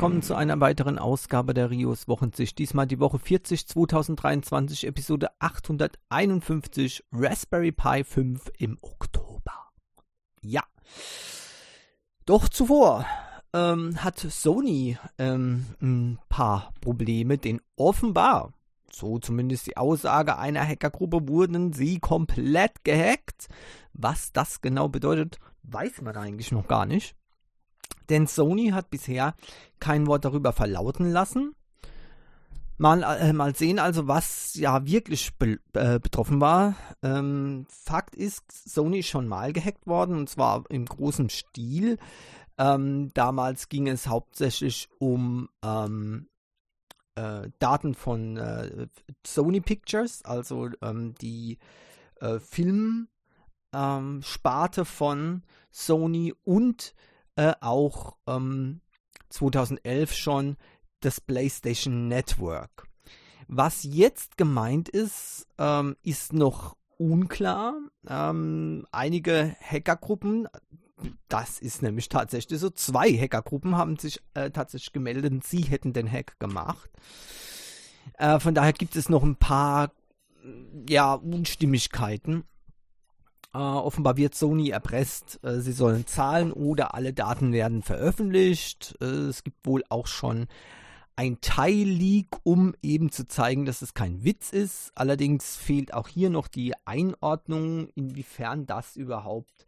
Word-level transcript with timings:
willkommen 0.00 0.22
zu 0.22 0.34
einer 0.34 0.58
weiteren 0.60 0.98
Ausgabe 0.98 1.52
der 1.52 1.68
Rios 1.68 2.08
Wochensicht. 2.08 2.58
Diesmal 2.58 2.86
die 2.86 3.00
Woche 3.00 3.18
40 3.18 3.68
2023, 3.68 4.86
Episode 4.86 5.28
851, 5.40 7.04
Raspberry 7.12 7.70
Pi 7.70 8.02
5 8.02 8.50
im 8.56 8.78
Oktober. 8.80 9.52
Ja. 10.40 10.62
Doch 12.24 12.48
zuvor 12.48 13.04
ähm, 13.52 14.02
hat 14.02 14.18
Sony 14.20 14.96
ähm, 15.18 15.66
ein 15.82 16.18
paar 16.30 16.72
Probleme, 16.80 17.36
denn 17.36 17.60
offenbar, 17.76 18.54
so 18.90 19.18
zumindest 19.18 19.66
die 19.66 19.76
Aussage 19.76 20.38
einer 20.38 20.66
Hackergruppe, 20.66 21.28
wurden 21.28 21.74
sie 21.74 21.98
komplett 21.98 22.84
gehackt. 22.84 23.48
Was 23.92 24.32
das 24.32 24.62
genau 24.62 24.88
bedeutet, 24.88 25.36
weiß 25.64 26.00
man 26.00 26.16
eigentlich 26.16 26.52
noch 26.52 26.68
gar 26.68 26.86
nicht. 26.86 27.19
Denn 28.08 28.26
Sony 28.26 28.70
hat 28.70 28.90
bisher 28.90 29.34
kein 29.78 30.06
Wort 30.06 30.24
darüber 30.24 30.52
verlauten 30.52 31.10
lassen. 31.10 31.54
Mal, 32.76 33.02
äh, 33.02 33.32
mal 33.34 33.54
sehen 33.54 33.78
also, 33.78 34.08
was 34.08 34.54
ja 34.54 34.86
wirklich 34.86 35.36
be 35.36 35.58
äh, 35.74 35.98
betroffen 35.98 36.40
war. 36.40 36.74
Ähm, 37.02 37.66
Fakt 37.68 38.16
ist, 38.16 38.50
Sony 38.50 39.00
ist 39.00 39.08
schon 39.08 39.28
mal 39.28 39.52
gehackt 39.52 39.86
worden 39.86 40.16
und 40.16 40.30
zwar 40.30 40.64
im 40.70 40.86
großen 40.86 41.28
Stil. 41.28 41.98
Ähm, 42.56 43.12
damals 43.12 43.68
ging 43.68 43.86
es 43.86 44.06
hauptsächlich 44.06 44.88
um 44.98 45.50
ähm, 45.62 46.28
äh, 47.16 47.50
Daten 47.58 47.94
von 47.94 48.38
äh, 48.38 48.86
Sony 49.26 49.60
Pictures, 49.60 50.24
also 50.24 50.70
ähm, 50.80 51.14
die 51.20 51.58
äh, 52.20 52.38
Filmsparte 52.38 54.86
von 54.86 55.42
Sony 55.70 56.32
und 56.44 56.94
äh, 56.96 57.09
auch 57.60 58.16
2011 59.28 60.10
ähm, 60.10 60.16
schon 60.16 60.56
das 61.00 61.20
PlayStation 61.20 62.08
Network. 62.08 62.86
Was 63.48 63.82
jetzt 63.82 64.36
gemeint 64.36 64.88
ist, 64.88 65.48
ähm, 65.58 65.96
ist 66.02 66.32
noch 66.32 66.76
unklar. 66.98 67.74
Ähm, 68.06 68.86
einige 68.92 69.56
Hackergruppen, 69.60 70.46
das 71.28 71.58
ist 71.58 71.82
nämlich 71.82 72.08
tatsächlich 72.08 72.60
so, 72.60 72.70
zwei 72.70 73.10
Hackergruppen 73.10 73.76
haben 73.76 73.96
sich 73.96 74.20
äh, 74.34 74.50
tatsächlich 74.50 74.92
gemeldet, 74.92 75.44
sie 75.44 75.62
hätten 75.62 75.92
den 75.92 76.10
Hack 76.10 76.38
gemacht. 76.38 76.90
Äh, 78.18 78.38
von 78.38 78.54
daher 78.54 78.72
gibt 78.72 78.96
es 78.96 79.08
noch 79.08 79.22
ein 79.22 79.36
paar 79.36 79.92
ja, 80.88 81.14
Unstimmigkeiten. 81.14 82.44
Uh, 83.52 83.58
offenbar 83.58 84.16
wird 84.16 84.36
Sony 84.36 84.70
erpresst, 84.70 85.40
uh, 85.44 85.58
sie 85.58 85.72
sollen 85.72 86.06
zahlen 86.06 86.52
oder 86.52 86.94
alle 86.94 87.12
Daten 87.12 87.52
werden 87.52 87.82
veröffentlicht. 87.82 88.96
Uh, 89.02 89.28
es 89.28 89.42
gibt 89.42 89.66
wohl 89.66 89.82
auch 89.88 90.06
schon 90.06 90.46
ein 91.16 91.40
Teil-Leak, 91.40 92.28
um 92.44 92.74
eben 92.80 93.10
zu 93.10 93.26
zeigen, 93.26 93.64
dass 93.64 93.82
es 93.82 93.92
kein 93.92 94.24
Witz 94.24 94.50
ist. 94.52 94.92
Allerdings 94.94 95.56
fehlt 95.56 95.92
auch 95.92 96.08
hier 96.08 96.30
noch 96.30 96.48
die 96.48 96.72
Einordnung, 96.86 97.88
inwiefern 97.94 98.66
das 98.66 98.96
überhaupt 98.96 99.66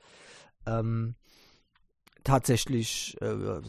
ähm, 0.64 1.14
tatsächlich 2.24 3.16
äh, 3.20 3.60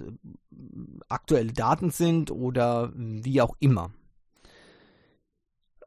aktuelle 1.10 1.54
Daten 1.54 1.90
sind 1.90 2.32
oder 2.32 2.92
wie 2.96 3.42
auch 3.42 3.56
immer. 3.60 3.92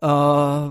Äh, 0.03 0.71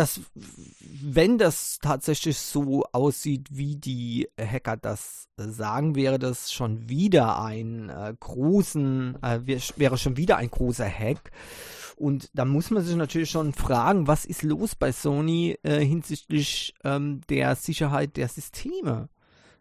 das, 0.00 0.18
wenn 0.34 1.36
das 1.36 1.78
tatsächlich 1.78 2.38
so 2.38 2.84
aussieht, 2.92 3.48
wie 3.50 3.76
die 3.76 4.28
Hacker 4.40 4.78
das 4.78 5.28
sagen, 5.36 5.94
wäre 5.94 6.18
das 6.18 6.52
schon 6.52 6.88
wieder 6.88 7.42
ein 7.42 7.90
äh, 7.90 8.14
großen, 8.18 9.22
äh, 9.22 9.40
wäre 9.76 9.98
schon 9.98 10.16
wieder 10.16 10.38
ein 10.38 10.50
großer 10.50 10.88
Hack. 10.88 11.32
Und 11.96 12.30
da 12.32 12.46
muss 12.46 12.70
man 12.70 12.82
sich 12.82 12.96
natürlich 12.96 13.30
schon 13.30 13.52
fragen, 13.52 14.06
was 14.06 14.24
ist 14.24 14.42
los 14.42 14.74
bei 14.74 14.90
Sony 14.90 15.58
äh, 15.64 15.80
hinsichtlich 15.84 16.72
ähm, 16.82 17.20
der 17.28 17.54
Sicherheit 17.56 18.16
der 18.16 18.28
Systeme? 18.28 19.10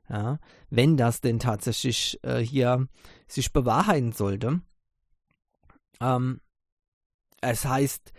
Ja, 0.10 0.40
wenn 0.70 0.96
das 0.96 1.20
denn 1.20 1.40
tatsächlich 1.40 2.18
äh, 2.24 2.40
hier 2.40 2.88
sich 3.28 3.52
bewahrheiten 3.52 4.14
sollte. 4.14 4.62
Ähm, 6.00 6.40
es 7.42 7.66
heißt, 7.66 8.14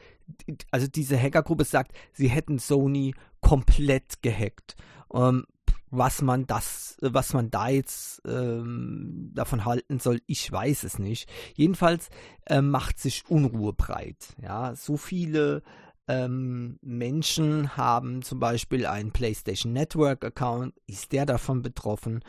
also 0.70 0.86
diese 0.86 1.20
Hackergruppe 1.20 1.64
sagt, 1.64 1.92
sie 2.12 2.28
hätten 2.28 2.58
Sony 2.58 3.14
komplett 3.40 4.22
gehackt. 4.22 4.76
Ähm, 5.12 5.44
was 5.90 6.22
man 6.22 6.46
das, 6.46 6.96
was 7.00 7.32
man 7.32 7.50
da 7.50 7.68
jetzt 7.68 8.22
ähm, 8.24 9.32
davon 9.34 9.64
halten 9.64 9.98
soll, 9.98 10.20
ich 10.26 10.50
weiß 10.50 10.84
es 10.84 10.98
nicht. 10.98 11.28
Jedenfalls 11.56 12.10
äh, 12.46 12.60
macht 12.60 12.98
sich 13.00 13.24
Unruhe 13.28 13.72
breit. 13.72 14.36
Ja, 14.40 14.76
so 14.76 14.96
viele 14.96 15.62
ähm, 16.06 16.78
Menschen 16.80 17.76
haben 17.76 18.22
zum 18.22 18.38
Beispiel 18.38 18.86
einen 18.86 19.10
PlayStation 19.10 19.72
Network 19.72 20.24
Account. 20.24 20.74
Ist 20.86 21.12
der 21.12 21.26
davon 21.26 21.62
betroffen? 21.62 22.22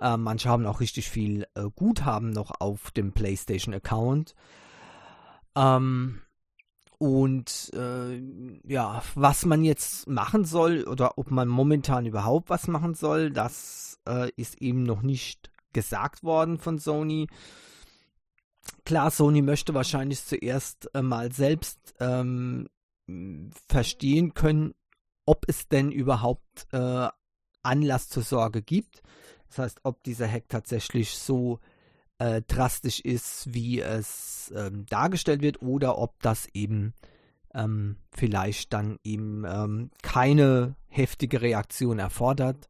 Äh, 0.00 0.16
manche 0.16 0.48
haben 0.48 0.66
auch 0.66 0.80
richtig 0.80 1.08
viel 1.08 1.46
äh, 1.54 1.64
Guthaben 1.74 2.30
noch 2.30 2.52
auf 2.60 2.90
dem 2.90 3.12
PlayStation 3.12 3.74
Account. 3.74 4.34
Ähm, 5.54 6.20
und 6.98 7.70
äh, 7.74 8.20
ja, 8.66 9.02
was 9.14 9.44
man 9.44 9.64
jetzt 9.64 10.08
machen 10.08 10.44
soll 10.44 10.84
oder 10.84 11.18
ob 11.18 11.30
man 11.30 11.48
momentan 11.48 12.06
überhaupt 12.06 12.48
was 12.48 12.68
machen 12.68 12.94
soll, 12.94 13.30
das 13.30 13.98
äh, 14.08 14.30
ist 14.36 14.60
eben 14.62 14.82
noch 14.82 15.02
nicht 15.02 15.50
gesagt 15.72 16.22
worden 16.22 16.58
von 16.58 16.78
Sony. 16.78 17.28
Klar, 18.84 19.10
Sony 19.10 19.42
möchte 19.42 19.74
wahrscheinlich 19.74 20.24
zuerst 20.24 20.88
äh, 20.94 21.02
mal 21.02 21.32
selbst 21.32 21.94
ähm, 22.00 22.68
verstehen 23.68 24.34
können, 24.34 24.74
ob 25.26 25.44
es 25.48 25.68
denn 25.68 25.92
überhaupt 25.92 26.66
äh, 26.72 27.08
Anlass 27.62 28.08
zur 28.08 28.22
Sorge 28.22 28.62
gibt. 28.62 29.02
Das 29.48 29.58
heißt, 29.58 29.80
ob 29.82 30.02
dieser 30.02 30.28
Hack 30.28 30.48
tatsächlich 30.48 31.18
so 31.18 31.54
äh, 31.54 31.75
drastisch 32.18 33.00
ist, 33.00 33.52
wie 33.52 33.80
es 33.80 34.52
ähm, 34.56 34.86
dargestellt 34.86 35.42
wird, 35.42 35.62
oder 35.62 35.98
ob 35.98 36.20
das 36.22 36.48
eben 36.54 36.94
ähm, 37.54 37.96
vielleicht 38.14 38.72
dann 38.72 38.98
eben 39.02 39.44
ähm, 39.46 39.90
keine 40.02 40.76
heftige 40.88 41.40
Reaktion 41.40 41.98
erfordert. 41.98 42.68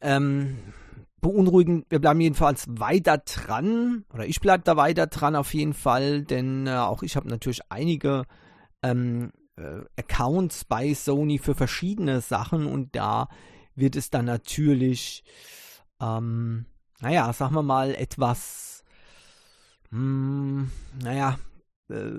Ähm, 0.00 0.58
beunruhigend, 1.20 1.86
wir 1.90 1.98
bleiben 1.98 2.20
jedenfalls 2.20 2.66
weiter 2.68 3.18
dran, 3.18 4.04
oder 4.12 4.26
ich 4.26 4.40
bleibe 4.40 4.64
da 4.64 4.76
weiter 4.76 5.06
dran 5.06 5.36
auf 5.36 5.52
jeden 5.54 5.74
Fall, 5.74 6.22
denn 6.22 6.66
äh, 6.66 6.76
auch 6.76 7.02
ich 7.02 7.16
habe 7.16 7.28
natürlich 7.28 7.60
einige 7.70 8.24
ähm, 8.82 9.32
äh, 9.56 9.80
Accounts 9.98 10.64
bei 10.64 10.94
Sony 10.94 11.38
für 11.38 11.54
verschiedene 11.54 12.20
Sachen 12.20 12.66
und 12.66 12.96
da 12.96 13.28
wird 13.74 13.96
es 13.96 14.10
dann 14.10 14.24
natürlich 14.24 15.22
ähm, 16.00 16.66
naja, 17.00 17.32
sagen 17.32 17.54
wir 17.54 17.62
mal, 17.62 17.94
etwas, 17.94 18.84
mh, 19.90 19.98
hm, 19.98 20.70
naja, 21.02 21.38
äh, 21.88 22.12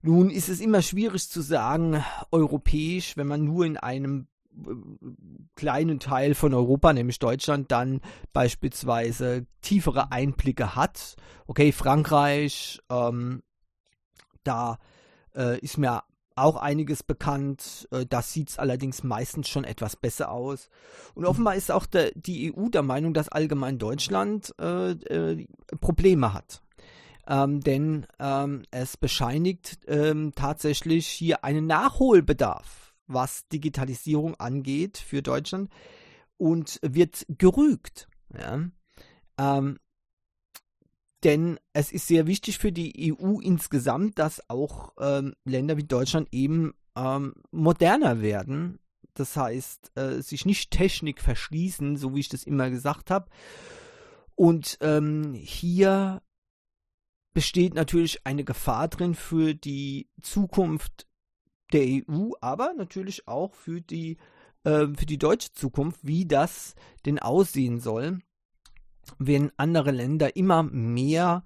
Nun 0.00 0.30
ist 0.30 0.48
es 0.48 0.60
immer 0.60 0.80
schwierig 0.82 1.28
zu 1.28 1.42
sagen, 1.42 2.02
europäisch, 2.30 3.16
wenn 3.16 3.26
man 3.26 3.42
nur 3.44 3.66
in 3.66 3.76
einem 3.76 4.28
kleinen 5.54 6.00
Teil 6.00 6.34
von 6.34 6.54
Europa, 6.54 6.92
nämlich 6.92 7.18
Deutschland, 7.18 7.70
dann 7.70 8.00
beispielsweise 8.32 9.46
tiefere 9.60 10.12
Einblicke 10.12 10.76
hat. 10.76 11.16
Okay, 11.46 11.72
Frankreich, 11.72 12.80
ähm, 12.90 13.42
da 14.44 14.78
äh, 15.34 15.58
ist 15.60 15.78
mir 15.78 16.02
auch 16.36 16.56
einiges 16.56 17.02
bekannt. 17.02 17.88
Äh, 17.90 18.06
da 18.06 18.22
sieht 18.22 18.50
es 18.50 18.58
allerdings 18.58 19.02
meistens 19.02 19.48
schon 19.48 19.64
etwas 19.64 19.96
besser 19.96 20.30
aus. 20.30 20.68
Und 21.14 21.24
offenbar 21.24 21.56
ist 21.56 21.70
auch 21.70 21.86
der, 21.86 22.12
die 22.14 22.54
EU 22.54 22.68
der 22.68 22.82
Meinung, 22.82 23.14
dass 23.14 23.28
allgemein 23.28 23.78
Deutschland 23.78 24.54
äh, 24.60 24.90
äh, 24.90 25.46
Probleme 25.80 26.32
hat. 26.32 26.62
Ähm, 27.28 27.60
denn 27.60 28.06
ähm, 28.20 28.62
es 28.70 28.96
bescheinigt 28.96 29.80
ähm, 29.88 30.32
tatsächlich 30.36 31.08
hier 31.08 31.42
einen 31.42 31.66
Nachholbedarf, 31.66 32.85
was 33.06 33.46
Digitalisierung 33.48 34.34
angeht 34.36 34.98
für 34.98 35.22
Deutschland 35.22 35.70
und 36.36 36.78
wird 36.82 37.26
gerügt. 37.28 38.08
Ja? 38.32 38.68
Ähm, 39.38 39.78
denn 41.24 41.58
es 41.72 41.92
ist 41.92 42.06
sehr 42.06 42.26
wichtig 42.26 42.58
für 42.58 42.72
die 42.72 43.12
EU 43.12 43.40
insgesamt, 43.40 44.18
dass 44.18 44.48
auch 44.48 44.92
ähm, 44.98 45.34
Länder 45.44 45.76
wie 45.76 45.84
Deutschland 45.84 46.28
eben 46.30 46.74
ähm, 46.96 47.34
moderner 47.50 48.20
werden. 48.20 48.78
Das 49.14 49.36
heißt, 49.36 49.92
äh, 49.96 50.20
sich 50.20 50.44
nicht 50.44 50.70
Technik 50.70 51.20
verschließen, 51.20 51.96
so 51.96 52.14
wie 52.14 52.20
ich 52.20 52.28
das 52.28 52.44
immer 52.44 52.70
gesagt 52.70 53.10
habe. 53.10 53.30
Und 54.34 54.76
ähm, 54.82 55.32
hier 55.34 56.22
besteht 57.32 57.74
natürlich 57.74 58.26
eine 58.26 58.44
Gefahr 58.44 58.88
drin 58.88 59.14
für 59.14 59.54
die 59.54 60.08
Zukunft 60.22 61.05
der 61.72 61.82
EU, 61.82 62.30
aber 62.40 62.74
natürlich 62.74 63.26
auch 63.28 63.54
für 63.54 63.80
die, 63.80 64.18
äh, 64.64 64.86
für 64.86 65.06
die 65.06 65.18
deutsche 65.18 65.52
Zukunft, 65.52 66.00
wie 66.02 66.26
das 66.26 66.74
denn 67.04 67.18
aussehen 67.18 67.80
soll 67.80 68.20
wenn 69.18 69.52
andere 69.56 69.90
Länder 69.90 70.36
immer 70.36 70.62
mehr 70.62 71.44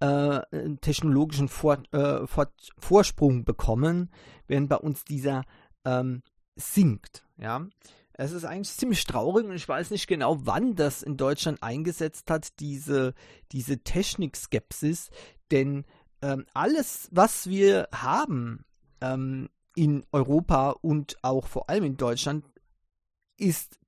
äh, 0.00 0.40
technologischen 0.80 1.48
Vor 1.48 1.82
äh, 1.92 2.26
Vor 2.26 2.48
Vorsprung 2.78 3.44
bekommen, 3.44 4.10
während 4.46 4.68
bei 4.68 4.76
uns 4.76 5.04
dieser 5.04 5.42
ähm, 5.84 6.22
sinkt. 6.56 7.24
Ja, 7.36 7.66
es 8.12 8.32
ist 8.32 8.44
eigentlich 8.44 8.76
ziemlich 8.76 9.04
traurig 9.04 9.46
und 9.46 9.54
ich 9.54 9.68
weiß 9.68 9.90
nicht 9.90 10.06
genau, 10.06 10.38
wann 10.44 10.74
das 10.74 11.02
in 11.02 11.16
Deutschland 11.16 11.62
eingesetzt 11.62 12.30
hat, 12.30 12.60
diese, 12.60 13.14
diese 13.52 13.78
Technikskepsis, 13.78 15.10
denn 15.50 15.84
ähm, 16.22 16.46
alles, 16.52 17.08
was 17.12 17.48
wir 17.48 17.88
haben 17.92 18.64
ähm, 19.00 19.48
in 19.78 20.04
Europa 20.10 20.70
und 20.70 21.16
auch 21.22 21.46
vor 21.46 21.70
allem 21.70 21.84
in 21.84 21.96
Deutschland, 21.96 22.44
ist 23.36 23.78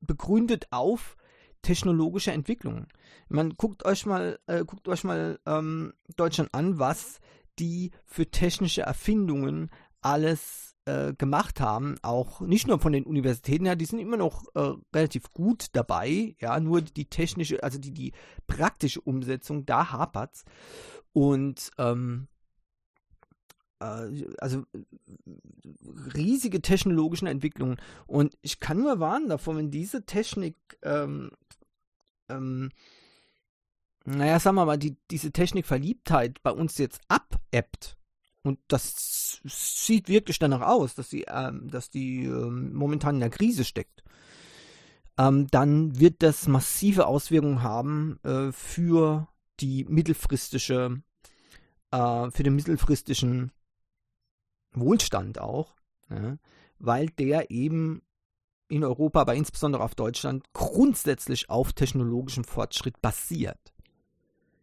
begründet 0.00 0.68
auf 0.70 1.16
technologische 1.62 2.30
Entwicklungen. 2.30 2.86
Man 3.28 3.54
guckt 3.56 3.84
euch 3.84 4.06
mal, 4.06 4.38
äh, 4.46 4.64
guckt 4.64 4.86
euch 4.86 5.02
mal 5.02 5.40
ähm, 5.46 5.94
Deutschland 6.16 6.54
an, 6.54 6.78
was 6.78 7.18
die 7.58 7.90
für 8.04 8.30
technische 8.30 8.82
Erfindungen 8.82 9.68
alles 10.00 10.76
äh, 10.84 11.12
gemacht 11.12 11.60
haben, 11.60 11.96
auch 12.02 12.40
nicht 12.40 12.68
nur 12.68 12.78
von 12.78 12.92
den 12.92 13.04
Universitäten 13.04 13.66
her, 13.66 13.76
die 13.76 13.84
sind 13.84 13.98
immer 13.98 14.16
noch 14.16 14.44
äh, 14.54 14.74
relativ 14.94 15.32
gut 15.32 15.66
dabei, 15.72 16.36
ja, 16.40 16.58
nur 16.60 16.82
die 16.82 17.06
technische, 17.06 17.62
also 17.64 17.78
die, 17.78 17.92
die 17.92 18.12
praktische 18.46 19.00
Umsetzung, 19.00 19.66
da 19.66 19.90
hapert's. 19.90 20.44
Und 21.12 21.70
ähm, 21.78 22.26
äh, 22.26 22.41
also 24.38 24.64
riesige 26.14 26.62
technologische 26.62 27.28
Entwicklungen. 27.28 27.76
Und 28.06 28.36
ich 28.42 28.60
kann 28.60 28.78
nur 28.78 29.00
warnen 29.00 29.28
davor, 29.28 29.56
wenn 29.56 29.70
diese 29.70 30.04
Technik 30.04 30.56
ähm, 30.82 31.30
ähm, 32.28 32.70
naja, 34.04 34.40
sagen 34.40 34.56
wir 34.56 34.66
mal, 34.66 34.78
die, 34.78 34.96
diese 35.10 35.32
Technikverliebtheit 35.32 36.42
bei 36.42 36.50
uns 36.50 36.78
jetzt 36.78 37.00
abebbt, 37.08 37.96
und 38.44 38.58
das 38.66 39.40
sieht 39.44 40.08
wirklich 40.08 40.40
danach 40.40 40.62
aus, 40.62 40.96
dass 40.96 41.08
sie, 41.10 41.24
ähm, 41.28 41.70
dass 41.70 41.90
die 41.90 42.24
ähm, 42.24 42.72
momentan 42.74 43.16
in 43.16 43.20
der 43.20 43.30
Krise 43.30 43.64
steckt, 43.64 44.02
ähm, 45.16 45.46
dann 45.48 46.00
wird 46.00 46.22
das 46.22 46.48
massive 46.48 47.06
Auswirkungen 47.06 47.62
haben 47.62 48.18
äh, 48.24 48.50
für 48.50 49.28
die 49.60 49.84
mittelfristige, 49.84 51.02
äh, 51.92 52.30
für 52.30 52.42
den 52.42 52.56
mittelfristigen 52.56 53.52
Wohlstand 54.74 55.38
auch, 55.38 55.74
ja, 56.10 56.36
weil 56.78 57.08
der 57.10 57.50
eben 57.50 58.02
in 58.68 58.84
Europa, 58.84 59.20
aber 59.20 59.34
insbesondere 59.34 59.82
auf 59.82 59.94
Deutschland, 59.94 60.44
grundsätzlich 60.54 61.50
auf 61.50 61.74
technologischem 61.74 62.44
Fortschritt 62.44 63.02
basiert. 63.02 63.72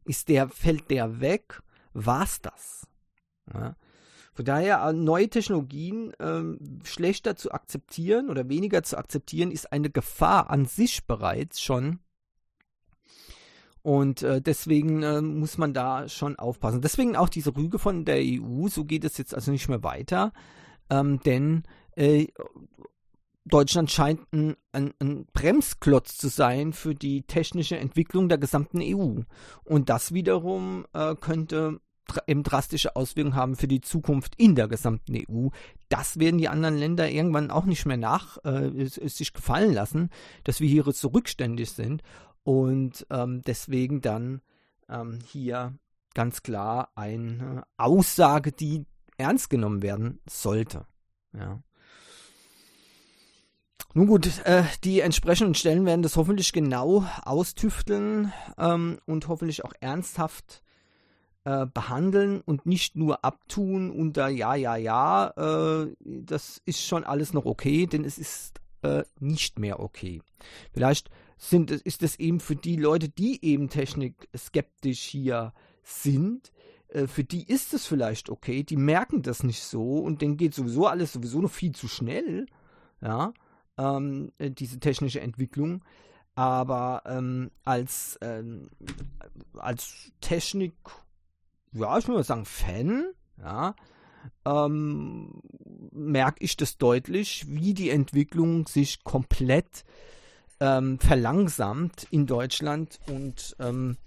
Ist 0.03 0.29
der, 0.29 0.49
fällt 0.49 0.89
der 0.89 1.21
weg, 1.21 1.61
war's 1.93 2.41
das. 2.41 2.87
Ja. 3.53 3.75
Von 4.33 4.45
daher, 4.45 4.83
äh, 4.83 4.93
neue 4.93 5.29
Technologien 5.29 6.13
ähm, 6.19 6.79
schlechter 6.83 7.35
zu 7.35 7.51
akzeptieren 7.51 8.29
oder 8.29 8.47
weniger 8.49 8.83
zu 8.83 8.97
akzeptieren, 8.97 9.51
ist 9.51 9.71
eine 9.71 9.89
Gefahr 9.89 10.49
an 10.49 10.65
sich 10.65 11.05
bereits 11.05 11.61
schon. 11.61 11.99
Und 13.81 14.23
äh, 14.23 14.41
deswegen 14.41 15.03
äh, 15.03 15.21
muss 15.21 15.57
man 15.57 15.73
da 15.73 16.09
schon 16.09 16.37
aufpassen. 16.37 16.81
Deswegen 16.81 17.15
auch 17.15 17.29
diese 17.29 17.55
Rüge 17.55 17.79
von 17.79 18.05
der 18.05 18.19
EU, 18.19 18.67
so 18.67 18.83
geht 18.85 19.05
es 19.05 19.17
jetzt 19.17 19.33
also 19.33 19.51
nicht 19.51 19.69
mehr 19.69 19.83
weiter. 19.83 20.33
Ähm, 20.89 21.19
denn 21.21 21.63
äh, 21.95 22.27
Deutschland 23.45 23.89
scheint 23.89 24.21
ein, 24.31 24.55
ein, 24.73 24.93
ein, 24.99 25.25
Bremsklotz 25.33 26.17
zu 26.17 26.27
sein 26.27 26.73
für 26.73 26.93
die 26.93 27.23
technische 27.23 27.77
Entwicklung 27.77 28.29
der 28.29 28.37
gesamten 28.37 28.79
EU. 28.81 29.21
Und 29.63 29.89
das 29.89 30.13
wiederum 30.13 30.85
äh, 30.93 31.15
könnte 31.15 31.79
eben 32.27 32.43
drastische 32.43 32.95
Auswirkungen 32.95 33.35
haben 33.35 33.55
für 33.55 33.67
die 33.67 33.81
Zukunft 33.81 34.33
in 34.37 34.55
der 34.55 34.67
gesamten 34.67 35.15
EU. 35.15 35.49
Das 35.89 36.19
werden 36.19 36.37
die 36.37 36.49
anderen 36.49 36.77
Länder 36.77 37.09
irgendwann 37.09 37.51
auch 37.51 37.65
nicht 37.65 37.85
mehr 37.85 37.97
nach 37.97 38.43
äh, 38.43 38.85
sich 38.85 39.33
gefallen 39.33 39.73
lassen, 39.73 40.09
dass 40.43 40.59
wir 40.59 40.67
hier 40.67 40.83
so 40.91 41.09
rückständig 41.09 41.71
sind 41.71 42.01
und 42.49 43.05
ähm, 43.11 43.43
deswegen 43.45 44.01
dann 44.01 44.41
ähm, 44.89 45.19
hier 45.23 45.75
ganz 46.15 46.41
klar 46.41 46.89
eine 46.95 47.61
Aussage, 47.77 48.51
die 48.51 48.87
ernst 49.19 49.51
genommen 49.51 49.83
werden 49.83 50.19
sollte. 50.27 50.87
Ja. 51.31 51.61
Nun 53.93 54.07
gut, 54.07 54.43
äh, 54.45 54.63
die 54.83 55.01
entsprechenden 55.01 55.53
Stellen 55.53 55.85
werden 55.85 56.01
das 56.01 56.15
hoffentlich 56.15 56.51
genau 56.51 57.05
austüfteln 57.21 58.33
ähm, 58.57 58.97
und 59.05 59.27
hoffentlich 59.27 59.63
auch 59.63 59.73
ernsthaft 59.79 60.63
äh, 61.43 61.67
behandeln 61.67 62.41
und 62.41 62.65
nicht 62.65 62.95
nur 62.95 63.23
abtun 63.23 63.91
unter 63.91 64.27
ja, 64.27 64.55
ja, 64.55 64.75
ja, 64.75 65.83
äh, 65.83 65.93
das 65.99 66.63
ist 66.65 66.83
schon 66.83 67.03
alles 67.03 67.31
noch 67.31 67.45
okay, 67.45 67.85
denn 67.85 68.03
es 68.03 68.17
ist 68.17 68.59
äh, 68.81 69.03
nicht 69.19 69.59
mehr 69.59 69.79
okay. 69.79 70.23
Vielleicht 70.73 71.11
sind, 71.39 71.71
ist 71.71 72.03
es 72.03 72.19
eben 72.19 72.41
für 72.41 72.57
die 72.57 72.75
Leute, 72.75 73.07
die 73.07 73.43
eben 73.43 73.69
technikskeptisch 73.69 74.99
hier 74.99 75.53
sind, 75.83 76.51
äh, 76.89 77.07
für 77.07 77.23
die 77.23 77.47
ist 77.47 77.73
es 77.73 77.85
vielleicht 77.87 78.29
okay, 78.29 78.63
die 78.63 78.75
merken 78.75 79.21
das 79.21 79.43
nicht 79.43 79.63
so 79.63 79.99
und 79.99 80.21
denen 80.21 80.35
geht 80.35 80.53
sowieso 80.53 80.85
alles 80.85 81.13
sowieso 81.13 81.39
noch 81.41 81.49
viel 81.49 81.71
zu 81.71 81.87
schnell, 81.87 82.45
ja, 83.01 83.33
ähm, 83.77 84.33
äh, 84.37 84.51
diese 84.51 84.79
technische 84.79 85.21
Entwicklung. 85.21 85.83
Aber 86.35 87.03
ähm, 87.05 87.51
als, 87.63 88.19
ähm, 88.21 88.69
als 89.53 90.11
Technik, 90.21 90.73
ja, 91.71 91.97
ich 91.97 92.07
würde 92.07 92.23
sagen, 92.23 92.45
Fan, 92.45 93.05
ja, 93.41 93.75
ähm, 94.45 95.41
merke 95.91 96.43
ich 96.43 96.57
das 96.57 96.77
deutlich, 96.77 97.45
wie 97.47 97.73
die 97.73 97.89
Entwicklung 97.89 98.67
sich 98.67 99.03
komplett 99.03 99.85
ähm, 100.59 100.99
verlangsamt 100.99 102.07
in 102.11 102.25
Deutschland 102.25 102.99
und 103.07 103.55
ähm, 103.59 103.97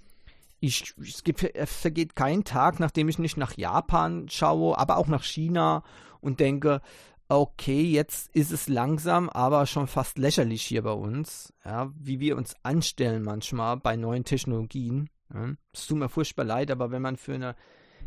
ich, 0.61 0.95
es, 1.01 1.25
gibt, 1.25 1.43
es 1.43 1.73
vergeht 1.73 2.15
kein 2.15 2.45
Tag, 2.45 2.79
nachdem 2.79 3.09
ich 3.09 3.19
nicht 3.19 3.37
nach 3.37 3.57
Japan 3.57 4.29
schaue, 4.29 4.79
aber 4.79 4.97
auch 4.97 5.09
nach 5.09 5.25
China 5.25 5.83
und 6.21 6.39
denke, 6.39 6.81
okay, 7.29 7.83
jetzt 7.83 8.35
ist 8.35 8.53
es 8.53 8.69
langsam, 8.69 9.29
aber 9.29 9.67
schon 9.67 9.87
fast 9.89 10.19
lächerlich 10.19 10.63
hier 10.63 10.83
bei 10.83 10.93
uns, 10.93 11.53
ja, 11.65 11.91
wie 11.99 12.21
wir 12.21 12.37
uns 12.37 12.55
anstellen 12.63 13.23
manchmal 13.23 13.77
bei 13.79 13.97
neuen 13.97 14.25
Technologien. 14.25 15.09
Ja. 15.35 15.55
Es 15.73 15.87
tut 15.87 15.99
mir 15.99 16.09
furchtbar 16.09 16.45
leid, 16.45 16.71
aber 16.71 16.91
wenn 16.91 17.03
man 17.03 17.17
für 17.17 17.35
eine 17.35 17.57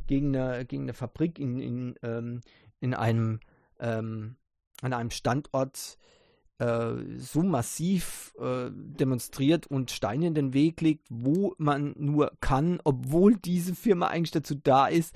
gegen 0.07 0.35
eine, 0.35 0.65
gegen 0.65 0.83
eine 0.83 0.93
Fabrik 0.93 1.39
in, 1.39 1.59
in, 1.59 1.95
ähm, 2.03 2.41
in 2.79 2.93
einem 2.93 3.39
ähm, 3.79 4.37
an 4.81 4.93
einem 4.93 5.09
Standort 5.09 5.97
äh, 6.59 6.93
so 7.17 7.43
massiv 7.43 8.33
äh, 8.39 8.69
demonstriert 8.71 9.67
und 9.67 9.91
Steine 9.91 10.27
in 10.27 10.35
den 10.35 10.53
Weg 10.53 10.81
legt, 10.81 11.07
wo 11.09 11.53
man 11.57 11.93
nur 11.97 12.31
kann, 12.39 12.79
obwohl 12.83 13.35
diese 13.35 13.75
Firma 13.75 14.07
eigentlich 14.07 14.31
dazu 14.31 14.55
da 14.55 14.87
ist, 14.87 15.15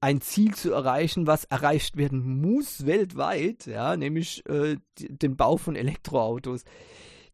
ein 0.00 0.20
Ziel 0.20 0.54
zu 0.54 0.72
erreichen, 0.72 1.26
was 1.26 1.44
erreicht 1.44 1.96
werden 1.96 2.40
muss 2.40 2.86
weltweit, 2.86 3.66
ja, 3.66 3.96
nämlich 3.96 4.46
äh, 4.48 4.76
den 4.98 5.36
Bau 5.36 5.56
von 5.56 5.76
Elektroautos, 5.76 6.64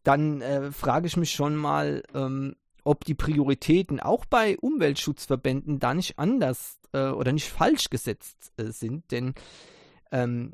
dann 0.03 0.41
äh, 0.41 0.73
frage 0.73 1.07
ich 1.07 1.17
mich 1.17 1.33
schon 1.33 1.57
mal, 1.57 2.03
ähm, 2.15 2.57
ob 2.85 3.05
die 3.05 3.15
Prioritäten 3.15 4.01
auch 4.01 4.25
bei 4.27 4.59
Umweltschutzverbänden 4.59 5.79
da 5.79 5.95
nicht 5.95 6.19
anders 6.19 6.79
äh, 6.93 7.09
oder 7.09 7.33
nicht 7.33 7.49
falsch 7.49 7.89
gesetzt 7.91 8.53
äh, 8.57 8.71
sind, 8.73 9.11
denn 9.11 9.35
ähm, 10.13 10.53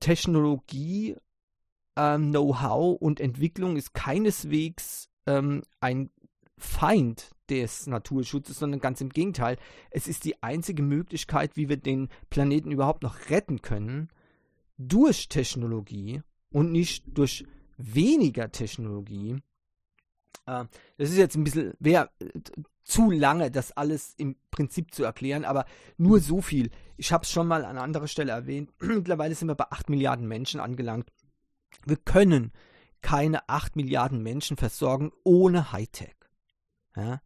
Technologie, 0.00 1.16
ähm, 1.96 2.30
Know-how 2.30 3.00
und 3.00 3.20
Entwicklung 3.20 3.76
ist 3.76 3.94
keineswegs 3.94 5.08
ähm, 5.26 5.62
ein 5.80 6.10
Feind 6.58 7.30
des 7.50 7.86
Naturschutzes, 7.86 8.58
sondern 8.58 8.80
ganz 8.80 9.00
im 9.00 9.10
Gegenteil. 9.10 9.58
Es 9.90 10.06
ist 10.08 10.24
die 10.24 10.42
einzige 10.42 10.82
Möglichkeit, 10.82 11.56
wie 11.56 11.68
wir 11.68 11.76
den 11.76 12.08
Planeten 12.30 12.70
überhaupt 12.70 13.02
noch 13.02 13.30
retten 13.30 13.62
können, 13.62 14.08
durch 14.78 15.28
Technologie 15.28 16.22
und 16.50 16.72
nicht 16.72 17.04
durch 17.06 17.44
weniger 17.76 18.50
Technologie. 18.50 19.36
Äh, 20.46 20.64
das 20.96 21.10
ist 21.10 21.18
jetzt 21.18 21.36
ein 21.36 21.44
bisschen, 21.44 21.74
wäre 21.78 22.10
äh, 22.20 22.28
zu 22.84 23.10
lange, 23.10 23.50
das 23.50 23.72
alles 23.72 24.14
im 24.16 24.36
Prinzip 24.50 24.92
zu 24.94 25.04
erklären, 25.04 25.44
aber 25.44 25.66
nur 25.96 26.20
so 26.20 26.40
viel. 26.40 26.70
Ich 26.96 27.12
habe 27.12 27.24
es 27.24 27.30
schon 27.30 27.46
mal 27.46 27.64
an 27.64 27.78
anderer 27.78 28.08
Stelle 28.08 28.32
erwähnt. 28.32 28.70
Mittlerweile 28.80 29.34
sind 29.34 29.48
wir 29.48 29.54
bei 29.54 29.70
8 29.70 29.90
Milliarden 29.90 30.26
Menschen 30.26 30.60
angelangt. 30.60 31.10
Wir 31.84 31.96
können 31.96 32.52
keine 33.00 33.48
8 33.48 33.76
Milliarden 33.76 34.22
Menschen 34.22 34.56
versorgen 34.56 35.12
ohne 35.24 35.72
Hightech. 35.72 36.14
Ja? 36.96 37.20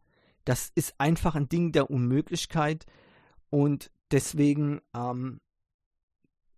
Das 0.44 0.70
ist 0.74 0.94
einfach 0.98 1.34
ein 1.34 1.48
Ding 1.48 1.72
der 1.72 1.90
Unmöglichkeit 1.90 2.86
und 3.50 3.90
deswegen 4.10 4.80
ähm, 4.94 5.40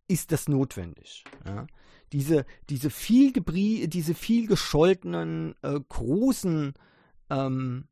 ist 0.07 0.33
das 0.33 0.49
notwendig. 0.49 1.25
Ja? 1.45 1.67
Diese, 2.13 2.47
diese 2.71 2.91
viel 2.91 3.33
diese 3.89 4.15
viel 4.15 4.47
gescholtenen 4.47 5.55
äh, 5.63 5.79
großen 5.89 6.75
ähm, 7.29 7.89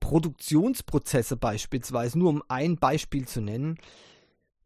Produktionsprozesse 0.00 1.36
beispielsweise, 1.36 2.18
nur 2.18 2.28
um 2.28 2.42
ein 2.48 2.76
Beispiel 2.76 3.26
zu 3.26 3.40
nennen, 3.40 3.78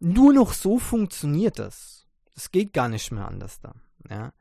nur 0.00 0.32
noch 0.32 0.52
so 0.52 0.78
funktioniert 0.78 1.58
das. 1.58 2.05
Es 2.36 2.52
geht 2.52 2.72
gar 2.72 2.88
nicht 2.88 3.10
mehr 3.10 3.26
anders 3.26 3.60
da. 3.60 3.74
Ja? 4.08 4.32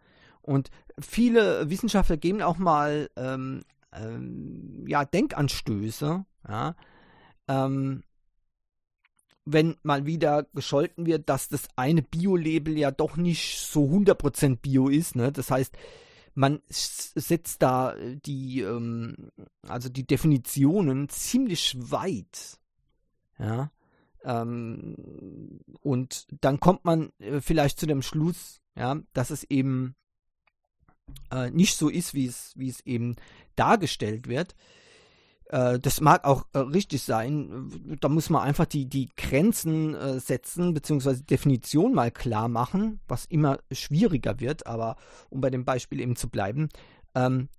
Und 0.42 0.70
viele 1.00 1.70
Wissenschaftler 1.70 2.18
geben 2.18 2.42
auch 2.42 2.58
mal 2.58 3.10
ähm, 3.16 3.64
ähm, 3.96 4.86
ja, 4.88 5.06
Denkanstöße, 5.06 6.26
ja, 6.48 6.76
ähm, 7.48 8.04
wenn 9.46 9.76
mal 9.84 10.06
wieder 10.06 10.48
gescholten 10.54 11.06
wird, 11.06 11.30
dass 11.30 11.50
das 11.50 11.68
eine 11.76 12.02
Bio-Label 12.02 12.78
ja 12.78 12.92
doch 12.92 13.16
nicht 13.16 13.60
so 13.60 13.86
100% 13.86 14.58
Bio 14.58 14.88
ist, 14.88 15.16
ne? 15.16 15.32
Das 15.32 15.52
heißt, 15.52 15.78
man 16.34 16.62
setzt 16.68 17.62
da 17.62 17.96
die, 17.96 18.62
ähm, 18.62 19.32
also 19.68 19.88
die 19.90 20.06
Definitionen 20.06 21.10
ziemlich 21.10 21.76
weit, 21.80 22.60
ja, 23.38 23.72
ähm, 24.26 25.60
und 25.82 26.26
dann 26.42 26.60
kommt 26.60 26.84
man 26.84 27.12
äh, 27.20 27.40
vielleicht 27.40 27.80
zu 27.80 27.86
dem 27.86 28.02
Schluss, 28.02 28.60
ja, 28.76 29.00
dass 29.14 29.30
es 29.30 29.44
eben 29.44 29.96
äh, 31.32 31.52
nicht 31.52 31.78
so 31.78 31.90
ist, 31.90 32.14
wie 32.14 32.26
es, 32.26 32.54
wie 32.56 32.70
es 32.70 32.82
eben 32.82 33.16
dargestellt 33.56 34.28
wird. 34.28 34.56
Äh, 35.50 35.80
das 35.80 36.02
mag 36.02 36.26
auch 36.26 36.48
äh, 36.54 36.60
richtig 36.60 37.04
sein. 37.04 37.98
Da 38.02 38.10
muss 38.10 38.32
man 38.32 38.42
einfach 38.42 38.66
die, 38.66 38.88
die 38.88 39.10
Grenzen 39.16 39.94
äh, 39.94 40.20
setzen, 40.20 40.74
beziehungsweise 40.74 41.24
Definition 41.24 41.94
mal 41.94 42.12
klar 42.12 42.48
machen, 42.48 43.00
was 43.08 43.26
immer 43.26 43.60
schwieriger 43.72 44.40
wird, 44.40 44.66
aber 44.66 44.96
um 45.30 45.40
bei 45.40 45.52
dem 45.52 45.66
Beispiel 45.66 46.00
eben 46.00 46.16
zu 46.16 46.30
bleiben. 46.30 46.70
Ähm, 47.14 47.50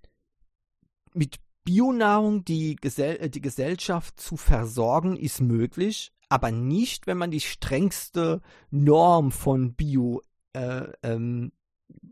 mit 1.13 1.37
Bionahrung 1.63 2.43
die, 2.43 2.75
Gesell 2.75 3.17
äh, 3.21 3.29
die 3.29 3.41
Gesellschaft 3.41 4.19
zu 4.19 4.35
versorgen, 4.35 5.15
ist 5.15 5.39
möglich, 5.39 6.11
aber 6.29 6.51
nicht, 6.51 7.07
wenn 7.07 7.17
man 7.17 7.31
die 7.31 7.39
strengste 7.39 8.41
Norm 8.69 9.31
von 9.31 9.73
Bio 9.73 10.21
äh, 10.53 10.87
ähm, 11.03 11.51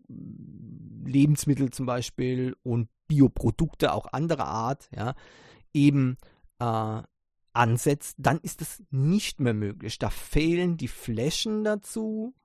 Lebensmittel 0.08 1.70
zum 1.72 1.86
Beispiel 1.86 2.56
und 2.64 2.90
Bioprodukte 3.08 3.94
auch 3.94 4.08
anderer 4.08 4.48
Art, 4.48 4.90
ja, 4.96 5.16
eben 5.74 6.18
äh, 6.60 7.02
ansetzt, 7.54 8.16
dann 8.20 8.40
ist 8.40 8.62
es 8.62 8.84
nicht 8.90 9.40
mehr 9.40 9.54
möglich. 9.54 10.00
Da 10.00 10.10
fehlen 10.10 10.78
die 10.78 10.88
Flächen 10.88 11.64
dazu. 11.64 12.36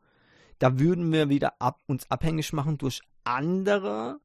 Da 0.58 0.78
würden 0.78 1.10
wir 1.12 1.28
wieder 1.28 1.60
ab, 1.60 1.80
uns 1.86 2.10
abhängig 2.10 2.52
machen 2.52 2.78
durch 2.78 3.00
andere 3.24 4.20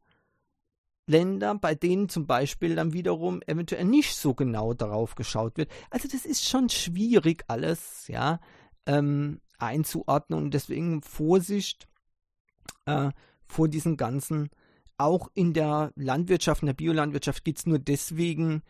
Länder, 1.08 1.56
bei 1.56 1.76
denen 1.76 2.10
zum 2.10 2.26
Beispiel 2.26 2.76
dann 2.76 2.94
wiederum 2.94 3.42
eventuell 3.46 3.86
nicht 3.86 4.16
so 4.16 4.34
genau 4.34 4.74
darauf 4.74 5.16
geschaut 5.16 5.58
wird. 5.58 5.70
Also 5.90 6.08
das 6.12 6.26
ist 6.26 6.48
schon 6.48 6.70
schwierig 6.70 7.44
alles, 7.48 8.08
ja, 8.08 8.40
ähm, 8.86 9.42
einzuordnen 9.58 10.44
und 10.44 10.54
deswegen 10.54 11.02
Vorsicht 11.02 11.88
äh, 12.86 13.12
vor 13.46 13.68
diesen 13.68 13.98
ganzen, 13.98 14.50
auch 14.98 15.30
in 15.34 15.54
der 15.54 15.92
Landwirtschaft, 15.96 16.62
in 16.62 16.68
der 16.68 16.74
Biolandwirtschaft 16.74 17.44
geht 17.44 17.60
es 17.60 17.66
nur 17.66 17.80
deswegen 17.80 18.64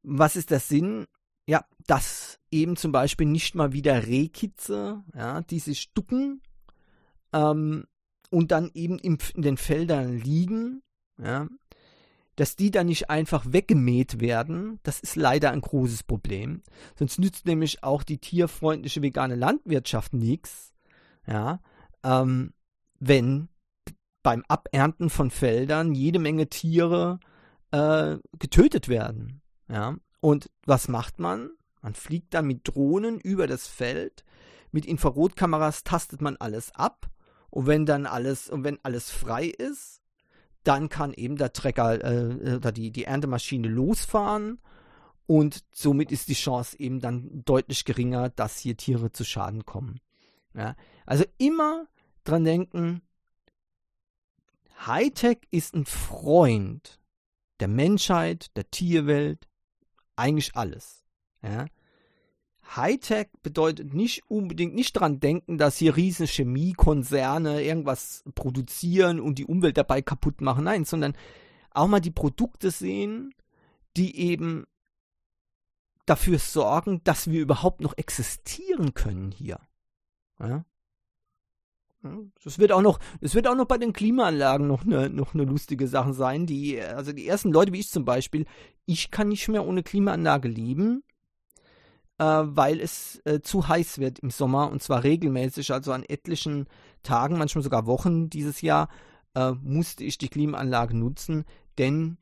Was 0.04 0.36
ist 0.36 0.52
der 0.52 0.60
Sinn? 0.60 1.08
Ja, 1.46 1.66
dass 1.88 2.40
eben 2.52 2.78
zum 2.78 2.92
Beispiel 2.92 3.28
nicht 3.28 3.54
mal 3.54 3.74
wieder 3.74 4.08
Rehkitze, 4.08 5.04
ja, 5.14 5.42
die 5.42 5.60
sich 5.60 5.94
ducken 5.94 6.42
ähm, 7.34 7.86
und 8.30 8.52
dann 8.52 8.72
eben 8.74 8.98
im, 9.00 9.18
in 9.36 9.42
den 9.42 9.58
Feldern 9.58 10.18
liegen, 10.18 10.82
ja, 11.18 11.48
dass 12.36 12.56
die 12.56 12.72
dann 12.72 12.88
nicht 12.88 13.10
einfach 13.10 13.46
weggemäht 13.48 14.20
werden, 14.20 14.80
das 14.84 15.00
ist 15.00 15.16
leider 15.16 15.52
ein 15.52 15.62
großes 15.62 16.04
Problem. 16.04 16.64
Sonst 16.98 17.20
nützt 17.20 17.46
nämlich 17.46 17.84
auch 17.84 18.02
die 18.02 18.18
tierfreundliche 18.18 19.04
vegane 19.04 19.36
Landwirtschaft 19.36 20.14
nichts. 20.14 20.74
Ja, 21.28 21.62
ähm, 22.04 22.54
wenn 23.00 23.50
beim 24.24 24.44
Abernten 24.48 25.10
von 25.10 25.30
Feldern 25.30 25.94
jede 25.94 26.18
Menge 26.18 26.50
Tiere 26.50 27.20
äh, 27.72 28.18
getötet 28.40 28.88
werden. 28.88 29.42
Ja? 29.68 29.98
Und 30.22 30.50
was 30.66 30.88
macht 30.88 31.20
man? 31.20 31.52
Man 31.82 31.94
fliegt 31.94 32.34
dann 32.34 32.48
mit 32.48 32.62
Drohnen 32.64 33.20
über 33.20 33.46
das 33.46 33.68
Feld. 33.68 34.24
Mit 34.72 34.86
Infrarotkameras 34.86 35.84
tastet 35.84 36.22
man 36.22 36.38
alles 36.38 36.74
ab. 36.74 37.10
Und 37.54 37.68
wenn 37.68 37.86
dann 37.86 38.08
alles, 38.08 38.50
und 38.50 38.64
wenn 38.64 38.80
alles 38.82 39.12
frei 39.12 39.46
ist, 39.46 40.02
dann 40.64 40.90
kann 40.90 41.14
eben 41.14 41.36
der 41.36 41.54
Trecker 41.54 42.04
äh, 42.04 42.56
oder 42.56 42.72
die, 42.72 42.90
die 42.90 43.04
Erntemaschine 43.04 43.68
losfahren. 43.68 44.60
Und 45.28 45.64
somit 45.72 46.12
ist 46.12 46.30
die 46.30 46.34
Chance 46.34 46.80
eben 46.80 47.00
dann 47.00 47.44
deutlich 47.46 47.86
geringer, 47.86 48.30
dass 48.30 48.58
hier 48.58 48.76
Tiere 48.76 49.12
zu 49.12 49.24
Schaden 49.24 49.66
kommen. 49.68 50.00
Ja? 50.56 50.76
Also 51.06 51.26
immer 51.38 51.86
dran 52.24 52.44
denken, 52.44 53.04
Hightech 54.88 55.42
ist 55.52 55.76
ein 55.76 55.86
Freund 55.86 57.00
der 57.60 57.68
Menschheit, 57.68 58.48
der 58.58 58.72
Tierwelt, 58.72 59.48
eigentlich 60.16 60.56
alles. 60.56 61.06
Ja? 61.44 61.68
Hightech 62.76 63.28
bedeutet 63.42 63.94
nicht 63.94 64.24
unbedingt 64.30 64.76
nicht 64.76 64.94
dran 64.94 65.20
denken, 65.20 65.58
dass 65.58 65.78
hier 65.78 65.96
riesen 65.96 66.28
Chemiekonzerne 66.28 67.64
irgendwas 67.64 68.24
produzieren 68.36 69.20
und 69.20 69.38
die 69.38 69.46
Umwelt 69.46 69.78
dabei 69.78 70.02
kaputt 70.02 70.42
machen. 70.42 70.66
Nein, 70.66 70.86
sondern 70.86 71.16
auch 71.72 71.88
mal 71.88 72.00
die 72.00 72.12
Produkte 72.12 72.72
sehen, 72.72 73.34
die 73.98 74.18
eben 74.18 74.66
dafür 76.06 76.40
sorgen, 76.40 77.02
dass 77.04 77.30
wir 77.30 77.42
überhaupt 77.42 77.82
noch 77.82 77.98
existieren 77.98 78.94
können 78.94 79.32
hier. 79.32 79.60
Ja? 80.40 80.66
Das 82.44 82.60
wird 82.60 82.74
auch 82.74 82.82
noch, 82.82 83.00
es 83.22 83.34
wird 83.34 83.48
auch 83.48 83.56
noch 83.56 83.66
bei 83.66 83.78
den 83.78 83.94
Klimaanlagen 83.94 84.68
noch 84.68 84.84
eine, 84.84 85.10
noch 85.10 85.34
eine 85.34 85.46
lustige 85.46 85.88
Sache 85.88 86.14
sein. 86.14 86.46
Die, 86.46 86.82
also 86.82 87.14
die 87.14 87.28
ersten 87.28 87.52
Leute 87.52 87.72
wie 87.72 87.80
ich 87.80 87.90
zum 87.90 88.04
Beispiel, 88.04 88.46
ich 88.86 89.10
kann 89.10 89.30
nicht 89.30 89.48
mehr 89.48 89.66
ohne 89.66 89.84
Klimaanlage 89.84 90.50
leben, 90.50 91.04
weil 92.24 92.80
es 92.80 93.22
äh, 93.26 93.42
zu 93.42 93.68
heiß 93.68 94.00
wird 94.00 94.20
im 94.20 94.30
Sommer 94.30 94.72
und 94.72 94.82
zwar 94.82 95.04
regelmäßig, 95.04 95.72
also 95.72 95.92
an 95.92 96.04
etlichen 96.04 96.68
Tagen, 97.04 97.38
manchmal 97.38 97.64
sogar 97.64 97.86
Wochen 97.86 98.30
dieses 98.30 98.62
Jahr, 98.62 98.90
äh, 99.36 99.52
musste 99.62 100.04
ich 100.04 100.18
die 100.18 100.30
Klimaanlage 100.30 100.96
nutzen, 100.96 101.46
denn 101.78 102.18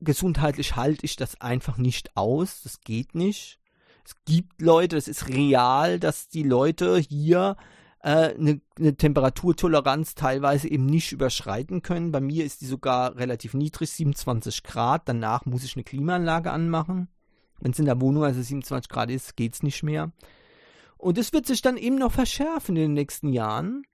gesundheitlich 0.00 0.76
halte 0.76 1.04
ich 1.04 1.16
das 1.16 1.40
einfach 1.40 1.76
nicht 1.78 2.16
aus. 2.16 2.62
Das 2.62 2.80
geht 2.80 3.14
nicht. 3.14 3.58
Es 4.04 4.14
gibt 4.24 4.60
Leute, 4.60 4.96
das 4.96 5.08
ist 5.08 5.28
real, 5.28 6.00
dass 6.00 6.28
die 6.28 6.42
Leute 6.42 6.98
hier 6.98 7.56
äh, 8.02 8.34
eine, 8.34 8.60
eine 8.78 8.96
Temperaturtoleranz 8.96 10.14
teilweise 10.14 10.68
eben 10.68 10.86
nicht 10.86 11.12
überschreiten 11.12 11.82
können. 11.82 12.12
Bei 12.12 12.20
mir 12.20 12.44
ist 12.44 12.62
die 12.62 12.66
sogar 12.66 13.16
relativ 13.16 13.54
niedrig, 13.54 13.90
27 13.90 14.62
Grad. 14.62 15.08
Danach 15.08 15.44
muss 15.44 15.64
ich 15.64 15.76
eine 15.76 15.84
Klimaanlage 15.84 16.50
anmachen. 16.50 17.08
Wenn 17.60 17.72
es 17.72 17.78
in 17.78 17.84
der 17.84 18.00
Wohnung 18.00 18.24
also 18.24 18.40
27 18.40 18.88
Grad 18.88 19.10
ist, 19.10 19.36
geht 19.36 19.54
es 19.54 19.62
nicht 19.62 19.82
mehr. 19.82 20.12
Und 20.96 21.18
es 21.18 21.32
wird 21.32 21.46
sich 21.46 21.62
dann 21.62 21.76
eben 21.76 21.96
noch 21.96 22.12
verschärfen 22.12 22.76
in 22.76 22.82
den 22.82 22.92
nächsten 22.94 23.32
Jahren. 23.32 23.84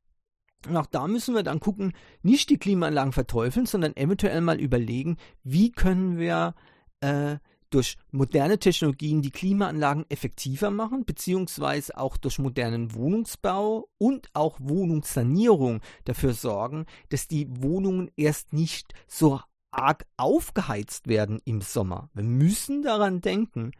Und 0.66 0.76
auch 0.76 0.86
da 0.86 1.06
müssen 1.06 1.34
wir 1.34 1.42
dann 1.42 1.60
gucken, 1.60 1.92
nicht 2.22 2.50
die 2.50 2.58
Klimaanlagen 2.58 3.12
verteufeln, 3.12 3.66
sondern 3.66 3.96
eventuell 3.96 4.40
mal 4.40 4.60
überlegen, 4.60 5.16
wie 5.44 5.70
können 5.70 6.18
wir 6.18 6.54
äh, 7.00 7.36
durch 7.70 7.96
moderne 8.10 8.58
Technologien 8.58 9.22
die 9.22 9.30
Klimaanlagen 9.30 10.06
effektiver 10.08 10.70
machen, 10.70 11.04
beziehungsweise 11.04 11.96
auch 11.96 12.16
durch 12.16 12.38
modernen 12.38 12.94
Wohnungsbau 12.94 13.88
und 13.98 14.28
auch 14.34 14.58
Wohnungssanierung 14.60 15.80
dafür 16.04 16.32
sorgen, 16.32 16.86
dass 17.08 17.28
die 17.28 17.46
Wohnungen 17.62 18.10
erst 18.16 18.52
nicht 18.52 18.94
so 19.06 19.40
arg 19.76 20.06
aufgeheizt 20.16 21.06
werden 21.06 21.40
im 21.44 21.60
Sommer. 21.60 22.10
Wir 22.14 22.24
müssen 22.24 22.82
daran 22.82 23.20
denken. 23.20 23.72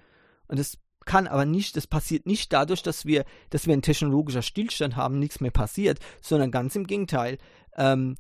Und 0.49 0.59
das 0.59 0.79
kann 1.05 1.27
aber 1.27 1.45
nicht, 1.45 1.77
das 1.77 1.87
passiert 1.87 2.27
nicht 2.27 2.53
dadurch, 2.53 2.83
dass 2.83 3.07
wir, 3.07 3.25
dass 3.51 3.67
wir 3.67 3.73
einen 3.73 3.83
technologischen 3.83 4.43
Stillstand 4.43 4.97
haben, 4.97 5.19
nichts 5.19 5.41
mehr 5.41 5.53
passiert, 5.53 6.01
sondern 6.21 6.51
ganz 6.51 6.77
im 6.77 6.87
Gegenteil. 6.87 7.39
Ähm, 7.77 8.17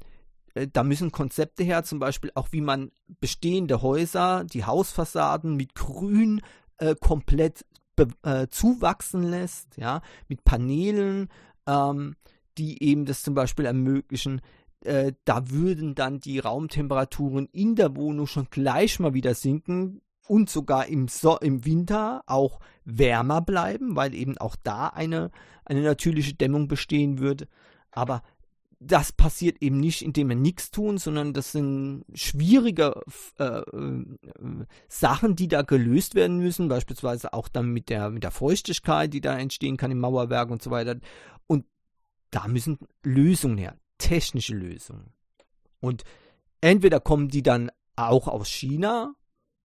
äh, 0.54 0.68
da 0.73 0.83
müssen 0.83 1.12
Konzepte 1.12 1.64
her, 1.64 1.85
zum 1.85 1.99
Beispiel 1.99 2.30
auch 2.35 2.49
wie 2.52 2.61
man 2.61 2.92
bestehende 3.21 3.83
Häuser, 3.83 4.45
die 4.45 4.64
Hausfassaden 4.64 5.56
mit 5.56 5.75
Grün 5.75 6.40
äh, 6.78 6.95
komplett 6.95 7.66
äh, 8.23 8.47
zuwachsen 8.49 9.23
lässt, 9.23 9.76
ja, 9.76 10.00
mit 10.28 10.45
Paneelen, 10.45 11.28
ähm, 11.66 12.14
die 12.59 12.83
eben 12.83 13.04
das 13.04 13.23
zum 13.23 13.35
Beispiel 13.35 13.64
ermöglichen. 13.64 14.40
Äh, 14.87 15.12
da 15.25 15.50
würden 15.50 15.95
dann 15.95 16.21
die 16.21 16.38
Raumtemperaturen 16.38 17.49
in 17.52 17.75
der 17.75 17.97
Wohnung 17.97 18.26
schon 18.26 18.49
gleich 18.50 19.00
mal 19.00 19.14
wieder 19.14 19.35
sinken 19.35 20.00
und 20.28 20.50
sogar 20.50 20.87
im, 20.87 21.09
so 21.09 21.38
im 21.38 21.64
Winter 21.64 22.23
auch 22.26 22.61
wärmer 22.85 23.40
bleiben, 23.40 23.97
weil 23.97 24.14
eben 24.14 24.38
auch 24.38 24.57
da 24.62 24.88
eine, 24.88 25.31
eine 25.64 25.83
natürliche 25.83 26.35
Dämmung 26.35 26.69
bestehen 26.69 27.19
würde. 27.19 27.49
Aber 27.90 28.23
das 28.78 29.11
passiert 29.12 29.62
eben 29.62 29.81
nicht, 29.81 30.02
indem 30.02 30.28
wir 30.28 30.37
nichts 30.37 30.71
tun, 30.71 30.99
sondern 30.99 31.33
das 31.33 31.52
sind 31.52 32.05
schwierige 32.14 33.00
äh, 33.38 33.45
äh, 33.45 34.05
Sachen, 34.88 35.35
die 35.35 35.49
da 35.49 35.62
gelöst 35.62 36.14
werden 36.14 36.38
müssen, 36.38 36.69
beispielsweise 36.69 37.33
auch 37.33 37.49
dann 37.49 37.73
mit 37.73 37.88
der, 37.88 38.11
mit 38.11 38.23
der 38.23 38.31
Feuchtigkeit, 38.31 39.12
die 39.14 39.21
da 39.21 39.38
entstehen 39.38 39.76
kann 39.76 39.90
im 39.90 40.00
Mauerwerk 40.00 40.50
und 40.50 40.62
so 40.62 40.71
weiter. 40.71 40.97
Und 41.47 41.64
da 42.31 42.49
müssen 42.49 42.78
Lösungen 43.02 43.57
her, 43.57 43.76
technische 43.99 44.55
Lösungen. 44.55 45.12
Und 45.81 46.05
entweder 46.61 47.00
kommen 47.00 47.29
die 47.29 47.43
dann 47.43 47.71
auch 47.97 48.29
aus 48.29 48.49
China 48.49 49.15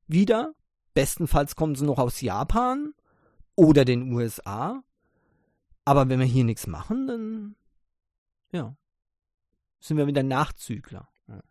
wieder, 0.07 0.53
bestenfalls 0.93 1.55
kommen 1.55 1.75
sie 1.75 1.85
noch 1.85 1.99
aus 1.99 2.21
Japan 2.21 2.93
oder 3.55 3.85
den 3.85 4.11
USA. 4.13 4.83
Aber 5.85 6.09
wenn 6.09 6.19
wir 6.19 6.27
hier 6.27 6.43
nichts 6.43 6.67
machen, 6.67 7.07
dann 7.07 7.55
ja 8.51 8.75
sind 9.81 9.97
wir 9.97 10.07
wieder 10.07 10.23
Nachzügler. 10.23 11.09
Ja. 11.27 11.41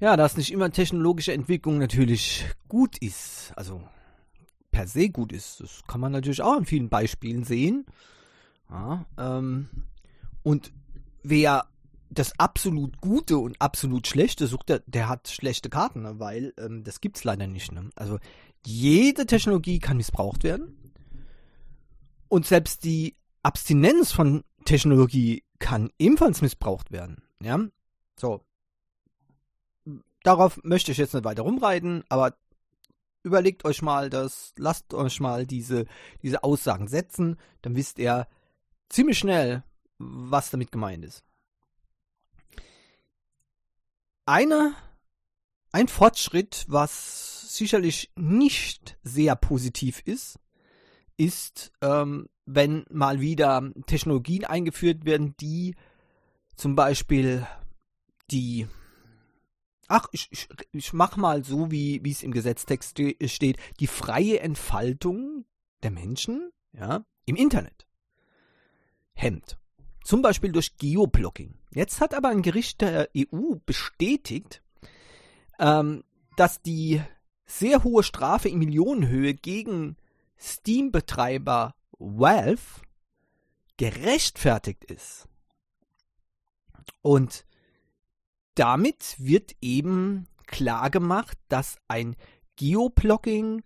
ja, 0.00 0.16
dass 0.16 0.36
nicht 0.36 0.52
immer 0.52 0.70
technologische 0.70 1.32
Entwicklung 1.32 1.78
natürlich 1.78 2.44
gut 2.66 2.98
ist, 2.98 3.52
also 3.56 3.82
per 4.70 4.86
se 4.86 5.08
gut 5.08 5.32
ist, 5.32 5.60
das 5.60 5.82
kann 5.86 6.00
man 6.00 6.12
natürlich 6.12 6.42
auch 6.42 6.58
in 6.58 6.66
vielen 6.66 6.88
Beispielen 6.88 7.44
sehen. 7.44 7.86
Ja, 8.70 9.06
ähm, 9.16 9.68
und 10.42 10.72
wer 11.22 11.66
das 12.10 12.38
absolut 12.38 13.00
Gute 13.00 13.38
und 13.38 13.60
absolut 13.60 14.06
Schlechte 14.06 14.46
sucht, 14.46 14.68
der, 14.68 14.82
der 14.86 15.08
hat 15.08 15.28
schlechte 15.28 15.68
Karten, 15.68 16.02
ne? 16.02 16.18
weil 16.18 16.54
ähm, 16.58 16.84
das 16.84 17.00
es 17.12 17.24
leider 17.24 17.46
nicht. 17.46 17.72
Ne? 17.72 17.90
Also 17.96 18.18
jede 18.64 19.26
Technologie 19.26 19.78
kann 19.78 19.98
missbraucht 19.98 20.42
werden. 20.42 20.92
Und 22.28 22.46
selbst 22.46 22.84
die 22.84 23.16
Abstinenz 23.42 24.12
von 24.12 24.44
Technologie 24.64 25.44
kann 25.58 25.90
ebenfalls 25.98 26.42
missbraucht 26.42 26.92
werden. 26.92 27.22
Ja, 27.42 27.58
so. 28.18 28.44
Darauf 30.22 30.60
möchte 30.62 30.92
ich 30.92 30.98
jetzt 30.98 31.14
nicht 31.14 31.24
weiter 31.24 31.42
rumreiten, 31.42 32.04
aber 32.08 32.34
überlegt 33.22 33.64
euch 33.64 33.82
mal 33.82 34.10
das, 34.10 34.52
lasst 34.56 34.92
euch 34.92 35.20
mal 35.20 35.46
diese, 35.46 35.86
diese 36.22 36.42
Aussagen 36.44 36.88
setzen, 36.88 37.36
dann 37.62 37.76
wisst 37.76 37.98
ihr 37.98 38.26
ziemlich 38.88 39.18
schnell, 39.18 39.62
was 39.98 40.50
damit 40.50 40.72
gemeint 40.72 41.04
ist. 41.04 41.24
Eine, 44.26 44.74
ein 45.72 45.88
Fortschritt, 45.88 46.64
was 46.68 47.56
sicherlich 47.56 48.12
nicht 48.16 48.98
sehr 49.02 49.36
positiv 49.36 50.00
ist, 50.04 50.38
ist, 51.16 51.72
ähm, 51.80 52.28
wenn 52.44 52.84
mal 52.90 53.20
wieder 53.20 53.72
Technologien 53.86 54.44
eingeführt 54.44 55.04
werden, 55.04 55.34
die 55.40 55.74
zum 56.56 56.74
Beispiel 56.76 57.46
die 58.30 58.68
Ach, 59.90 60.06
ich, 60.12 60.28
ich, 60.30 60.46
ich 60.72 60.92
mach 60.92 61.16
mal 61.16 61.44
so, 61.44 61.70
wie, 61.70 62.02
es 62.10 62.22
im 62.22 62.30
Gesetztext 62.30 63.00
steht, 63.24 63.56
die 63.80 63.86
freie 63.86 64.40
Entfaltung 64.40 65.46
der 65.82 65.90
Menschen, 65.90 66.50
ja, 66.72 67.06
im 67.24 67.36
Internet 67.36 67.87
hemmt. 69.18 69.58
Zum 70.04 70.22
Beispiel 70.22 70.52
durch 70.52 70.76
Geoblocking. 70.78 71.58
Jetzt 71.70 72.00
hat 72.00 72.14
aber 72.14 72.28
ein 72.28 72.42
Gericht 72.42 72.80
der 72.80 73.10
EU 73.16 73.56
bestätigt, 73.66 74.62
ähm, 75.58 76.04
dass 76.36 76.62
die 76.62 77.02
sehr 77.46 77.82
hohe 77.84 78.02
Strafe 78.02 78.48
in 78.48 78.58
Millionenhöhe 78.58 79.34
gegen 79.34 79.96
Steam-Betreiber 80.38 81.74
Valve 81.98 82.82
gerechtfertigt 83.76 84.84
ist. 84.84 85.26
Und 87.02 87.44
damit 88.54 89.16
wird 89.18 89.56
eben 89.60 90.26
klar 90.46 90.90
gemacht, 90.90 91.38
dass 91.48 91.78
ein 91.88 92.16
Geoblocking, 92.56 93.62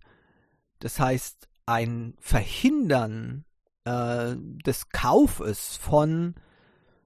das 0.79 0.99
heißt 0.99 1.47
ein 1.65 2.15
Verhindern 2.19 3.45
äh, 3.85 4.35
des 4.37 4.89
Kaufes 4.89 5.77
von 5.77 6.35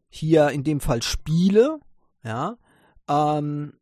hier 0.10 0.50
in 0.50 0.64
dem 0.64 0.80
Fall 0.80 1.02
Spiele, 1.02 1.80
ja, 2.24 2.58
ähm, 3.10 3.74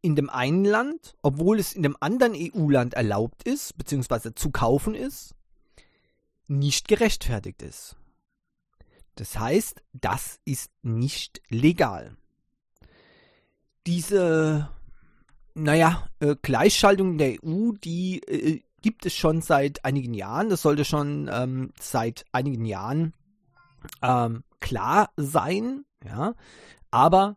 in 0.00 0.14
dem 0.14 0.30
einen 0.30 0.64
Land, 0.64 1.16
obwohl 1.22 1.58
es 1.58 1.72
in 1.72 1.82
dem 1.82 1.96
anderen 2.00 2.34
EU-Land 2.34 2.94
erlaubt 2.94 3.42
ist, 3.42 3.76
beziehungsweise 3.76 4.34
zu 4.34 4.50
kaufen 4.50 4.94
ist, 4.94 5.34
nicht 6.46 6.88
gerechtfertigt 6.88 7.62
ist. 7.62 7.96
Das 9.16 9.38
heißt, 9.38 9.82
das 9.92 10.38
ist 10.44 10.70
nicht 10.82 11.42
legal. 11.48 12.16
Diese, 13.86 14.70
naja, 15.54 16.08
äh, 16.20 16.36
Gleichschaltung 16.40 17.18
der 17.18 17.42
EU, 17.42 17.72
die 17.72 18.20
äh, 18.20 18.62
gibt 18.82 19.06
es 19.06 19.14
schon 19.14 19.40
seit 19.40 19.84
einigen 19.84 20.14
Jahren. 20.14 20.48
Das 20.50 20.62
sollte 20.62 20.84
schon 20.84 21.30
ähm, 21.32 21.70
seit 21.80 22.24
einigen 22.32 22.64
Jahren 22.64 23.14
ähm, 24.02 24.44
klar 24.60 25.10
sein, 25.16 25.84
ja. 26.04 26.34
Aber 26.90 27.36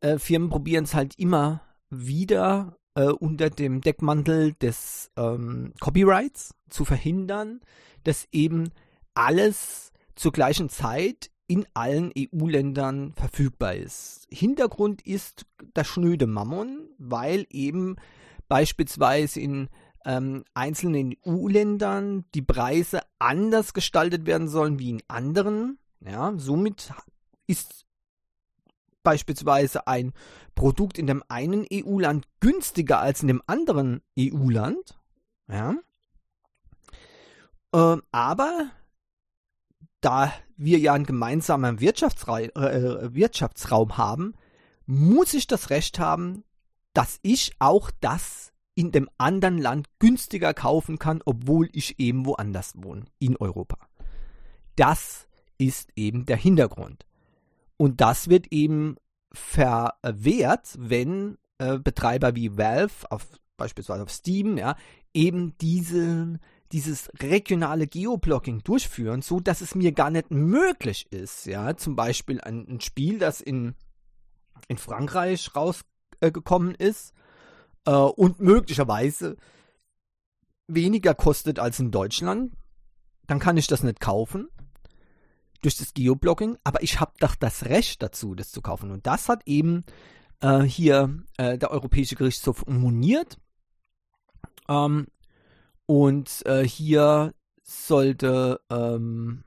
äh, 0.00 0.18
Firmen 0.18 0.50
probieren 0.50 0.84
es 0.84 0.94
halt 0.94 1.18
immer 1.18 1.62
wieder 1.90 2.76
äh, 2.94 3.06
unter 3.06 3.50
dem 3.50 3.80
Deckmantel 3.80 4.54
des 4.54 5.10
ähm, 5.16 5.72
Copyrights 5.80 6.54
zu 6.68 6.84
verhindern, 6.84 7.60
dass 8.04 8.28
eben 8.32 8.70
alles 9.14 9.92
zur 10.14 10.32
gleichen 10.32 10.68
Zeit 10.68 11.30
in 11.46 11.66
allen 11.74 12.12
EU-Ländern 12.16 13.14
verfügbar 13.14 13.74
ist. 13.74 14.26
Hintergrund 14.30 15.00
ist 15.02 15.46
das 15.74 15.86
schnöde 15.86 16.26
Mammon, 16.26 16.90
weil 16.98 17.46
eben 17.50 17.96
beispielsweise 18.48 19.40
in 19.40 19.68
ähm, 20.04 20.44
einzelnen 20.54 21.14
EU-Ländern 21.26 22.24
die 22.34 22.42
Preise 22.42 23.00
anders 23.18 23.72
gestaltet 23.74 24.26
werden 24.26 24.48
sollen 24.48 24.78
wie 24.78 24.90
in 24.90 25.02
anderen. 25.08 25.78
Ja, 26.00 26.32
somit 26.36 26.92
ist 27.46 27.86
beispielsweise 29.02 29.86
ein 29.86 30.12
Produkt 30.54 30.98
in 30.98 31.06
dem 31.06 31.22
einen 31.28 31.66
EU-Land 31.72 32.26
günstiger 32.40 33.00
als 33.00 33.22
in 33.22 33.28
dem 33.28 33.42
anderen 33.46 34.02
EU-Land. 34.18 34.98
Ja. 35.48 35.74
Ähm, 37.72 38.02
aber 38.12 38.70
da 40.00 40.32
wir 40.56 40.78
ja 40.78 40.92
einen 40.92 41.06
gemeinsamen 41.06 41.80
Wirtschaftsra 41.80 42.40
äh, 42.40 43.14
Wirtschaftsraum 43.14 43.96
haben, 43.96 44.34
muss 44.86 45.34
ich 45.34 45.46
das 45.46 45.70
Recht 45.70 45.98
haben, 45.98 46.44
dass 46.92 47.18
ich 47.22 47.54
auch 47.58 47.90
das 48.00 48.52
in 48.78 48.92
dem 48.92 49.10
anderen 49.18 49.58
Land 49.58 49.88
günstiger 49.98 50.54
kaufen 50.54 51.00
kann, 51.00 51.20
obwohl 51.24 51.68
ich 51.72 51.98
eben 51.98 52.24
woanders 52.24 52.74
wohne, 52.76 53.06
in 53.18 53.36
Europa. 53.36 53.76
Das 54.76 55.26
ist 55.58 55.90
eben 55.96 56.26
der 56.26 56.36
Hintergrund. 56.36 57.04
Und 57.76 58.00
das 58.00 58.28
wird 58.28 58.52
eben 58.52 58.94
verwehrt, 59.32 60.76
wenn 60.78 61.38
äh, 61.58 61.80
Betreiber 61.80 62.36
wie 62.36 62.56
Valve, 62.56 63.10
auf, 63.10 63.26
beispielsweise 63.56 64.04
auf 64.04 64.12
Steam, 64.12 64.56
ja, 64.56 64.76
eben 65.12 65.58
diesen, 65.58 66.38
dieses 66.70 67.10
regionale 67.20 67.88
Geoblocking 67.88 68.62
durchführen, 68.62 69.22
so 69.22 69.40
dass 69.40 69.60
es 69.60 69.74
mir 69.74 69.90
gar 69.90 70.10
nicht 70.10 70.30
möglich 70.30 71.10
ist, 71.10 71.46
ja, 71.46 71.76
zum 71.76 71.96
Beispiel 71.96 72.40
ein, 72.42 72.64
ein 72.68 72.80
Spiel, 72.80 73.18
das 73.18 73.40
in, 73.40 73.74
in 74.68 74.78
Frankreich 74.78 75.50
rausgekommen 75.56 76.76
äh, 76.76 76.88
ist, 76.90 77.12
äh, 77.88 77.90
und 77.90 78.38
möglicherweise 78.38 79.36
weniger 80.66 81.14
kostet 81.14 81.58
als 81.58 81.80
in 81.80 81.90
Deutschland, 81.90 82.52
dann 83.26 83.38
kann 83.38 83.56
ich 83.56 83.66
das 83.66 83.82
nicht 83.82 84.00
kaufen 84.00 84.48
durch 85.62 85.76
das 85.76 85.94
Geoblocking, 85.94 86.58
aber 86.62 86.82
ich 86.82 87.00
habe 87.00 87.12
doch 87.18 87.34
das 87.34 87.64
Recht 87.64 88.02
dazu, 88.02 88.34
das 88.34 88.52
zu 88.52 88.60
kaufen. 88.60 88.90
Und 88.90 89.06
das 89.06 89.28
hat 89.28 89.42
eben 89.46 89.84
äh, 90.40 90.60
hier 90.60 91.22
äh, 91.38 91.56
der 91.56 91.70
Europäische 91.70 92.14
Gerichtshof 92.14 92.66
moniert. 92.66 93.38
Ähm, 94.68 95.06
und 95.86 96.44
äh, 96.46 96.64
hier 96.68 97.34
sollte 97.62 98.60
ähm, 98.70 99.44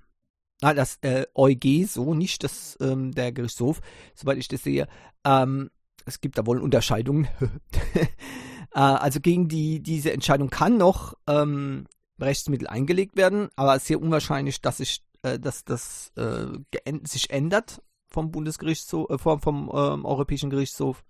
ah, 0.61 0.73
das 0.73 0.97
äh, 1.01 1.27
EuG 1.35 1.85
so, 1.87 2.15
nicht 2.15 2.43
das, 2.43 2.75
ähm, 2.81 3.11
der 3.13 3.31
Gerichtshof, 3.31 3.81
soweit 4.15 4.39
ich 4.39 4.47
das 4.47 4.63
sehe, 4.63 4.87
ähm, 5.23 5.69
es 6.05 6.21
gibt 6.21 6.37
da 6.37 6.45
wohl 6.45 6.59
Unterscheidungen. 6.59 7.27
äh, 7.95 8.79
also 8.79 9.19
gegen 9.19 9.47
die, 9.47 9.81
diese 9.81 10.11
Entscheidung 10.11 10.49
kann 10.49 10.77
noch 10.77 11.13
ähm, 11.27 11.87
Rechtsmittel 12.19 12.67
eingelegt 12.67 13.15
werden, 13.15 13.49
aber 13.55 13.79
sehr 13.79 14.01
unwahrscheinlich, 14.01 14.61
dass 14.61 14.77
sich, 14.77 15.03
äh, 15.23 15.39
dass 15.39 15.63
das 15.63 16.11
äh, 16.15 16.47
sich 17.03 17.29
ändert 17.31 17.81
vom 18.07 18.31
Bundesgerichtshof, 18.31 19.09
äh, 19.09 19.17
vom, 19.17 19.39
vom 19.39 19.71
ähm, 19.73 20.05
Europäischen 20.05 20.49
Gerichtshof. 20.49 21.03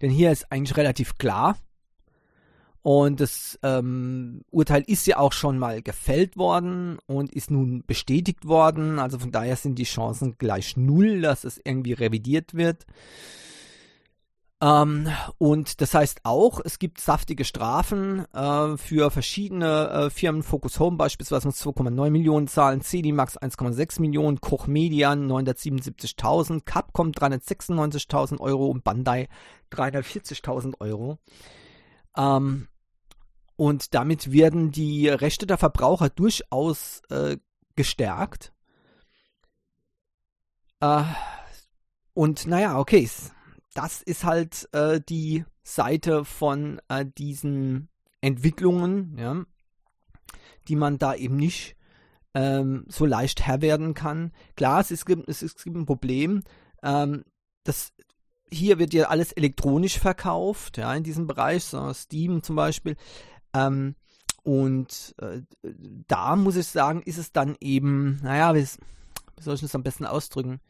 Denn 0.00 0.10
hier 0.10 0.32
ist 0.32 0.50
eigentlich 0.50 0.76
relativ 0.76 1.16
klar, 1.16 1.56
und 2.88 3.20
das 3.20 3.58
ähm, 3.62 4.40
Urteil 4.50 4.82
ist 4.86 5.06
ja 5.06 5.18
auch 5.18 5.34
schon 5.34 5.58
mal 5.58 5.82
gefällt 5.82 6.38
worden 6.38 6.96
und 7.04 7.30
ist 7.30 7.50
nun 7.50 7.84
bestätigt 7.86 8.48
worden. 8.48 8.98
Also 8.98 9.18
von 9.18 9.30
daher 9.30 9.56
sind 9.56 9.78
die 9.78 9.84
Chancen 9.84 10.36
gleich 10.38 10.74
null, 10.78 11.20
dass 11.20 11.44
es 11.44 11.60
irgendwie 11.62 11.92
revidiert 11.92 12.54
wird. 12.54 12.86
Ähm, 14.62 15.06
und 15.36 15.82
das 15.82 15.92
heißt 15.92 16.20
auch, 16.22 16.62
es 16.64 16.78
gibt 16.78 16.98
saftige 16.98 17.44
Strafen 17.44 18.24
äh, 18.32 18.78
für 18.78 19.10
verschiedene 19.10 19.90
äh, 19.90 20.08
Firmen. 20.08 20.42
Focus 20.42 20.80
Home 20.80 20.96
beispielsweise 20.96 21.46
muss 21.46 21.62
2,9 21.62 22.08
Millionen 22.08 22.48
zahlen, 22.48 22.80
CDMax 22.80 23.36
1,6 23.36 24.00
Millionen, 24.00 24.40
Koch 24.40 24.66
Media 24.66 25.12
977.000, 25.12 26.62
Capcom 26.64 27.10
396.000 27.10 28.40
Euro 28.40 28.68
und 28.68 28.82
Bandai 28.82 29.28
340.000 29.72 30.80
Euro. 30.80 31.18
Ähm, 32.16 32.66
und 33.58 33.92
damit 33.92 34.30
werden 34.30 34.70
die 34.70 35.08
Rechte 35.08 35.44
der 35.44 35.58
Verbraucher 35.58 36.10
durchaus 36.10 37.02
äh, 37.10 37.38
gestärkt. 37.74 38.52
Äh, 40.78 41.02
und 42.14 42.46
naja, 42.46 42.78
okay, 42.78 43.10
das 43.74 44.00
ist 44.00 44.22
halt 44.22 44.68
äh, 44.72 45.00
die 45.00 45.44
Seite 45.64 46.24
von 46.24 46.80
äh, 46.88 47.04
diesen 47.04 47.88
Entwicklungen, 48.20 49.18
ja, 49.18 49.42
die 50.68 50.76
man 50.76 50.98
da 50.98 51.16
eben 51.16 51.36
nicht 51.36 51.74
ähm, 52.34 52.84
so 52.86 53.06
leicht 53.06 53.44
Herr 53.44 53.60
werden 53.60 53.92
kann. 53.92 54.30
Klar, 54.54 54.82
es, 54.82 54.92
ist, 54.92 55.04
es, 55.26 55.42
ist, 55.42 55.58
es 55.58 55.64
gibt 55.64 55.76
ein 55.76 55.86
Problem. 55.86 56.44
Ähm, 56.84 57.24
das 57.64 57.92
hier 58.50 58.78
wird 58.78 58.94
ja 58.94 59.08
alles 59.08 59.32
elektronisch 59.32 59.98
verkauft, 59.98 60.78
ja, 60.78 60.94
in 60.94 61.02
diesem 61.02 61.26
Bereich, 61.26 61.64
so 61.64 61.92
Steam 61.92 62.44
zum 62.44 62.54
Beispiel. 62.54 62.96
Ähm, 63.54 63.94
und 64.42 65.14
äh, 65.18 65.42
da 66.06 66.36
muss 66.36 66.56
ich 66.56 66.66
sagen, 66.66 67.02
ist 67.02 67.18
es 67.18 67.32
dann 67.32 67.56
eben, 67.60 68.20
naja, 68.22 68.54
wie, 68.54 68.64
wie 68.64 69.42
soll 69.42 69.54
ich 69.54 69.60
das 69.60 69.74
am 69.74 69.82
besten 69.82 70.06
ausdrücken? 70.06 70.60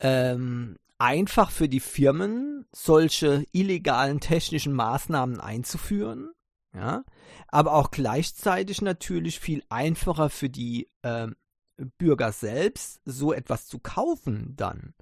Ähm, 0.00 0.76
einfach 0.98 1.50
für 1.50 1.68
die 1.68 1.80
Firmen, 1.80 2.66
solche 2.72 3.44
illegalen 3.52 4.20
technischen 4.20 4.72
Maßnahmen 4.72 5.40
einzuführen, 5.40 6.32
ja, 6.74 7.04
aber 7.48 7.74
auch 7.74 7.90
gleichzeitig 7.90 8.80
natürlich 8.80 9.38
viel 9.38 9.62
einfacher 9.68 10.30
für 10.30 10.48
die 10.48 10.88
äh, 11.02 11.28
Bürger 11.98 12.32
selbst, 12.32 13.00
so 13.04 13.32
etwas 13.32 13.66
zu 13.66 13.78
kaufen 13.78 14.54
dann. 14.56 14.94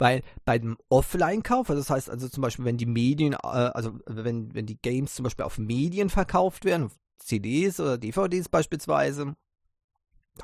Weil 0.00 0.22
bei 0.46 0.58
dem 0.58 0.78
Offline-Kauf, 0.88 1.68
also 1.68 1.78
das 1.78 1.90
heißt 1.90 2.08
also 2.08 2.26
zum 2.30 2.40
Beispiel, 2.40 2.64
wenn 2.64 2.78
die 2.78 2.86
Medien, 2.86 3.34
äh, 3.34 3.36
also 3.46 3.98
wenn, 4.06 4.54
wenn 4.54 4.64
die 4.64 4.80
Games 4.80 5.14
zum 5.14 5.24
Beispiel 5.24 5.44
auf 5.44 5.58
Medien 5.58 6.08
verkauft 6.08 6.64
werden, 6.64 6.90
CDs 7.18 7.78
oder 7.78 7.98
DVDs 7.98 8.48
beispielsweise, 8.48 9.36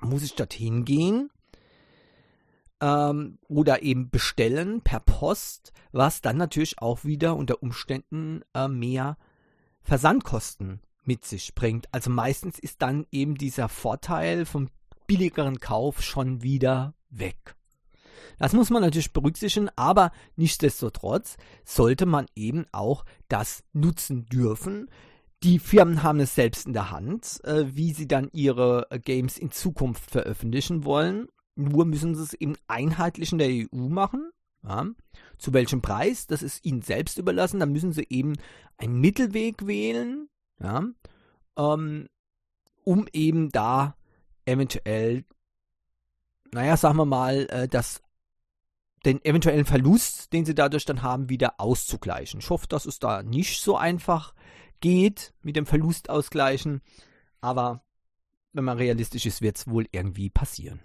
muss 0.02 0.22
ich 0.22 0.34
dorthin 0.34 0.84
gehen 0.84 1.30
ähm, 2.82 3.38
oder 3.48 3.82
eben 3.82 4.10
bestellen 4.10 4.82
per 4.82 5.00
Post, 5.00 5.72
was 5.90 6.20
dann 6.20 6.36
natürlich 6.36 6.78
auch 6.82 7.04
wieder 7.04 7.34
unter 7.34 7.62
Umständen 7.62 8.42
äh, 8.52 8.68
mehr 8.68 9.16
Versandkosten 9.80 10.82
mit 11.02 11.24
sich 11.24 11.54
bringt. 11.54 11.88
Also 11.92 12.10
meistens 12.10 12.58
ist 12.58 12.82
dann 12.82 13.06
eben 13.10 13.36
dieser 13.36 13.70
Vorteil 13.70 14.44
vom 14.44 14.68
billigeren 15.06 15.60
Kauf 15.60 16.02
schon 16.02 16.42
wieder 16.42 16.92
weg. 17.08 17.56
Das 18.38 18.52
muss 18.52 18.70
man 18.70 18.82
natürlich 18.82 19.12
berücksichtigen, 19.12 19.70
aber 19.76 20.12
nichtsdestotrotz 20.36 21.36
sollte 21.64 22.06
man 22.06 22.26
eben 22.34 22.66
auch 22.72 23.04
das 23.28 23.64
nutzen 23.72 24.26
dürfen. 24.26 24.88
Die 25.42 25.58
Firmen 25.58 26.02
haben 26.02 26.20
es 26.20 26.34
selbst 26.34 26.66
in 26.66 26.72
der 26.72 26.90
Hand, 26.90 27.40
äh, 27.44 27.64
wie 27.76 27.92
sie 27.92 28.08
dann 28.08 28.30
ihre 28.32 28.86
äh, 28.90 28.98
Games 28.98 29.38
in 29.38 29.50
Zukunft 29.50 30.10
veröffentlichen 30.10 30.84
wollen. 30.84 31.28
Nur 31.54 31.84
müssen 31.84 32.14
sie 32.14 32.22
es 32.22 32.34
eben 32.34 32.56
einheitlich 32.66 33.32
in 33.32 33.38
der 33.38 33.48
EU 33.48 33.88
machen. 33.88 34.30
Ja. 34.66 34.86
Zu 35.38 35.52
welchem 35.52 35.82
Preis, 35.82 36.26
das 36.26 36.42
ist 36.42 36.64
ihnen 36.64 36.82
selbst 36.82 37.18
überlassen. 37.18 37.60
Da 37.60 37.66
müssen 37.66 37.92
sie 37.92 38.06
eben 38.08 38.34
einen 38.78 39.00
Mittelweg 39.00 39.66
wählen, 39.66 40.28
ja, 40.60 40.84
ähm, 41.56 42.08
um 42.84 43.06
eben 43.12 43.50
da 43.50 43.96
eventuell, 44.44 45.24
naja, 46.52 46.76
sagen 46.76 46.96
wir 46.96 47.04
mal, 47.04 47.46
äh, 47.50 47.68
das 47.68 48.02
den 49.06 49.24
eventuellen 49.24 49.64
Verlust, 49.64 50.32
den 50.32 50.44
sie 50.44 50.54
dadurch 50.54 50.84
dann 50.84 51.02
haben, 51.02 51.30
wieder 51.30 51.60
auszugleichen. 51.60 52.40
Ich 52.40 52.50
hoffe, 52.50 52.66
dass 52.66 52.84
es 52.86 52.98
da 52.98 53.22
nicht 53.22 53.62
so 53.62 53.76
einfach 53.76 54.34
geht 54.80 55.32
mit 55.42 55.56
dem 55.56 55.64
Verlust 55.64 56.10
ausgleichen, 56.10 56.82
aber 57.40 57.82
wenn 58.52 58.64
man 58.64 58.78
realistisch 58.78 59.24
ist, 59.24 59.42
wird 59.42 59.56
es 59.56 59.68
wohl 59.68 59.86
irgendwie 59.92 60.28
passieren. 60.28 60.80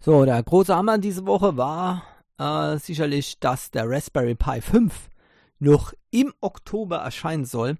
So, 0.00 0.24
der 0.24 0.42
große 0.42 0.74
Hammer 0.74 0.98
diese 0.98 1.26
Woche 1.26 1.56
war 1.56 2.02
äh, 2.38 2.78
sicherlich, 2.78 3.38
dass 3.40 3.70
der 3.70 3.88
Raspberry 3.88 4.34
Pi 4.34 4.60
5 4.60 5.10
noch 5.58 5.92
im 6.10 6.32
Oktober 6.40 6.98
erscheinen 6.98 7.44
soll. 7.44 7.76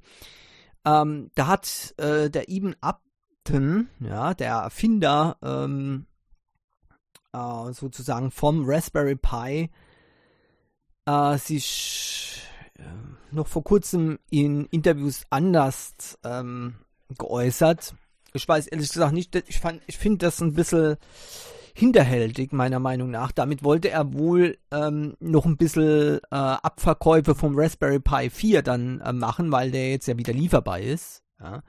Ähm, 0.84 1.30
da 1.34 1.46
hat 1.46 1.94
äh, 1.98 2.30
der 2.30 2.48
Eben 2.48 2.74
Upton, 2.80 3.88
ja, 4.00 4.34
der 4.34 4.52
Erfinder 4.52 5.36
ähm, 5.42 6.06
äh, 7.36 7.72
sozusagen 7.72 8.30
vom 8.30 8.64
Raspberry 8.66 9.16
Pi 9.16 9.70
äh, 11.06 11.38
sich 11.38 12.42
äh, 12.78 12.82
noch 13.30 13.46
vor 13.46 13.64
kurzem 13.64 14.18
in 14.30 14.66
Interviews 14.66 15.24
anders 15.30 16.18
ähm, 16.24 16.76
geäußert. 17.16 17.94
Ich 18.32 18.46
weiß 18.46 18.66
ehrlich 18.68 18.92
gesagt 18.92 19.12
nicht, 19.12 19.34
ich, 19.34 19.60
ich 19.86 19.98
finde 19.98 20.18
das 20.26 20.40
ein 20.40 20.54
bisschen 20.54 20.96
hinterhältig, 21.74 22.52
meiner 22.52 22.78
Meinung 22.78 23.10
nach. 23.10 23.32
Damit 23.32 23.62
wollte 23.62 23.90
er 23.90 24.14
wohl 24.14 24.58
ähm, 24.70 25.14
noch 25.20 25.44
ein 25.44 25.58
bisschen 25.58 26.18
äh, 26.30 26.36
Abverkäufe 26.36 27.34
vom 27.34 27.58
Raspberry 27.58 28.00
Pi 28.00 28.30
4 28.30 28.62
dann 28.62 29.00
äh, 29.00 29.12
machen, 29.12 29.52
weil 29.52 29.70
der 29.70 29.90
jetzt 29.90 30.06
ja 30.08 30.16
wieder 30.16 30.32
lieferbar 30.32 30.80
ist. 30.80 31.22
Ja. 31.38 31.62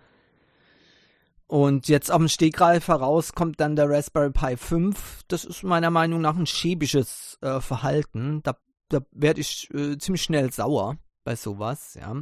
Und 1.47 1.88
jetzt 1.88 2.12
am 2.12 2.27
Stegreif 2.27 2.89
heraus 2.89 3.33
kommt 3.33 3.60
dann 3.62 3.75
der 3.77 3.89
Raspberry 3.89 4.31
Pi 4.31 4.57
5. 4.57 5.23
Das 5.29 5.45
ist 5.45 5.63
meiner 5.63 5.89
Meinung 5.89 6.21
nach 6.21 6.36
ein 6.36 6.45
schäbisches 6.45 7.38
äh, 7.41 7.62
Verhalten. 7.62 8.41
Da, 8.43 8.57
da 8.89 8.99
werde 9.12 9.41
ich 9.41 9.69
äh, 9.73 9.97
ziemlich 9.97 10.23
schnell 10.23 10.51
sauer 10.51 10.97
bei 11.23 11.36
sowas, 11.36 11.95
ja. 11.95 12.15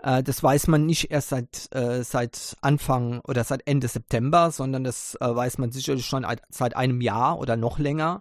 Äh, 0.00 0.22
das 0.22 0.40
weiß 0.42 0.68
man 0.68 0.86
nicht 0.86 1.10
erst 1.10 1.30
seit, 1.30 1.68
äh, 1.74 2.04
seit 2.04 2.56
Anfang 2.60 3.20
oder 3.26 3.42
seit 3.42 3.66
Ende 3.66 3.88
September, 3.88 4.52
sondern 4.52 4.84
das 4.84 5.16
äh, 5.20 5.34
weiß 5.34 5.58
man 5.58 5.72
sicherlich 5.72 6.06
schon 6.06 6.24
seit 6.48 6.76
einem 6.76 7.00
Jahr 7.00 7.40
oder 7.40 7.56
noch 7.56 7.80
länger. 7.80 8.20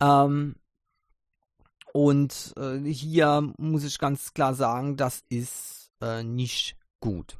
Ähm, 0.00 0.56
Und 1.92 2.54
äh, 2.56 2.78
hier 2.90 3.52
muss 3.58 3.84
ich 3.84 3.98
ganz 3.98 4.32
klar 4.32 4.54
sagen, 4.54 4.96
das 4.96 5.22
ist 5.28 5.90
nicht 6.22 6.78
gut. 7.00 7.36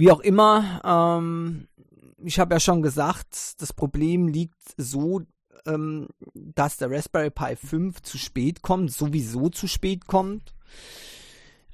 Wie 0.00 0.10
auch 0.10 0.20
immer, 0.20 0.80
ähm, 0.82 1.68
ich 2.24 2.38
habe 2.40 2.54
ja 2.54 2.60
schon 2.60 2.80
gesagt, 2.80 3.60
das 3.60 3.74
Problem 3.74 4.28
liegt 4.28 4.56
so, 4.78 5.20
ähm, 5.66 6.08
dass 6.32 6.78
der 6.78 6.90
Raspberry 6.90 7.28
Pi 7.28 7.54
5 7.54 8.00
zu 8.00 8.16
spät 8.16 8.62
kommt, 8.62 8.92
sowieso 8.92 9.50
zu 9.50 9.66
spät 9.66 10.06
kommt. 10.06 10.54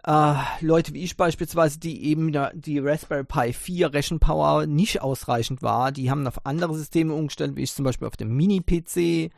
Äh, 0.04 0.34
Leute 0.60 0.92
wie 0.92 1.04
ich 1.04 1.16
beispielsweise, 1.16 1.78
die 1.78 2.04
eben 2.04 2.32
die 2.54 2.80
Raspberry 2.80 3.22
Pi 3.22 3.52
4 3.52 3.92
Rechenpower 3.92 4.66
nicht 4.66 5.02
ausreichend 5.02 5.62
war, 5.62 5.92
die 5.92 6.10
haben 6.10 6.26
auf 6.26 6.46
andere 6.46 6.74
Systeme 6.74 7.14
umgestellt, 7.14 7.54
wie 7.54 7.62
ich 7.62 7.72
zum 7.72 7.84
Beispiel 7.84 8.08
auf 8.08 8.16
dem 8.16 8.36
Mini-PC, 8.36 9.30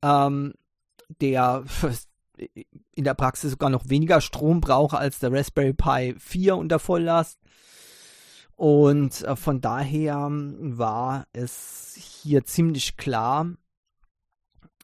ähm, 0.00 0.54
der 1.20 1.64
in 2.94 3.02
der 3.02 3.14
Praxis 3.14 3.50
sogar 3.50 3.70
noch 3.70 3.88
weniger 3.88 4.20
Strom 4.20 4.60
braucht 4.60 4.94
als 4.94 5.18
der 5.18 5.32
Raspberry 5.32 5.72
Pi 5.72 6.14
4 6.20 6.56
unter 6.56 6.78
Volllast. 6.78 7.40
Und 8.62 9.24
äh, 9.24 9.34
von 9.34 9.60
daher 9.60 10.28
war 10.30 11.26
es 11.32 11.96
hier 11.98 12.44
ziemlich 12.44 12.96
klar, 12.96 13.56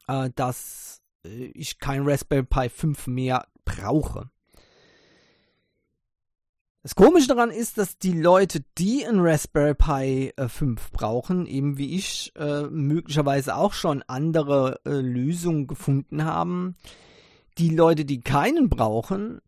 äh, 0.09 0.29
dass 0.35 1.01
äh, 1.23 1.45
ich 1.53 1.79
kein 1.79 2.05
Raspberry 2.05 2.43
Pi 2.43 2.67
5 2.67 3.07
mehr 3.07 3.47
brauche. 3.63 4.29
Das 6.83 6.93
Komische 6.93 7.29
daran 7.29 7.51
ist, 7.51 7.77
dass 7.77 7.97
die 7.97 8.19
Leute, 8.19 8.65
die 8.77 9.05
ein 9.05 9.21
Raspberry 9.21 9.75
Pi 9.75 10.33
äh, 10.35 10.49
5 10.49 10.91
brauchen, 10.91 11.45
eben 11.45 11.77
wie 11.77 11.95
ich, 11.95 12.33
möglicherweise 12.35 13.55
auch 13.55 13.71
schon 13.71 14.03
andere 14.07 14.81
Lösungen 14.83 15.67
gefunden 15.67 16.25
haben. 16.25 16.75
Die 17.57 17.69
Leute, 17.69 18.03
die 18.03 18.19
keinen 18.19 18.67
brauchen, 18.67 19.39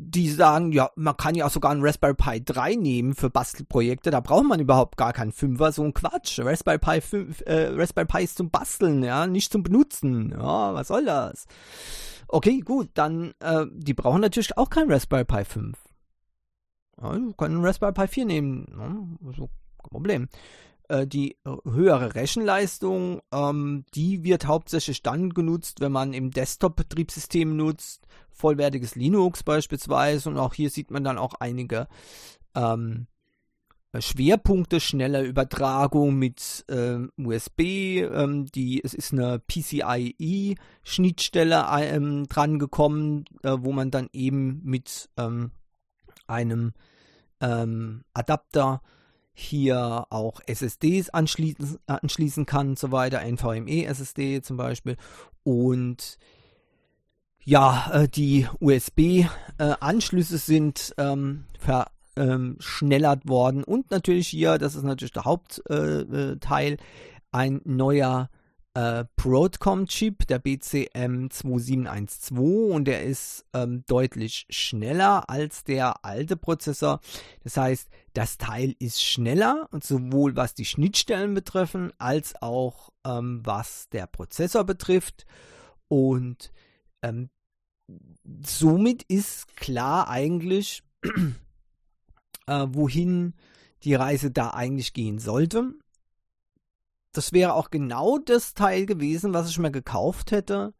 die 0.00 0.30
sagen, 0.30 0.70
ja, 0.70 0.90
man 0.94 1.16
kann 1.16 1.34
ja 1.34 1.46
auch 1.46 1.50
sogar 1.50 1.72
einen 1.72 1.84
Raspberry 1.84 2.14
Pi 2.14 2.44
3 2.44 2.76
nehmen 2.76 3.14
für 3.16 3.30
Bastelprojekte, 3.30 4.12
da 4.12 4.20
braucht 4.20 4.44
man 4.44 4.60
überhaupt 4.60 4.96
gar 4.96 5.12
keinen 5.12 5.32
Fünfer, 5.32 5.72
so 5.72 5.82
ein 5.82 5.92
Quatsch. 5.92 6.38
Raspberry 6.38 6.78
Pi 6.78 7.00
5, 7.00 7.42
äh, 7.46 7.70
Raspberry 7.74 8.06
Pi 8.06 8.22
ist 8.22 8.36
zum 8.36 8.50
Basteln, 8.50 9.02
ja, 9.02 9.26
nicht 9.26 9.50
zum 9.50 9.64
Benutzen. 9.64 10.30
Ja, 10.30 10.72
was 10.72 10.88
soll 10.88 11.04
das? 11.04 11.46
Okay, 12.28 12.60
gut, 12.60 12.90
dann, 12.94 13.32
äh, 13.40 13.66
die 13.72 13.94
brauchen 13.94 14.20
natürlich 14.20 14.56
auch 14.56 14.70
keinen 14.70 14.92
Raspberry 14.92 15.24
Pi 15.24 15.44
5. 15.44 15.76
Ja, 17.02 17.10
können 17.10 17.56
einen 17.56 17.64
Raspberry 17.64 17.92
Pi 17.92 18.06
4 18.06 18.24
nehmen, 18.24 18.66
ja, 18.70 19.28
also 19.28 19.50
kein 19.82 19.90
Problem. 19.90 20.28
Äh, 20.88 21.06
die 21.06 21.36
äh, 21.44 21.56
höhere 21.64 22.14
Rechenleistung, 22.14 23.20
ähm, 23.30 23.84
die 23.94 24.24
wird 24.24 24.46
hauptsächlich 24.46 25.02
dann 25.02 25.28
genutzt, 25.30 25.80
wenn 25.80 25.92
man 25.92 26.14
im 26.14 26.30
Desktop-Betriebssystem 26.30 27.54
nutzt, 27.54 28.06
vollwertiges 28.30 28.94
Linux 28.94 29.42
beispielsweise. 29.42 30.30
Und 30.30 30.38
auch 30.38 30.54
hier 30.54 30.70
sieht 30.70 30.90
man 30.90 31.04
dann 31.04 31.18
auch 31.18 31.34
einige 31.40 31.88
ähm, 32.54 33.06
Schwerpunkte, 33.98 34.80
schnelle 34.80 35.24
Übertragung 35.24 36.14
mit 36.14 36.64
ähm, 36.70 37.12
USB. 37.18 38.06
Die, 38.54 38.80
es 38.82 38.94
ist 38.94 39.12
eine 39.12 39.40
PCIe-Schnittstelle 39.40 41.66
ähm, 41.80 42.26
dran 42.28 42.58
gekommen, 42.58 43.26
äh, 43.42 43.56
wo 43.58 43.72
man 43.72 43.90
dann 43.90 44.08
eben 44.12 44.62
mit 44.64 45.10
ähm, 45.18 45.50
einem 46.26 46.72
ähm, 47.40 48.04
Adapter 48.14 48.80
hier 49.38 50.06
auch 50.10 50.40
SSDs 50.46 51.10
anschließen, 51.10 51.78
anschließen 51.86 52.44
kann 52.44 52.70
und 52.70 52.78
so 52.78 52.90
weiter, 52.90 53.20
NVMe 53.20 53.84
SSD 53.84 54.42
zum 54.42 54.56
Beispiel. 54.56 54.96
Und 55.44 56.18
ja, 57.44 57.88
äh, 57.92 58.08
die 58.08 58.48
USB-Anschlüsse 58.58 60.34
äh, 60.34 60.38
sind 60.38 60.92
ähm, 60.98 61.44
verschnellert 61.60 63.20
ähm, 63.24 63.28
worden 63.28 63.62
und 63.62 63.92
natürlich 63.92 64.26
hier, 64.26 64.58
das 64.58 64.74
ist 64.74 64.82
natürlich 64.82 65.12
der 65.12 65.24
Hauptteil, 65.24 66.72
äh, 66.72 66.76
ein 67.30 67.60
neuer 67.64 68.30
äh, 68.78 69.04
Broadcom-Chip, 69.16 70.26
der 70.28 70.40
BCM2712 70.40 72.70
und 72.70 72.84
der 72.84 73.02
ist 73.02 73.44
ähm, 73.52 73.82
deutlich 73.88 74.46
schneller 74.50 75.28
als 75.28 75.64
der 75.64 76.04
alte 76.04 76.36
Prozessor. 76.36 77.00
Das 77.42 77.56
heißt, 77.56 77.88
das 78.12 78.38
Teil 78.38 78.76
ist 78.78 79.02
schneller, 79.02 79.68
sowohl 79.82 80.36
was 80.36 80.54
die 80.54 80.64
Schnittstellen 80.64 81.34
betreffen, 81.34 81.92
als 81.98 82.40
auch 82.40 82.90
ähm, 83.04 83.40
was 83.42 83.88
der 83.88 84.06
Prozessor 84.06 84.62
betrifft. 84.62 85.26
Und 85.88 86.52
ähm, 87.02 87.30
somit 88.44 89.02
ist 89.04 89.56
klar 89.56 90.08
eigentlich, 90.08 90.84
äh, 92.46 92.66
wohin 92.68 93.34
die 93.82 93.96
Reise 93.96 94.30
da 94.30 94.50
eigentlich 94.50 94.92
gehen 94.92 95.18
sollte. 95.18 95.74
Das 97.12 97.32
wäre 97.32 97.54
auch 97.54 97.70
genau 97.70 98.18
das 98.18 98.54
Teil 98.54 98.86
gewesen, 98.86 99.32
was 99.34 99.48
ich 99.48 99.58
mir 99.58 99.70
gekauft 99.70 100.30
hätte, 100.30 100.74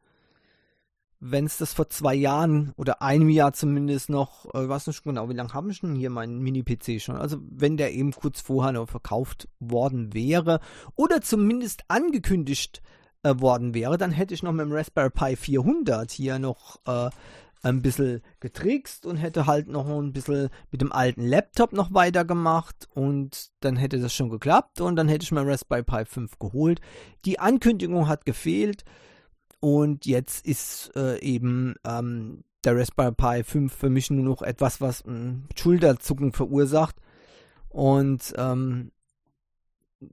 wenn 1.21 1.47
es 1.47 1.59
das 1.59 1.73
vor 1.73 1.89
zwei 1.89 2.15
Jahren 2.15 2.73
oder 2.77 3.03
einem 3.03 3.29
Jahr 3.29 3.53
zumindest 3.53 4.09
noch, 4.09 4.47
äh, 4.55 4.63
ich 4.63 4.69
weiß 4.69 4.87
nicht 4.87 5.03
genau, 5.03 5.29
wie 5.29 5.35
lange 5.35 5.53
habe 5.53 5.71
ich 5.71 5.81
denn 5.81 5.97
hier 5.97 6.11
meinen 6.11 6.39
Mini-PC 6.41 7.01
schon? 7.01 7.17
Also 7.17 7.39
wenn 7.41 7.77
der 7.77 7.93
eben 7.93 8.13
kurz 8.13 8.41
vorher 8.41 8.73
noch 8.73 8.89
verkauft 8.89 9.49
worden 9.59 10.15
wäre 10.15 10.61
oder 10.95 11.21
zumindest 11.21 11.83
angekündigt 11.89 12.83
äh, 13.25 13.35
worden 13.39 13.75
wäre, 13.75 13.99
dann 13.99 14.13
hätte 14.13 14.35
ich 14.35 14.43
noch 14.43 14.53
mit 14.53 14.67
dem 14.67 14.73
Raspberry 14.73 15.11
Pi 15.11 15.37
400 15.37 16.11
hier 16.11 16.39
noch 16.39 16.79
äh, 16.87 17.11
ein 17.63 17.83
bisschen 17.83 18.23
getrickst 18.41 19.07
und 19.07 19.17
hätte 19.17 19.47
halt 19.47 19.69
noch 19.69 19.87
ein 19.89 20.13
bisschen 20.13 20.49
mit 20.71 20.81
dem 20.81 20.93
alten 20.93 21.23
Laptop 21.23 21.73
noch 21.73 21.93
weitergemacht 21.93 22.89
und 22.95 23.51
dann 23.61 23.77
hätte 23.77 23.99
das 23.99 24.15
schon 24.15 24.31
geklappt 24.31 24.81
und 24.81 24.97
dann 24.97 25.09
hätte 25.09 25.25
ich 25.25 25.33
mein 25.33 25.49
Raspberry 25.49 25.83
Pi 25.83 26.05
5 26.05 26.39
geholt. 26.39 26.81
Die 27.25 27.39
Ankündigung 27.39 28.09
hat 28.09 28.25
gefehlt 28.25 28.85
und 29.61 30.07
jetzt 30.07 30.47
ist 30.47 30.93
äh, 30.97 31.19
eben 31.21 31.75
ähm, 31.85 32.45
der 32.65 32.77
Raspberry 32.77 33.13
Pi 33.13 33.45
5 33.45 33.73
für 33.73 33.91
mich 33.91 34.11
nur 34.11 34.25
noch 34.25 34.43
etwas, 34.43 34.81
was 34.81 35.05
ein 35.05 35.49
Schulterzucken 35.57 36.33
verursacht 36.33 36.97
und 37.69 38.35
ähm, 38.37 38.93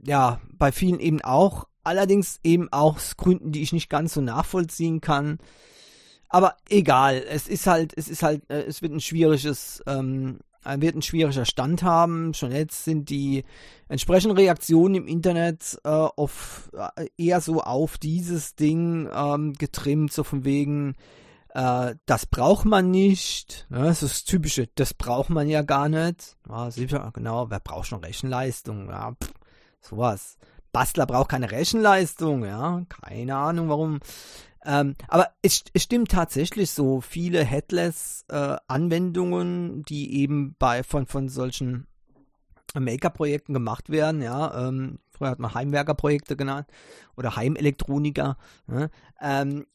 ja, 0.04 0.42
bei 0.54 0.72
vielen 0.72 1.00
eben 1.00 1.22
auch, 1.22 1.68
allerdings 1.84 2.40
eben 2.44 2.72
auch 2.72 2.96
aus 2.96 3.18
Gründen, 3.18 3.52
die 3.52 3.62
ich 3.62 3.74
nicht 3.74 3.90
ganz 3.90 4.14
so 4.14 4.22
nachvollziehen 4.22 5.02
kann. 5.02 5.38
Aber 6.36 6.58
egal, 6.68 7.24
es 7.30 7.48
ist 7.48 7.66
halt, 7.66 7.94
es 7.96 8.10
ist 8.10 8.22
halt, 8.22 8.42
äh, 8.50 8.64
es 8.64 8.82
wird 8.82 8.92
ein 8.92 9.00
schwieriges, 9.00 9.82
ähm, 9.88 10.40
wird 10.66 10.94
ein 10.94 11.02
schwieriger 11.02 11.46
Stand 11.46 11.82
haben. 11.82 12.34
Schon 12.34 12.52
jetzt 12.52 12.84
sind 12.84 13.10
die 13.10 13.46
entsprechenden 13.88 14.36
Reaktionen 14.36 14.96
im 14.96 15.08
Internet 15.08 15.80
äh, 15.86 15.90
auf, 15.90 16.70
äh, 16.98 17.08
eher 17.18 17.40
so 17.40 17.62
auf 17.62 17.98
dieses 17.98 18.54
Ding 18.54 19.10
ähm, 19.16 19.54
getrimmt, 19.54 20.12
so 20.12 20.26
von 20.26 20.44
wegen, 20.44 20.96
äh, 21.54 21.96
das 22.06 22.26
braucht 22.26 22.66
man 22.66 22.92
nicht. 22.92 23.66
Ne? 23.70 23.84
Das 23.84 24.04
ist 24.04 24.14
das 24.14 24.24
Typische, 24.26 24.68
das 24.76 24.94
braucht 24.94 25.30
man 25.30 25.48
ja 25.48 25.62
gar 25.62 25.88
nicht. 25.88 26.36
Ja, 26.50 26.70
sicher, 26.70 27.12
genau, 27.14 27.50
wer 27.50 27.62
braucht 27.62 27.88
schon 27.88 28.04
Rechenleistung? 28.04 28.90
Ja, 28.90 29.14
pff, 29.14 29.32
sowas. 29.80 30.38
Bastler 30.74 31.06
braucht 31.06 31.30
keine 31.30 31.50
Rechenleistung, 31.50 32.44
ja, 32.44 32.84
keine 32.90 33.38
Ahnung 33.38 33.70
warum. 33.70 34.02
Ähm, 34.66 34.96
aber 35.08 35.30
es, 35.42 35.64
es, 35.74 35.84
stimmt 35.84 36.12
tatsächlich 36.12 36.72
so 36.72 37.02
viele 37.02 37.44
Headless-Anwendungen, 37.44 39.80
äh, 39.80 39.84
die 39.84 40.22
eben 40.22 40.56
bei 40.58 40.84
von, 40.84 41.06
von 41.06 41.30
solchen 41.30 41.88
Maker-Projekten 42.74 43.54
gemacht 43.54 43.90
werden, 43.90 44.22
ja, 44.22 44.68
ähm, 44.68 45.00
früher 45.12 45.30
hat 45.30 45.40
man 45.40 45.54
Heimwerker-Projekte 45.54 46.36
genannt 46.36 46.68
oder 47.16 47.36
Heimelektroniker, 47.36 48.38
ne? 48.68 48.90
ähm, 49.22 49.66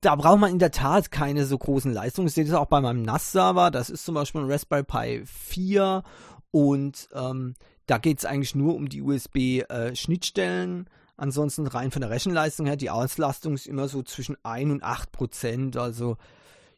da 0.00 0.16
braucht 0.16 0.40
man 0.40 0.50
in 0.50 0.58
der 0.58 0.72
Tat 0.72 1.10
keine 1.10 1.46
so 1.46 1.56
großen 1.56 1.90
Leistungen. 1.90 2.28
Ich 2.28 2.34
sehe 2.34 2.44
das 2.44 2.52
auch 2.52 2.66
bei 2.66 2.82
meinem 2.82 3.00
NAS-Server, 3.02 3.70
das 3.70 3.88
ist 3.88 4.04
zum 4.04 4.14
Beispiel 4.14 4.42
ein 4.42 4.50
Raspberry 4.50 4.82
Pi 4.82 5.22
4 5.24 6.02
und 6.50 7.08
ähm, 7.14 7.54
da 7.86 7.98
geht 7.98 8.18
es 8.18 8.24
eigentlich 8.24 8.54
nur 8.54 8.74
um 8.74 8.88
die 8.88 9.00
USB-Schnittstellen. 9.00 10.86
Äh, 10.86 10.90
Ansonsten 11.16 11.66
rein 11.66 11.90
von 11.90 12.02
der 12.02 12.10
Rechenleistung 12.10 12.66
her, 12.66 12.76
die 12.76 12.90
Auslastung 12.90 13.54
ist 13.54 13.66
immer 13.66 13.88
so 13.88 14.02
zwischen 14.02 14.36
1 14.42 14.70
und 14.70 14.82
8 14.82 15.12
Prozent. 15.12 15.76
Also 15.76 16.18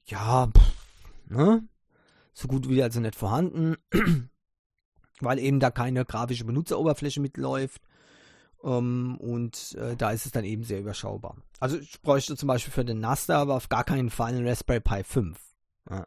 ja, 0.07 0.49
ne? 1.27 1.67
so 2.33 2.47
gut 2.47 2.69
wie 2.69 2.83
also 2.83 3.01
nicht 3.01 3.17
vorhanden, 3.17 3.77
weil 5.21 5.39
eben 5.41 5.59
da 5.59 5.71
keine 5.71 6.05
grafische 6.05 6.45
Benutzeroberfläche 6.45 7.21
mitläuft. 7.21 7.83
Um, 8.61 8.73
ähm, 8.73 9.17
und 9.19 9.77
äh, 9.77 9.95
da 9.95 10.11
ist 10.11 10.27
es 10.27 10.33
dann 10.33 10.45
eben 10.45 10.65
sehr 10.65 10.81
überschaubar. 10.81 11.37
Also 11.61 11.79
ich 11.79 12.03
bräuchte 12.03 12.37
zum 12.37 12.49
Beispiel 12.49 12.73
für 12.73 12.85
den 12.85 12.99
NAS 12.99 13.31
aber 13.31 13.55
auf 13.55 13.69
gar 13.69 13.85
keinen 13.85 14.11
Fall 14.11 14.35
einen 14.35 14.49
Raspberry 14.49 14.81
Pi 14.81 15.05
5. 15.05 15.39
Ja. 15.89 16.05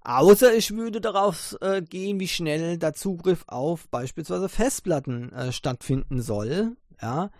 Außer 0.00 0.54
ich 0.54 0.74
würde 0.74 1.02
darauf 1.02 1.54
äh, 1.60 1.82
gehen, 1.82 2.18
wie 2.18 2.28
schnell 2.28 2.78
der 2.78 2.94
Zugriff 2.94 3.44
auf 3.46 3.88
beispielsweise 3.88 4.48
Festplatten 4.48 5.30
äh, 5.34 5.52
stattfinden 5.52 6.22
soll 6.22 6.78
ja, 7.00 7.30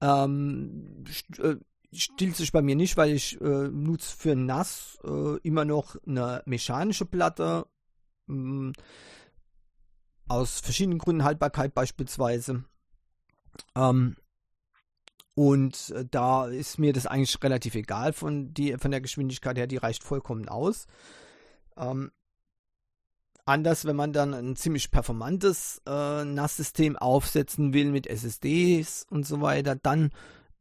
ähm, 0.00 1.04
äh, 1.38 1.56
stillt 1.92 2.36
sich 2.36 2.52
bei 2.52 2.62
mir 2.62 2.76
nicht, 2.76 2.96
weil 2.96 3.12
ich 3.12 3.40
äh, 3.40 3.68
nutze 3.68 4.16
für 4.16 4.34
NAS 4.34 4.98
äh, 5.04 5.38
immer 5.42 5.64
noch 5.64 5.96
eine 6.06 6.42
mechanische 6.46 7.06
Platte. 7.06 7.66
Mh, 8.26 8.70
mm, 8.70 8.72
aus 10.28 10.60
verschiedenen 10.60 10.98
Gründen, 10.98 11.24
Haltbarkeit 11.24 11.74
beispielsweise. 11.74 12.64
Ähm, 13.74 14.16
und 15.34 15.90
äh, 15.90 16.04
da 16.10 16.46
ist 16.46 16.78
mir 16.78 16.92
das 16.92 17.06
eigentlich 17.06 17.42
relativ 17.42 17.74
egal 17.74 18.12
von, 18.12 18.54
die, 18.54 18.76
von 18.78 18.90
der 18.90 19.00
Geschwindigkeit 19.00 19.58
her, 19.58 19.66
die 19.66 19.76
reicht 19.76 20.04
vollkommen 20.04 20.48
aus. 20.48 20.86
Ähm, 21.76 22.12
anders, 23.46 23.84
wenn 23.84 23.96
man 23.96 24.12
dann 24.12 24.34
ein 24.34 24.56
ziemlich 24.56 24.90
performantes 24.90 25.82
äh, 25.86 26.24
NAS-System 26.24 26.96
aufsetzen 26.96 27.72
will 27.72 27.90
mit 27.90 28.06
SSDs 28.06 29.06
und 29.10 29.26
so 29.26 29.40
weiter, 29.40 29.76
dann 29.76 30.10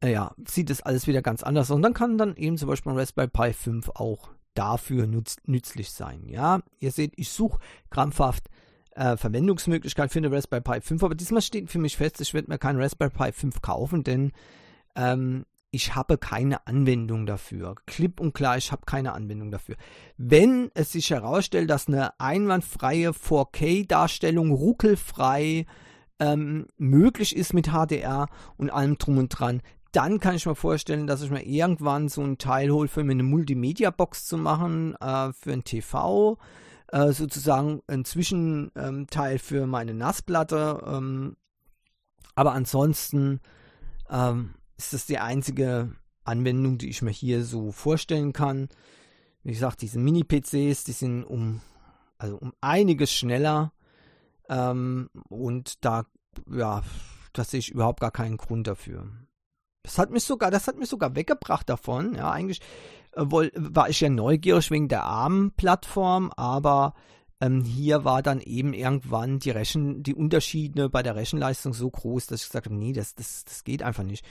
äh, 0.01 0.11
ja, 0.11 0.33
sieht 0.47 0.69
das 0.69 0.81
alles 0.81 1.07
wieder 1.07 1.21
ganz 1.21 1.43
anders 1.43 1.71
aus. 1.71 1.75
Und 1.75 1.81
dann 1.81 1.93
kann 1.93 2.17
dann 2.17 2.35
eben 2.35 2.57
zum 2.57 2.67
Beispiel 2.67 2.91
ein 2.91 2.97
Raspberry 2.97 3.29
Pi 3.29 3.53
5 3.53 3.89
auch 3.95 4.29
dafür 4.53 5.07
nutz, 5.07 5.37
nützlich 5.45 5.91
sein. 5.91 6.27
Ja, 6.27 6.59
ihr 6.79 6.91
seht, 6.91 7.13
ich 7.15 7.29
suche 7.29 7.59
krampfhaft 7.89 8.49
äh, 8.95 9.17
Verwendungsmöglichkeit 9.17 10.11
für 10.11 10.19
eine 10.19 10.31
Raspberry 10.31 10.61
Pi 10.61 10.81
5, 10.81 11.03
aber 11.03 11.15
diesmal 11.15 11.41
steht 11.41 11.69
für 11.69 11.79
mich 11.79 11.97
fest, 11.97 12.21
ich 12.21 12.33
werde 12.33 12.51
mir 12.51 12.59
keinen 12.59 12.81
Raspberry 12.81 13.11
Pi 13.11 13.31
5 13.31 13.61
kaufen, 13.61 14.03
denn 14.03 14.31
ähm, 14.95 15.45
ich 15.73 15.95
habe 15.95 16.19
keine 16.19 16.67
Anwendung 16.67 17.25
dafür. 17.25 17.73
Klipp 17.87 18.19
und 18.19 18.33
klar, 18.33 18.57
ich 18.57 18.71
habe 18.71 18.83
keine 18.85 19.13
Anwendung 19.13 19.49
dafür. 19.49 19.75
Wenn 20.17 20.69
es 20.75 20.91
sich 20.91 21.09
herausstellt, 21.09 21.67
dass 21.67 21.87
eine 21.87 22.19
einwandfreie 22.19 23.09
4K-Darstellung 23.09 24.51
ruckelfrei 24.51 25.65
ähm, 26.19 26.67
möglich 26.77 27.35
ist 27.35 27.55
mit 27.55 27.69
HDR 27.69 28.27
und 28.55 28.69
allem 28.69 28.99
drum 28.99 29.17
und 29.17 29.29
dran, 29.29 29.63
dann 29.91 30.19
kann 30.19 30.35
ich 30.35 30.45
mir 30.45 30.55
vorstellen, 30.55 31.07
dass 31.07 31.23
ich 31.23 31.31
mir 31.31 31.43
irgendwann 31.43 32.07
so 32.07 32.21
ein 32.21 32.37
Teil 32.37 32.69
hole, 32.69 32.87
für 32.87 33.03
mir 33.03 33.13
eine 33.13 33.23
Multimedia-Box 33.23 34.27
zu 34.27 34.37
machen, 34.37 34.95
äh, 35.01 35.33
für 35.33 35.53
ein 35.53 35.63
TV, 35.63 36.37
äh, 36.89 37.13
sozusagen 37.13 37.81
ein 37.87 38.05
Zwischenteil 38.05 39.33
ähm, 39.33 39.39
für 39.39 39.65
meine 39.65 39.95
Nassplatte. 39.95 40.83
Ähm, 40.85 41.35
aber 42.35 42.53
ansonsten 42.53 43.39
ähm, 44.11 44.53
ist 44.85 44.93
das 44.93 45.05
die 45.05 45.19
einzige 45.19 45.91
Anwendung, 46.23 46.77
die 46.77 46.89
ich 46.89 47.01
mir 47.01 47.11
hier 47.11 47.43
so 47.43 47.71
vorstellen 47.71 48.33
kann. 48.33 48.69
Wie 49.43 49.51
gesagt, 49.51 49.81
diese 49.81 49.99
Mini-PCs, 49.99 50.83
die 50.85 50.91
sind 50.91 51.23
um, 51.23 51.61
also 52.17 52.37
um 52.37 52.53
einiges 52.61 53.11
schneller. 53.11 53.73
Ähm, 54.49 55.09
und 55.29 55.83
da, 55.83 56.05
ja, 56.49 56.81
da 57.33 57.43
sehe 57.43 57.59
ich 57.59 57.71
überhaupt 57.71 57.99
gar 57.99 58.11
keinen 58.11 58.37
Grund 58.37 58.67
dafür. 58.67 59.07
Das 59.83 59.97
hat 59.97 60.11
mich 60.11 60.23
sogar, 60.23 60.49
das 60.49 60.67
hat 60.67 60.77
mich 60.77 60.87
sogar 60.87 61.15
weggebracht 61.15 61.67
davon. 61.67 62.15
Ja, 62.15 62.31
eigentlich 62.31 62.61
äh, 63.13 63.25
war 63.25 63.89
ich 63.89 63.99
ja 63.99 64.09
neugierig 64.09 64.71
wegen 64.71 64.87
der 64.87 65.03
ARM-Plattform, 65.03 66.31
aber 66.37 66.93
ähm, 67.41 67.63
hier 67.65 68.05
war 68.05 68.21
dann 68.21 68.39
eben 68.39 68.73
irgendwann 68.73 69.39
die 69.39 69.49
Rechen, 69.49 70.03
die 70.03 70.15
Unterschiede 70.15 70.89
bei 70.89 71.03
der 71.03 71.15
Rechenleistung 71.15 71.73
so 71.73 71.89
groß, 71.89 72.27
dass 72.27 72.41
ich 72.41 72.47
gesagt 72.47 72.67
habe, 72.67 72.75
nee, 72.75 72.93
das, 72.93 73.15
das, 73.15 73.43
das 73.43 73.65
geht 73.65 73.83
einfach 73.83 74.03
nicht. 74.03 74.25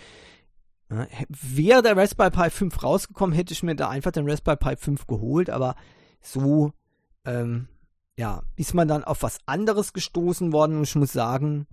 Ja, 0.93 1.07
wäre 1.29 1.83
der 1.83 1.97
Raspberry 1.97 2.31
Pi 2.31 2.51
5 2.51 2.83
rausgekommen, 2.83 3.35
hätte 3.35 3.53
ich 3.53 3.63
mir 3.63 3.75
da 3.75 3.89
einfach 3.89 4.13
den 4.13 4.29
Raspberry 4.29 4.57
Pi 4.57 4.77
5 4.77 5.07
geholt, 5.07 5.49
aber 5.49 5.75
so, 6.21 6.73
ähm, 7.25 7.69
ja, 8.17 8.43
ist 8.57 8.75
man 8.75 8.89
dann 8.89 9.05
auf 9.05 9.23
was 9.23 9.39
anderes 9.47 9.93
gestoßen 9.93 10.53
worden 10.53 10.77
und 10.77 10.83
ich 10.83 10.95
muss 10.95 11.13
sagen, 11.13 11.67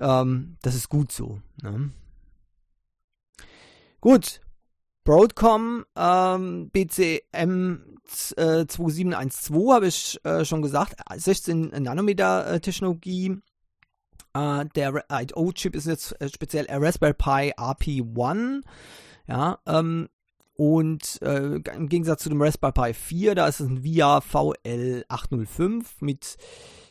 ähm, 0.00 0.56
das 0.62 0.74
ist 0.74 0.88
gut 0.88 1.12
so. 1.12 1.40
Ne? 1.62 1.92
Gut, 4.00 4.40
Broadcom 5.04 5.84
ähm, 5.96 6.70
BCM 6.70 7.78
äh, 8.36 8.66
2712 8.66 9.72
habe 9.72 9.86
ich 9.86 10.20
äh, 10.24 10.44
schon 10.44 10.62
gesagt, 10.62 11.00
16 11.14 11.68
Nanometer 11.82 12.46
äh, 12.46 12.60
Technologie 12.60 13.38
Uh, 14.36 14.64
der 14.74 15.04
IO-Chip 15.10 15.76
ist 15.76 15.86
jetzt 15.86 16.20
äh, 16.20 16.28
speziell 16.28 16.66
Raspberry 16.68 17.14
Pi 17.14 17.52
RP1. 17.54 18.62
Ja, 19.28 19.58
ähm, 19.66 20.08
und 20.56 21.20
äh, 21.22 21.56
im 21.56 21.88
Gegensatz 21.88 22.22
zu 22.22 22.28
dem 22.28 22.40
Raspberry 22.40 22.72
Pi 22.72 22.94
4, 22.94 23.34
da 23.34 23.48
ist 23.48 23.60
es 23.60 23.68
ein 23.68 23.82
VIA 23.82 24.18
VL805 24.18 25.84
mit, 26.00 26.36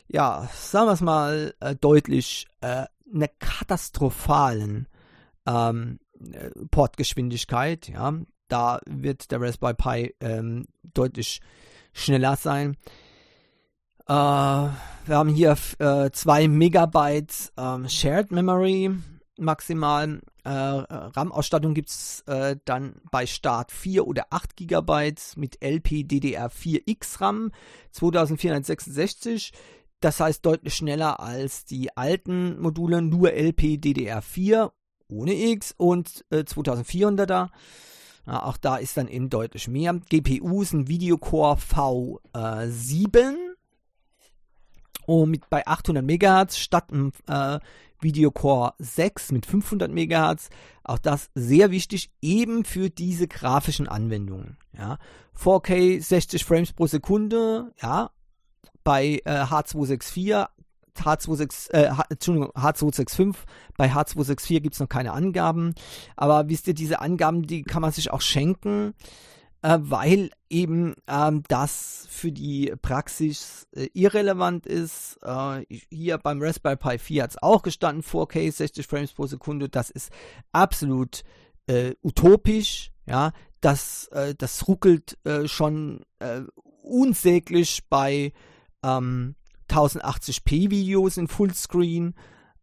ja, 0.06 0.48
sagen 0.54 0.88
wir 0.88 0.92
es 0.92 1.00
mal, 1.00 1.54
äh, 1.60 1.74
deutlich 1.74 2.46
äh, 2.60 2.86
einer 3.12 3.28
katastrophalen 3.38 4.86
ähm, 5.46 5.98
äh, 6.32 6.50
Portgeschwindigkeit. 6.70 7.88
Ja, 7.88 8.12
da 8.48 8.80
wird 8.86 9.30
der 9.30 9.40
Raspberry 9.40 9.74
Pi 9.74 10.14
ähm, 10.20 10.66
deutlich 10.82 11.40
schneller 11.94 12.36
sein. 12.36 12.76
Äh, 14.06 14.12
wir 15.06 15.16
haben 15.16 15.30
hier 15.30 15.56
2 15.56 16.42
äh, 16.42 16.48
Megabyte 16.48 17.52
ähm, 17.56 17.88
Shared 17.88 18.32
Memory 18.32 18.90
maximal. 19.38 20.20
Äh, 20.44 20.50
RAM-Ausstattung 20.50 21.72
gibt 21.72 21.88
es 21.88 22.22
äh, 22.26 22.56
dann 22.66 22.96
bei 23.10 23.26
Start 23.26 23.72
4 23.72 24.06
oder 24.06 24.26
8 24.30 24.56
GB 24.56 25.14
mit 25.36 25.58
LPDDR4X 25.62 27.20
RAM 27.20 27.50
2466. 27.92 29.52
Das 30.00 30.20
heißt 30.20 30.44
deutlich 30.44 30.74
schneller 30.74 31.20
als 31.20 31.64
die 31.64 31.96
alten 31.96 32.60
Module, 32.60 33.00
nur 33.00 33.30
LPDDR4 33.30 34.70
ohne 35.08 35.32
X 35.32 35.74
und 35.76 36.26
äh, 36.30 36.40
2400er. 36.40 37.48
Ja, 38.26 38.42
auch 38.42 38.58
da 38.58 38.76
ist 38.76 38.98
dann 38.98 39.08
eben 39.08 39.30
deutlich 39.30 39.68
mehr. 39.68 39.94
GPU 40.10 40.62
ist 40.62 40.74
ein 40.74 40.88
Videocore 40.88 41.56
V7 41.56 43.53
und 45.06 45.30
mit 45.30 45.48
bei 45.50 45.66
800 45.66 46.04
MHz 46.04 46.56
statt 46.56 46.92
einem 46.92 47.12
äh, 47.28 47.58
Videocore 48.00 48.74
6 48.78 49.32
mit 49.32 49.46
500 49.46 49.90
MHz. 49.90 50.50
Auch 50.84 50.98
das 50.98 51.30
sehr 51.34 51.70
wichtig, 51.70 52.10
eben 52.20 52.64
für 52.64 52.90
diese 52.90 53.26
grafischen 53.26 53.88
Anwendungen. 53.88 54.58
Ja. 54.76 54.98
4K 55.38 56.00
60 56.00 56.44
Frames 56.44 56.72
pro 56.72 56.86
Sekunde, 56.86 57.72
ja, 57.82 58.10
bei 58.84 59.20
äh, 59.24 59.44
H264, 59.44 60.46
H26, 60.96 61.72
äh, 61.72 61.90
H, 61.90 62.04
Entschuldigung, 62.10 62.50
H265, 62.50 63.34
bei 63.76 63.90
H264 63.90 64.60
gibt 64.60 64.74
es 64.74 64.80
noch 64.80 64.88
keine 64.88 65.12
Angaben. 65.12 65.74
Aber 66.14 66.48
wisst 66.48 66.68
ihr, 66.68 66.74
diese 66.74 67.00
Angaben, 67.00 67.42
die 67.42 67.62
kann 67.62 67.82
man 67.82 67.90
sich 67.90 68.12
auch 68.12 68.20
schenken 68.20 68.94
weil 69.66 70.30
eben 70.50 70.94
ähm, 71.08 71.42
das 71.48 72.06
für 72.10 72.30
die 72.30 72.74
Praxis 72.82 73.66
äh, 73.72 73.88
irrelevant 73.94 74.66
ist. 74.66 75.18
Äh, 75.22 75.64
hier 75.90 76.18
beim 76.18 76.42
Raspberry 76.42 76.76
Pi 76.76 76.98
4 76.98 77.22
hat 77.22 77.30
es 77.30 77.42
auch 77.42 77.62
gestanden, 77.62 78.02
4K 78.02 78.52
60 78.52 78.86
Frames 78.86 79.12
pro 79.12 79.26
Sekunde. 79.26 79.70
Das 79.70 79.88
ist 79.90 80.12
absolut 80.52 81.22
äh, 81.66 81.94
utopisch. 82.02 82.90
Ja, 83.06 83.32
das, 83.60 84.08
äh, 84.08 84.34
das 84.36 84.68
ruckelt 84.68 85.18
äh, 85.24 85.48
schon 85.48 86.04
unsäglich 86.82 87.84
bei 87.88 88.32
ähm, 88.82 89.34
1080p 89.70 90.70
Videos 90.70 91.16
in 91.16 91.28
Fullscreen 91.28 92.14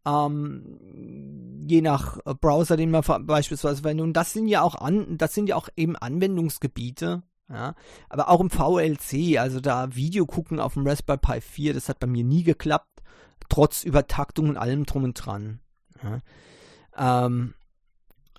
ähm, 0.06 1.60
je 1.68 1.82
nach 1.82 2.18
äh, 2.26 2.34
Browser, 2.34 2.78
den 2.78 2.92
man 2.92 3.04
beispielsweise 3.26 3.82
verwendet. 3.82 4.04
Und 4.04 4.14
das 4.14 4.34
sind 4.34 4.48
ja 4.48 4.62
auch 4.62 4.76
an, 4.76 5.18
das 5.18 5.34
sind 5.34 5.48
ja 5.48 5.56
auch 5.56 5.70
eben 5.76 5.96
Anwendungsgebiete, 5.96 7.24
ja. 7.50 7.76
Aber 8.10 8.30
auch 8.30 8.40
im 8.40 8.50
VLC, 8.50 9.38
also 9.38 9.60
da 9.60 9.96
Video 9.96 10.26
gucken 10.26 10.60
auf 10.60 10.74
dem 10.74 10.88
Raspberry 10.88 11.20
Pi 11.20 11.42
4, 11.42 11.74
das 11.74 11.90
hat 11.90 12.00
bei 12.00 12.08
mir 12.08 12.24
nie 12.24 12.44
geklappt, 12.44 13.02
trotz 13.50 13.84
Übertaktung 13.84 14.50
und 14.50 14.58
allem 14.58 14.86
drum 14.86 15.04
und 15.04 15.14
dran. 15.14 15.60
Ja. 16.02 17.26
Ähm, 17.26 17.54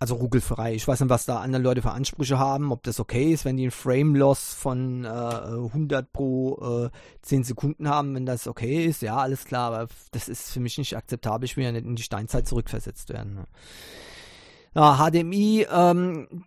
also 0.03 0.17
ruckelfrei. 0.17 0.75
Ich 0.75 0.89
weiß 0.89 0.99
nicht, 0.99 1.11
was 1.11 1.27
da 1.27 1.39
andere 1.39 1.63
Leute 1.63 1.81
für 1.81 1.93
Ansprüche 1.93 2.37
haben, 2.37 2.73
ob 2.73 2.83
das 2.83 2.99
okay 2.99 3.33
ist, 3.33 3.45
wenn 3.45 3.57
die 3.57 3.63
einen 3.63 3.71
Frame 3.71 4.17
Loss 4.17 4.53
von 4.53 5.05
äh, 5.05 5.09
100 5.09 6.13
pro 6.13 6.87
äh, 6.87 6.91
10 7.23 7.45
Sekunden 7.45 7.89
haben, 7.89 8.17
wenn 8.17 8.27
das 8.27 8.49
okay 8.49 8.85
ist, 8.85 9.03
ja, 9.03 9.17
alles 9.17 9.45
klar, 9.45 9.73
aber 9.73 9.89
das 10.11 10.29
ist 10.29 10.51
für 10.51 10.59
mich 10.59 10.77
nicht 10.77 10.97
akzeptabel. 10.97 11.45
Ich 11.45 11.57
will 11.57 11.63
ja 11.63 11.71
nicht 11.71 11.87
in 11.87 11.95
die 11.95 12.03
Steinzeit 12.03 12.49
zurückversetzt 12.49 13.11
werden. 13.11 13.35
Ne? 13.35 13.47
Ja, 14.75 14.97
HDMI 14.97 15.69
ähm, 15.71 16.47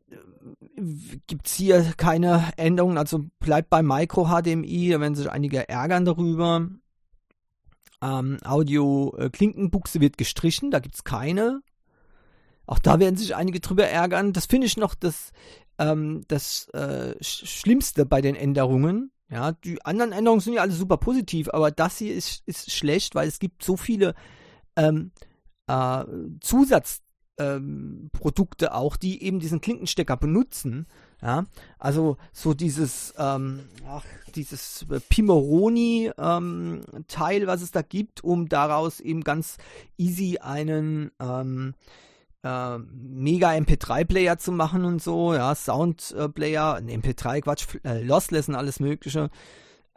gibt 1.26 1.48
es 1.48 1.54
hier 1.54 1.94
keine 1.96 2.52
Änderungen, 2.58 2.98
also 2.98 3.24
bleibt 3.40 3.70
bei 3.70 3.82
Micro 3.82 4.26
HDMI, 4.26 4.90
da 4.90 5.00
werden 5.00 5.16
sich 5.16 5.32
einige 5.32 5.70
ärgern 5.70 6.04
darüber. 6.04 6.68
Ähm, 8.02 8.38
Audio 8.44 9.16
äh, 9.18 9.32
wird 9.32 10.18
gestrichen, 10.18 10.72
da 10.72 10.80
gibt 10.80 10.96
es 10.96 11.06
keine. 11.06 11.62
Auch 12.68 12.80
da 12.80 13.00
werden 13.00 13.18
sich 13.18 13.36
einige 13.36 13.60
drüber 13.60 13.88
ärgern. 13.88 14.34
Das 14.34 14.46
finde 14.46 14.68
ich 14.68 14.78
noch 14.78 14.96
das, 14.96 15.32
ähm, 15.78 16.24
das 16.28 16.70
äh, 16.70 17.16
Schlimmste 17.22 18.06
bei 18.06 18.22
den 18.22 18.36
Änderungen. 18.36 19.12
Ja, 19.30 19.54
die 19.54 19.84
anderen 19.84 20.12
Änderungen 20.12 20.42
sind 20.42 20.54
ja 20.54 20.62
alle 20.62 20.72
super 20.72 20.98
positiv, 20.98 21.50
aber 21.50 21.72
das 21.72 21.98
hier 21.98 22.14
ist, 22.14 22.44
ist 22.46 22.72
schlecht, 22.72 23.16
weil 23.16 23.28
es 23.28 23.40
gibt 23.40 23.64
so 23.64 23.76
viele 23.76 24.14
ähm, 24.76 25.12
äh, 25.68 26.04
Zusatz 26.42 27.02
ähm, 27.38 28.10
auch, 28.70 28.98
die 28.98 29.24
eben 29.24 29.40
diesen 29.40 29.62
Klinkenstecker 29.62 30.18
benutzen. 30.18 30.88
Ja, 31.22 31.46
also 31.80 32.18
so 32.34 32.54
dieses, 32.54 33.14
ähm, 33.18 33.62
ach, 33.88 34.04
dieses 34.36 34.86
Pimoroni-Teil, 35.10 37.42
ähm, 37.42 37.48
was 37.48 37.62
es 37.62 37.72
da 37.72 37.82
gibt, 37.82 38.24
um 38.24 38.48
daraus 38.48 39.00
eben 39.00 39.24
ganz 39.24 39.58
easy 39.98 40.38
einen 40.40 41.12
ähm, 41.20 41.74
äh, 42.46 42.78
mega 42.78 43.50
MP3-Player 43.50 44.38
zu 44.38 44.52
machen 44.52 44.86
und 44.86 45.02
so, 45.02 45.34
ja, 45.34 45.56
Soundplayer, 45.56 46.80
äh, 46.80 46.96
MP3, 46.96 47.42
Quatsch, 47.42 47.66
äh, 47.84 48.04
Lossless 48.04 48.48
und 48.48 48.56
alles 48.56 48.80
Mögliche. 48.80 49.32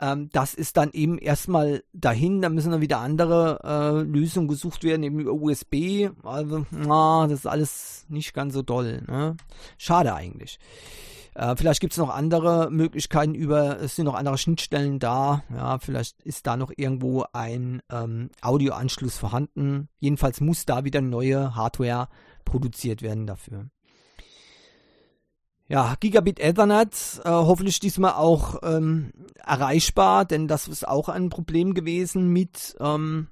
Ähm, 0.01 0.31
das 0.33 0.55
ist 0.55 0.77
dann 0.77 0.91
eben 0.93 1.19
erstmal 1.19 1.83
dahin, 1.93 2.41
da 2.41 2.49
müssen 2.49 2.71
dann 2.71 2.81
wieder 2.81 3.01
andere 3.01 3.61
äh, 3.65 4.03
Lösungen 4.03 4.49
gesucht 4.49 4.83
werden, 4.83 5.03
eben 5.03 5.21
über 5.21 5.33
USB. 5.33 6.09
Also, 6.23 6.65
na, 6.71 7.27
das 7.27 7.41
ist 7.41 7.47
alles 7.47 8.07
nicht 8.09 8.33
ganz 8.33 8.55
so 8.55 8.63
doll. 8.63 9.03
Ne? 9.07 9.37
Schade 9.77 10.15
eigentlich. 10.15 10.59
Äh, 11.35 11.55
vielleicht 11.57 11.81
gibt 11.81 11.93
es 11.93 11.99
noch 11.99 12.11
andere 12.11 12.71
Möglichkeiten 12.71 13.35
über, 13.35 13.81
es 13.81 13.97
sind 13.97 14.07
noch 14.07 14.15
andere 14.15 14.39
Schnittstellen 14.39 14.99
da. 14.99 15.43
Ja, 15.55 15.79
vielleicht 15.79 16.23
ist 16.23 16.47
da 16.47 16.57
noch 16.57 16.73
irgendwo 16.77 17.27
ein 17.33 17.83
ähm, 17.93 18.31
Audioanschluss 18.41 19.19
vorhanden. 19.19 19.89
Jedenfalls 20.01 20.41
muss 20.41 20.65
da 20.65 20.85
wieder 20.85 21.01
neue 21.01 21.55
Hardware 21.55 22.09
produziert 22.49 23.03
werden 23.03 23.27
dafür. 23.27 23.71
Ja, 25.69 25.97
Gigabit 26.01 26.41
Ethernet, 26.41 27.21
äh, 27.25 27.29
hoffentlich 27.29 27.79
diesmal 27.79 28.15
auch 28.15 28.57
ähm, 28.63 29.13
erreichbar, 29.45 30.25
denn 30.25 30.49
das 30.49 30.67
ist 30.67 30.89
auch 30.89 31.11
ein 31.11 31.29
Problem 31.29 31.75
gewesen 31.75 32.33
mit 32.33 32.75
ähm, 32.81 33.29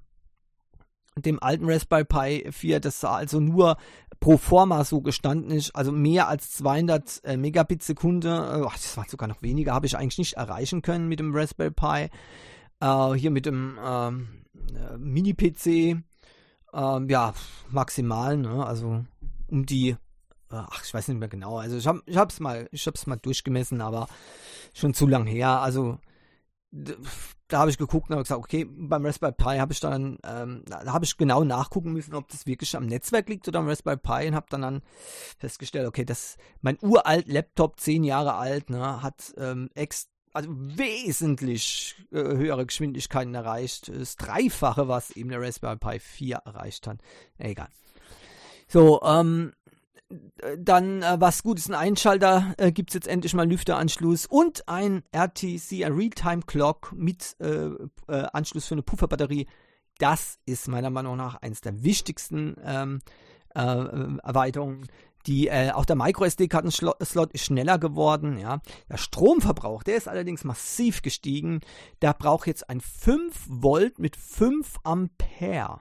dem 1.17 1.43
alten 1.43 1.65
Raspberry 1.71 2.05
Pi 2.05 2.53
4, 2.53 2.81
das 2.81 3.03
also 3.05 3.41
nur 3.41 3.79
pro 4.21 4.37
forma 4.37 4.85
so 4.85 5.01
gestanden 5.01 5.51
ist, 5.51 5.75
also 5.75 5.93
mehr 5.93 6.29
als 6.29 6.53
200 6.53 7.25
äh, 7.25 7.37
Megabit 7.39 7.83
Sekunde, 7.83 8.29
äh, 8.29 8.71
das 8.71 8.99
war 8.99 9.09
sogar 9.09 9.29
noch 9.29 9.41
weniger, 9.41 9.73
habe 9.73 9.87
ich 9.87 9.97
eigentlich 9.97 10.19
nicht 10.19 10.35
erreichen 10.35 10.83
können 10.83 11.09
mit 11.09 11.21
dem 11.21 11.35
Raspberry 11.35 11.71
Pi. 11.71 12.11
Äh, 12.81 13.13
hier 13.15 13.31
mit 13.31 13.47
dem 13.47 13.79
ähm, 13.83 14.29
äh, 14.75 14.99
Mini-PC, 14.99 16.03
ähm, 16.77 17.09
ja, 17.09 17.35
maximal, 17.71 18.37
ne? 18.37 18.65
also 18.65 19.05
um 19.49 19.67
die 19.67 19.97
ach, 20.49 20.85
ich 20.85 20.95
weiß 20.95 21.09
nicht 21.09 21.19
mehr 21.19 21.29
genau. 21.29 21.59
Also 21.59 21.77
ich 21.77 21.87
habe 21.87 22.03
ich 22.07 22.17
hab's 22.17 22.41
mal, 22.41 22.69
ich 22.71 22.87
hab's 22.87 23.07
mal 23.07 23.17
durchgemessen, 23.17 23.81
aber 23.81 24.09
schon 24.75 24.95
zu 24.95 25.07
lang 25.07 25.27
her. 25.27 25.61
Also 25.61 25.99
da 27.49 27.59
habe 27.61 27.71
ich 27.71 27.79
geguckt 27.79 28.11
und 28.11 28.15
habe 28.15 28.23
gesagt, 28.23 28.41
okay, 28.41 28.65
beim 28.69 29.07
Raspberry 29.07 29.33
Pi 29.33 29.59
habe 29.59 29.73
ich 29.73 29.81
dann, 29.81 30.19
ähm, 30.25 30.65
da 30.67 30.93
habe 30.93 31.05
ich 31.05 31.17
genau 31.17 31.45
nachgucken 31.45 31.93
müssen, 31.93 32.15
ob 32.15 32.29
das 32.29 32.47
wirklich 32.47 32.77
am 32.77 32.87
Netzwerk 32.87 33.29
liegt 33.29 33.47
oder 33.49 33.61
am 33.61 33.69
Raspberry 33.69 33.97
Pi 33.97 34.29
und 34.29 34.35
habe 34.35 34.47
dann, 34.51 34.63
dann 34.63 34.83
festgestellt, 35.39 35.87
okay, 35.87 36.05
das 36.05 36.37
mein 36.61 36.79
uralt 36.83 37.29
Laptop, 37.29 37.79
zehn 37.79 38.05
Jahre 38.05 38.35
alt, 38.35 38.69
ne, 38.69 39.03
hat 39.03 39.33
ähm, 39.39 39.71
ex 39.75 40.09
also 40.37 40.51
wesentlich 40.53 41.97
äh, 42.13 42.19
höhere 42.19 42.67
Geschwindigkeiten 42.67 43.35
erreicht. 43.35 43.89
Das 43.89 44.17
Dreifache, 44.17 44.87
was 44.87 45.11
eben 45.13 45.31
der 45.31 45.41
Raspberry 45.41 45.77
Pi 45.77 45.99
4 45.99 46.37
erreicht 46.45 46.87
hat. 46.87 46.99
Egal. 47.39 47.69
So, 48.69 49.01
ähm, 49.03 49.53
dann 50.59 51.03
äh, 51.03 51.17
was 51.19 51.43
gut 51.43 51.59
ist, 51.59 51.69
ein 51.69 51.75
Einschalter 51.75 52.55
äh, 52.59 52.71
gibt 52.71 52.91
es 52.91 52.95
jetzt 52.95 53.09
endlich 53.09 53.35
mal 53.35 53.49
Lüfteranschluss 53.49 54.27
und 54.27 54.69
ein 54.69 55.03
RTC, 55.11 55.85
ein 55.85 55.95
Realtime 55.95 56.43
Clock 56.43 56.93
mit 56.93 57.37
äh, 57.41 57.71
äh, 58.09 58.27
Anschluss 58.33 58.67
für 58.67 58.75
eine 58.75 58.83
Pufferbatterie. 58.83 59.47
Das 59.99 60.39
ist 60.45 60.69
meiner 60.69 60.91
Meinung 60.91 61.17
nach 61.17 61.37
eines 61.37 61.61
der 61.61 61.83
wichtigsten 61.83 62.57
ähm, 62.63 63.01
äh, 63.55 63.61
Erweiterungen. 63.61 64.87
Die, 65.27 65.49
äh, 65.49 65.73
auch 65.73 65.85
der 65.85 65.97
MicroSD-Kartenslot 65.97 67.33
ist 67.33 67.45
schneller 67.45 67.79
geworden. 67.79 68.39
Ja. 68.39 68.61
Der 68.89 68.97
Stromverbrauch, 68.97 69.83
der 69.83 69.97
ist 69.97 70.09
allerdings 70.09 70.45
massiv 70.45 71.03
gestiegen. 71.03 71.61
Der 72.01 72.15
braucht 72.15 72.47
jetzt 72.47 72.71
ein 72.71 72.81
5 72.81 73.35
Volt 73.49 73.99
mit 73.99 74.17
5 74.17 74.79
Ampere. 74.85 75.81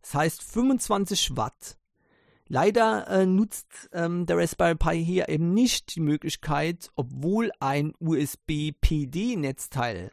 Das 0.00 0.14
heißt 0.14 0.42
25 0.42 1.36
Watt. 1.36 1.76
Leider 2.46 3.06
äh, 3.08 3.26
nutzt 3.26 3.90
ähm, 3.92 4.24
der 4.24 4.38
Raspberry 4.38 4.74
Pi 4.74 5.04
hier 5.04 5.28
eben 5.28 5.52
nicht 5.52 5.94
die 5.94 6.00
Möglichkeit, 6.00 6.90
obwohl 6.96 7.50
ein 7.60 7.92
USB-PD-Netzteil 8.00 10.12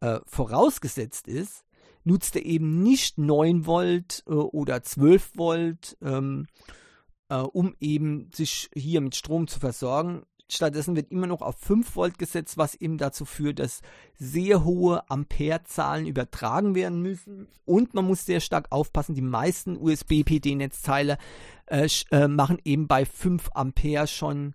äh, 0.00 0.18
vorausgesetzt 0.26 1.28
ist, 1.28 1.64
nutzt 2.02 2.34
er 2.34 2.44
eben 2.44 2.82
nicht 2.82 3.18
9 3.18 3.66
Volt 3.66 4.24
äh, 4.26 4.32
oder 4.32 4.82
12 4.82 5.36
Volt, 5.36 5.96
ähm, 6.02 6.48
äh, 7.34 7.38
um 7.38 7.74
eben 7.80 8.30
sich 8.32 8.70
hier 8.74 9.00
mit 9.00 9.16
Strom 9.16 9.48
zu 9.48 9.58
versorgen. 9.58 10.22
Stattdessen 10.48 10.94
wird 10.94 11.10
immer 11.10 11.26
noch 11.26 11.42
auf 11.42 11.56
5 11.58 11.96
Volt 11.96 12.18
gesetzt, 12.18 12.58
was 12.58 12.74
eben 12.74 12.98
dazu 12.98 13.24
führt, 13.24 13.58
dass 13.58 13.80
sehr 14.14 14.62
hohe 14.62 15.08
Amperezahlen 15.10 16.06
übertragen 16.06 16.74
werden 16.74 17.00
müssen. 17.00 17.48
Und 17.64 17.94
man 17.94 18.04
muss 18.04 18.26
sehr 18.26 18.40
stark 18.40 18.70
aufpassen, 18.70 19.14
die 19.14 19.22
meisten 19.22 19.76
USB-PD-Netzteile 19.76 21.18
äh, 21.66 21.88
äh, 22.10 22.28
machen 22.28 22.58
eben 22.64 22.86
bei 22.86 23.06
5 23.06 23.50
Ampere 23.54 24.06
schon 24.06 24.52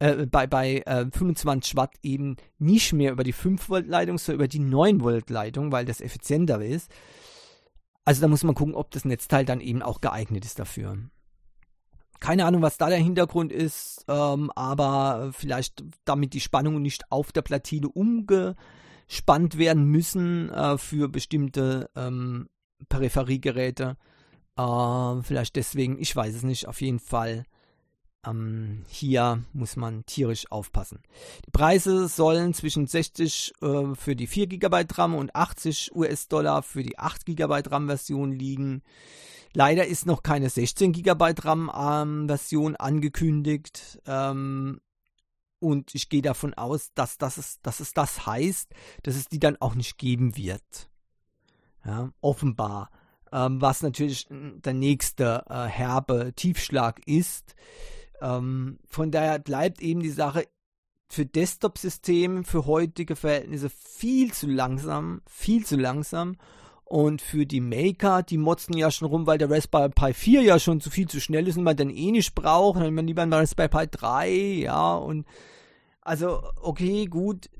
äh, 0.00 0.26
bei, 0.26 0.46
bei 0.46 0.82
äh, 0.86 1.06
25 1.10 1.76
Watt 1.76 1.94
eben 2.02 2.36
nicht 2.58 2.92
mehr 2.92 3.12
über 3.12 3.24
die 3.24 3.32
5 3.32 3.68
Volt 3.68 3.86
Leitung, 3.86 4.18
sondern 4.18 4.40
über 4.40 4.48
die 4.48 4.58
9 4.58 5.00
Volt 5.00 5.30
Leitung, 5.30 5.70
weil 5.70 5.84
das 5.84 6.00
effizienter 6.00 6.60
ist. 6.60 6.90
Also 8.04 8.20
da 8.20 8.28
muss 8.28 8.42
man 8.42 8.56
gucken, 8.56 8.74
ob 8.74 8.90
das 8.90 9.04
Netzteil 9.04 9.44
dann 9.44 9.60
eben 9.60 9.82
auch 9.82 10.00
geeignet 10.00 10.44
ist 10.44 10.58
dafür. 10.58 10.98
Keine 12.20 12.44
Ahnung, 12.44 12.62
was 12.62 12.78
da 12.78 12.88
der 12.88 12.98
Hintergrund 12.98 13.52
ist, 13.52 14.04
ähm, 14.08 14.50
aber 14.54 15.30
vielleicht 15.32 15.84
damit 16.04 16.34
die 16.34 16.40
Spannungen 16.40 16.82
nicht 16.82 17.10
auf 17.10 17.32
der 17.32 17.42
Platine 17.42 17.88
umgespannt 17.88 19.58
werden 19.58 19.84
müssen 19.84 20.50
äh, 20.50 20.78
für 20.78 21.08
bestimmte 21.08 21.90
ähm, 21.94 22.48
Peripheriegeräte. 22.88 23.96
Äh, 24.56 25.22
vielleicht 25.22 25.56
deswegen, 25.56 25.98
ich 26.00 26.14
weiß 26.14 26.34
es 26.34 26.42
nicht, 26.42 26.66
auf 26.66 26.80
jeden 26.80 26.98
Fall. 26.98 27.44
Ähm, 28.26 28.84
hier 28.88 29.44
muss 29.52 29.76
man 29.76 30.04
tierisch 30.04 30.50
aufpassen. 30.50 31.00
Die 31.46 31.52
Preise 31.52 32.08
sollen 32.08 32.52
zwischen 32.52 32.88
60 32.88 33.52
äh, 33.62 33.94
für 33.94 34.16
die 34.16 34.26
4 34.26 34.48
GB 34.48 34.86
RAM 34.92 35.14
und 35.14 35.34
80 35.36 35.94
US-Dollar 35.94 36.62
für 36.62 36.82
die 36.82 36.98
8 36.98 37.26
GB 37.26 37.62
RAM-Version 37.66 38.32
liegen. 38.32 38.82
Leider 39.54 39.86
ist 39.86 40.06
noch 40.06 40.22
keine 40.22 40.50
16 40.50 40.92
GB 40.92 41.34
RAM-Version 41.42 42.76
angekündigt. 42.76 44.00
Ähm, 44.06 44.80
und 45.60 45.94
ich 45.94 46.08
gehe 46.08 46.22
davon 46.22 46.54
aus, 46.54 46.92
dass, 46.94 47.18
das 47.18 47.38
ist, 47.38 47.60
dass 47.62 47.80
es 47.80 47.92
das 47.92 48.26
heißt, 48.26 48.72
dass 49.02 49.16
es 49.16 49.28
die 49.28 49.40
dann 49.40 49.56
auch 49.60 49.74
nicht 49.74 49.98
geben 49.98 50.36
wird. 50.36 50.88
Ja, 51.84 52.10
offenbar. 52.20 52.90
Ähm, 53.32 53.60
was 53.60 53.82
natürlich 53.82 54.26
der 54.30 54.74
nächste 54.74 55.44
äh, 55.48 55.64
herbe 55.64 56.32
Tiefschlag 56.34 57.06
ist. 57.06 57.54
Ähm, 58.20 58.78
von 58.86 59.10
daher 59.10 59.38
bleibt 59.38 59.80
eben 59.80 60.00
die 60.00 60.10
Sache 60.10 60.46
für 61.08 61.26
Desktop-Systeme, 61.26 62.44
für 62.44 62.66
heutige 62.66 63.16
Verhältnisse 63.16 63.70
viel 63.70 64.32
zu 64.32 64.46
langsam, 64.46 65.22
viel 65.26 65.64
zu 65.64 65.76
langsam. 65.76 66.36
Und 66.88 67.20
für 67.20 67.44
die 67.44 67.60
Maker, 67.60 68.22
die 68.22 68.38
motzen 68.38 68.74
ja 68.74 68.90
schon 68.90 69.08
rum, 69.08 69.26
weil 69.26 69.36
der 69.36 69.50
Raspberry 69.50 69.90
Pi 69.90 70.14
4 70.14 70.40
ja 70.40 70.58
schon 70.58 70.80
zu 70.80 70.88
viel 70.88 71.06
zu 71.06 71.20
schnell 71.20 71.46
ist 71.46 71.58
und 71.58 71.64
man 71.64 71.76
dann 71.76 71.90
eh 71.90 72.10
nicht 72.10 72.34
braucht. 72.34 72.80
Dann 72.80 72.94
man 72.94 73.06
lieber 73.06 73.20
ein 73.22 73.32
Raspberry 73.32 73.68
Pi 73.68 73.86
3, 73.90 74.30
ja. 74.30 74.94
Und 74.94 75.26
also, 76.00 76.42
okay, 76.62 77.04
gut. 77.04 77.50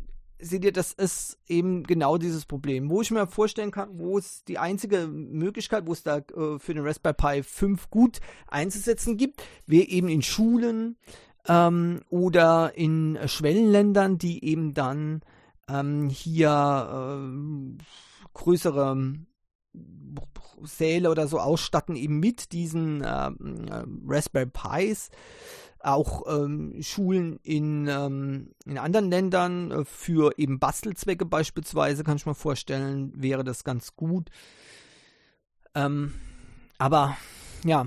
Seht 0.41 0.64
ihr, 0.64 0.72
das 0.72 0.93
ist 0.93 1.37
eben 1.49 1.83
genau 1.83 2.16
dieses 2.16 2.47
Problem. 2.47 2.89
Wo 2.89 3.03
ich 3.03 3.11
mir 3.11 3.26
vorstellen 3.26 3.72
kann, 3.72 3.99
wo 3.99 4.16
es 4.16 4.45
die 4.45 4.57
einzige 4.57 5.09
Möglichkeit, 5.09 5.87
wo 5.87 5.93
es 5.93 6.05
da 6.05 6.18
äh, 6.18 6.59
für 6.59 6.72
den 6.72 6.87
Raspberry 6.87 7.14
Pi 7.14 7.43
5 7.43 7.91
gut 7.91 8.20
einzusetzen 8.47 9.18
gibt, 9.18 9.43
wäre 9.66 9.89
eben 9.89 10.09
in 10.09 10.22
Schulen 10.22 10.97
ähm, 11.49 12.01
oder 12.09 12.72
in 12.76 13.18
Schwellenländern, 13.26 14.16
die 14.16 14.43
eben 14.45 14.72
dann 14.72 15.22
ähm, 15.68 16.09
hier 16.09 17.18
äh, 17.20 17.83
größere 18.35 18.97
Säle 20.62 21.11
oder 21.11 21.29
so 21.29 21.39
ausstatten, 21.39 21.97
eben 21.97 22.18
mit 22.18 22.53
diesen 22.53 23.03
ähm, 23.05 23.66
äh, 23.68 23.85
Raspberry 24.07 24.47
Pis. 24.47 25.11
Auch 25.81 26.22
ähm, 26.26 26.83
Schulen 26.83 27.39
in, 27.45 27.87
ähm, 27.87 28.51
in 28.64 28.79
anderen 28.79 29.11
Ländern 29.11 29.70
äh, 29.70 29.85
für 29.85 30.37
eben 30.37 30.59
Bastelzwecke 30.59 31.24
beispielsweise, 31.24 32.03
kann 32.03 32.16
ich 32.16 32.26
mir 32.26 32.35
vorstellen, 32.35 33.12
wäre 33.14 33.45
das 33.45 33.62
ganz 33.62 33.95
gut. 33.95 34.29
Ähm, 35.76 36.14
aber 36.79 37.16
ja, 37.64 37.87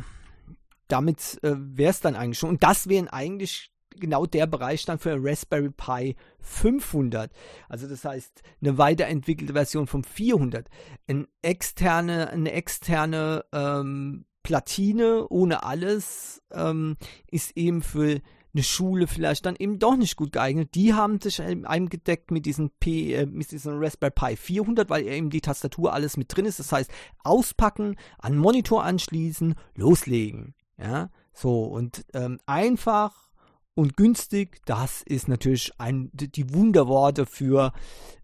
damit 0.88 1.40
äh, 1.44 1.56
wäre 1.58 1.92
es 1.92 2.00
dann 2.00 2.16
eigentlich 2.16 2.40
schon. 2.40 2.52
Und 2.52 2.64
das 2.64 2.88
wären 2.88 3.10
eigentlich 3.10 3.71
genau 4.00 4.26
der 4.26 4.48
Bereich 4.48 4.86
dann 4.86 5.00
für 5.00 5.18
Raspberry 5.20 5.70
Pi 5.70 6.16
500. 6.40 7.32
Also 7.70 7.88
das 7.88 8.06
heißt 8.06 8.42
eine 8.62 8.78
weiterentwickelte 8.78 9.54
Version 9.54 9.88
vom 9.88 10.04
400. 10.04 10.70
Ein 11.08 11.28
externe, 11.42 12.30
eine 12.30 12.52
externe 12.52 13.46
ähm, 13.52 14.26
Platine 14.44 15.28
ohne 15.30 15.64
alles 15.64 16.42
ähm, 16.52 16.98
ist 17.30 17.56
eben 17.56 17.82
für 17.82 18.22
eine 18.54 18.64
Schule 18.64 19.08
vielleicht 19.08 19.46
dann 19.46 19.56
eben 19.58 19.80
doch 19.80 19.96
nicht 19.96 20.16
gut 20.18 20.34
geeignet. 20.34 20.76
Die 20.76 20.94
haben 20.94 21.22
sich 21.22 21.42
eingedeckt 21.42 22.32
mit 22.32 22.46
diesem 22.46 22.70
P, 22.72 23.14
äh, 23.14 23.26
mit 23.26 23.52
diesem 23.52 23.80
Raspberry 23.80 24.12
Pi 24.12 24.36
400, 24.36 24.90
weil 24.90 25.08
eben 25.08 25.30
die 25.30 25.42
Tastatur 25.42 25.94
alles 25.94 26.18
mit 26.18 26.36
drin 26.36 26.46
ist. 26.46 26.60
Das 26.60 26.72
heißt, 26.72 26.92
auspacken, 27.24 27.96
an 28.18 28.38
Monitor 28.38 28.84
anschließen, 28.84 29.56
loslegen. 29.76 30.54
Ja, 30.78 31.10
so 31.34 31.64
und 31.64 32.06
ähm, 32.14 32.40
einfach 32.46 33.31
und 33.76 33.96
günstig, 33.96 34.60
das 34.66 35.02
ist 35.04 35.28
natürlich 35.28 35.72
ein, 35.80 36.10
die 36.14 36.54
Wunderworte 36.54 37.26
für 37.26 37.74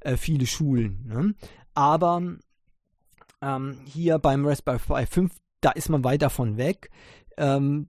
äh, 0.02 0.18
viele 0.18 0.46
Schulen. 0.46 1.06
Ne? 1.08 1.36
Aber 1.74 2.22
ähm, 3.42 3.78
hier 3.86 4.20
beim 4.20 4.46
Raspberry 4.46 4.80
Pi 4.80 5.06
5, 5.06 5.36
da 5.62 5.72
ist 5.72 5.90
man 5.90 6.04
weit 6.04 6.22
davon 6.22 6.58
weg. 6.58 6.90
Ähm, 7.38 7.88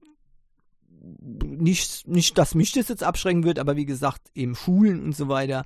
nicht, 1.01 2.07
nicht, 2.07 2.39
dass 2.39 2.55
mich 2.55 2.73
das 2.73 2.89
jetzt 2.89 3.03
abschrecken 3.03 3.45
wird, 3.45 3.59
aber 3.59 3.77
wie 3.77 3.87
gesagt, 3.87 4.31
eben 4.35 4.55
Schulen 4.55 5.03
und 5.03 5.17
so 5.17 5.29
weiter, 5.29 5.65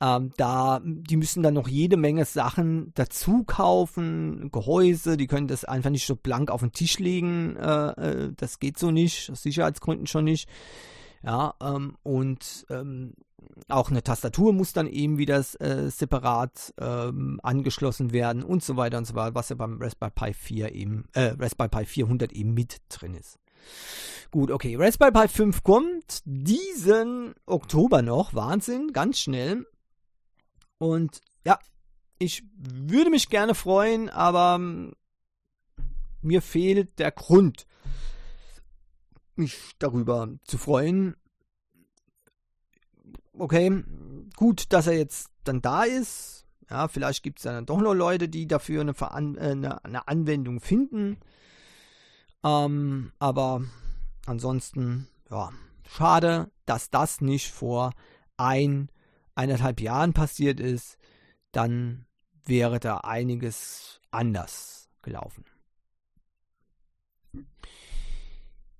ähm, 0.00 0.32
da, 0.36 0.80
die 0.84 1.16
müssen 1.16 1.42
dann 1.42 1.54
noch 1.54 1.68
jede 1.68 1.96
Menge 1.96 2.24
Sachen 2.26 2.92
dazu 2.94 3.44
kaufen, 3.44 4.50
Gehäuse, 4.52 5.16
die 5.16 5.26
können 5.26 5.48
das 5.48 5.64
einfach 5.64 5.90
nicht 5.90 6.06
so 6.06 6.16
blank 6.16 6.50
auf 6.50 6.60
den 6.60 6.72
Tisch 6.72 6.98
legen, 6.98 7.56
äh, 7.56 7.88
äh, 7.90 8.32
das 8.36 8.58
geht 8.58 8.78
so 8.78 8.90
nicht, 8.90 9.30
aus 9.30 9.42
Sicherheitsgründen 9.42 10.06
schon 10.06 10.24
nicht. 10.24 10.48
Ja, 11.26 11.54
ähm, 11.60 11.96
und 12.04 12.66
ähm, 12.70 13.14
auch 13.68 13.90
eine 13.90 14.04
Tastatur 14.04 14.52
muss 14.52 14.72
dann 14.72 14.86
eben 14.86 15.18
wieder 15.18 15.44
äh, 15.58 15.90
separat 15.90 16.72
ähm, 16.78 17.40
angeschlossen 17.42 18.12
werden 18.12 18.44
und 18.44 18.62
so 18.62 18.76
weiter 18.76 18.98
und 18.98 19.06
so 19.06 19.14
weiter, 19.16 19.34
was 19.34 19.48
ja 19.48 19.56
beim 19.56 19.82
Raspberry 19.82 20.12
Pi 20.14 20.32
4 20.32 20.74
eben, 20.74 21.04
äh, 21.14 21.34
Raspberry 21.36 21.68
Pi 21.68 21.84
400 21.84 22.32
eben 22.32 22.54
mit 22.54 22.80
drin 22.88 23.14
ist. 23.14 23.40
Gut, 24.30 24.52
okay. 24.52 24.76
Raspberry 24.76 25.10
Pi 25.10 25.26
5 25.26 25.64
kommt 25.64 26.20
diesen 26.24 27.34
Oktober 27.46 28.02
noch. 28.02 28.34
Wahnsinn, 28.34 28.92
ganz 28.92 29.18
schnell. 29.18 29.66
Und 30.78 31.20
ja, 31.44 31.58
ich 32.18 32.44
würde 32.56 33.10
mich 33.10 33.30
gerne 33.30 33.56
freuen, 33.56 34.10
aber 34.10 34.56
ähm, 34.60 34.92
mir 36.22 36.40
fehlt 36.40 37.00
der 37.00 37.10
Grund, 37.10 37.66
mich 39.38 39.72
darüber 39.78 40.28
zu 40.44 40.58
freuen. 40.58 41.16
Okay, 43.38 43.84
gut, 44.36 44.72
dass 44.72 44.86
er 44.86 44.94
jetzt 44.94 45.30
dann 45.44 45.60
da 45.60 45.84
ist. 45.84 46.46
Ja, 46.70 46.88
vielleicht 46.88 47.22
gibt 47.22 47.38
es 47.38 47.44
dann 47.44 47.66
doch 47.66 47.80
noch 47.80 47.94
Leute, 47.94 48.28
die 48.28 48.46
dafür 48.46 48.80
eine, 48.80 48.94
Veran 48.94 49.36
äh, 49.36 49.50
eine, 49.50 49.84
eine 49.84 50.08
Anwendung 50.08 50.60
finden. 50.60 51.18
Ähm, 52.44 53.12
aber 53.18 53.62
ansonsten, 54.26 55.08
ja, 55.30 55.52
schade, 55.88 56.50
dass 56.64 56.90
das 56.90 57.20
nicht 57.20 57.52
vor 57.52 57.92
ein, 58.36 58.90
eineinhalb 59.34 59.80
Jahren 59.80 60.12
passiert 60.12 60.58
ist. 60.58 60.98
Dann 61.52 62.06
wäre 62.44 62.80
da 62.80 62.98
einiges 62.98 64.00
anders 64.10 64.88
gelaufen. 65.02 65.44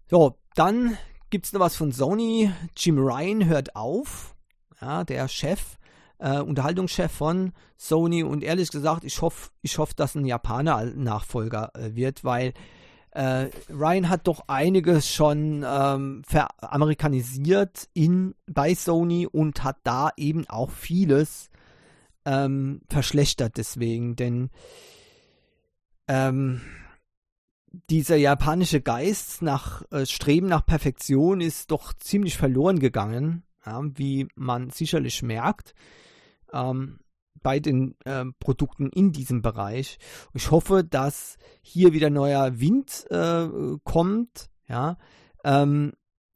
So, 0.08 0.38
dann 0.54 0.96
gibt 1.30 1.46
es 1.46 1.52
noch 1.52 1.60
was 1.60 1.74
von 1.74 1.90
Sony. 1.90 2.52
Jim 2.76 2.96
Ryan 2.98 3.46
hört 3.46 3.74
auf. 3.74 4.36
Ja, 4.80 5.02
der 5.02 5.26
Chef, 5.26 5.78
äh, 6.18 6.38
Unterhaltungschef 6.38 7.10
von 7.10 7.52
Sony. 7.76 8.22
Und 8.22 8.44
ehrlich 8.44 8.70
gesagt, 8.70 9.02
ich 9.02 9.20
hoffe, 9.20 9.50
ich 9.62 9.78
hoffe, 9.78 9.94
dass 9.96 10.14
ein 10.14 10.24
Japaner 10.24 10.84
Nachfolger 10.84 11.72
äh, 11.74 11.96
wird, 11.96 12.22
weil 12.22 12.52
äh, 13.10 13.48
Ryan 13.68 14.08
hat 14.08 14.28
doch 14.28 14.44
einiges 14.46 15.12
schon 15.12 15.64
ähm, 15.66 16.22
veramerikanisiert 16.24 17.88
in, 17.92 18.36
bei 18.46 18.76
Sony 18.76 19.26
und 19.26 19.64
hat 19.64 19.78
da 19.82 20.10
eben 20.16 20.48
auch 20.48 20.70
vieles 20.70 21.50
ähm, 22.24 22.82
verschlechtert 22.88 23.56
deswegen, 23.56 24.14
denn 24.14 24.50
ähm, 26.06 26.60
dieser 27.90 28.16
japanische 28.16 28.80
Geist 28.80 29.42
nach 29.42 29.82
äh, 29.90 30.06
Streben 30.06 30.46
nach 30.46 30.64
Perfektion 30.64 31.40
ist 31.40 31.70
doch 31.70 31.92
ziemlich 31.92 32.36
verloren 32.36 32.78
gegangen, 32.78 33.42
ja, 33.64 33.80
wie 33.94 34.28
man 34.34 34.70
sicherlich 34.70 35.22
merkt. 35.22 35.74
Ähm, 36.52 37.00
bei 37.42 37.60
den 37.60 37.94
äh, 38.04 38.24
Produkten 38.40 38.90
in 38.90 39.12
diesem 39.12 39.40
Bereich. 39.40 39.98
Ich 40.34 40.50
hoffe, 40.50 40.82
dass 40.82 41.36
hier 41.62 41.92
wieder 41.92 42.10
neuer 42.10 42.58
Wind 42.58 43.06
äh, 43.10 43.46
kommt. 43.84 44.50
Ja, 44.68 44.96
ähm, 45.44 45.92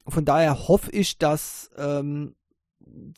von 0.07 0.25
daher 0.25 0.69
hoffe 0.69 0.93
ich, 0.93 1.19
dass 1.19 1.71
ähm, 1.77 2.37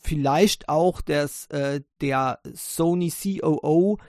vielleicht 0.01 0.69
auch 0.69 1.01
das, 1.01 1.45
äh, 1.47 1.81
der 2.01 2.39
Sony 2.53 3.11
COO 3.11 3.99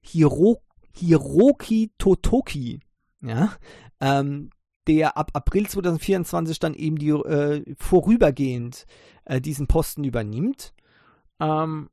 Hiro, 0.00 0.62
Hiroki 0.92 1.92
Totoki, 1.98 2.80
ja, 3.22 3.52
ähm, 4.00 4.50
der 4.86 5.16
ab 5.16 5.30
April 5.34 5.68
2024 5.68 6.58
dann 6.58 6.74
eben 6.74 6.96
die 6.96 7.10
äh, 7.10 7.74
vorübergehend 7.78 8.86
äh, 9.24 9.40
diesen 9.40 9.66
Posten 9.66 10.04
übernimmt. 10.04 10.72
Ähm, 11.40 11.90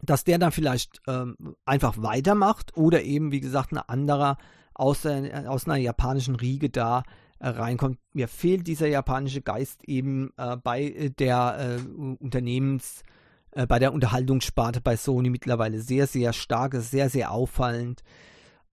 dass 0.00 0.24
der 0.24 0.38
dann 0.38 0.52
vielleicht 0.52 1.00
ähm, 1.08 1.56
einfach 1.64 1.96
weitermacht 1.98 2.76
oder 2.76 3.02
eben, 3.02 3.32
wie 3.32 3.40
gesagt, 3.40 3.72
ein 3.72 3.78
anderer 3.78 4.38
aus, 4.74 5.02
der, 5.02 5.50
aus 5.50 5.66
einer 5.66 5.76
japanischen 5.76 6.36
Riege 6.36 6.70
da 6.70 7.02
äh, 7.40 7.48
reinkommt. 7.48 7.98
Mir 8.12 8.28
fehlt 8.28 8.66
dieser 8.66 8.86
japanische 8.86 9.42
Geist 9.42 9.82
eben 9.84 10.30
äh, 10.36 10.56
bei 10.56 11.12
der 11.18 11.78
äh, 11.78 11.88
Unternehmens, 12.20 13.02
äh, 13.50 13.66
bei 13.66 13.78
der 13.78 13.92
Unterhaltungssparte 13.92 14.80
bei 14.80 14.96
Sony 14.96 15.30
mittlerweile 15.30 15.80
sehr, 15.80 16.06
sehr 16.06 16.32
stark, 16.32 16.74
sehr, 16.76 17.10
sehr 17.10 17.32
auffallend. 17.32 18.02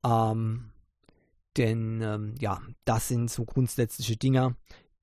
Ähm, 0.05 0.71
denn 1.57 2.01
ähm, 2.01 2.35
ja, 2.39 2.61
das 2.85 3.07
sind 3.07 3.29
so 3.29 3.45
grundsätzliche 3.45 4.17
Dinge, 4.17 4.55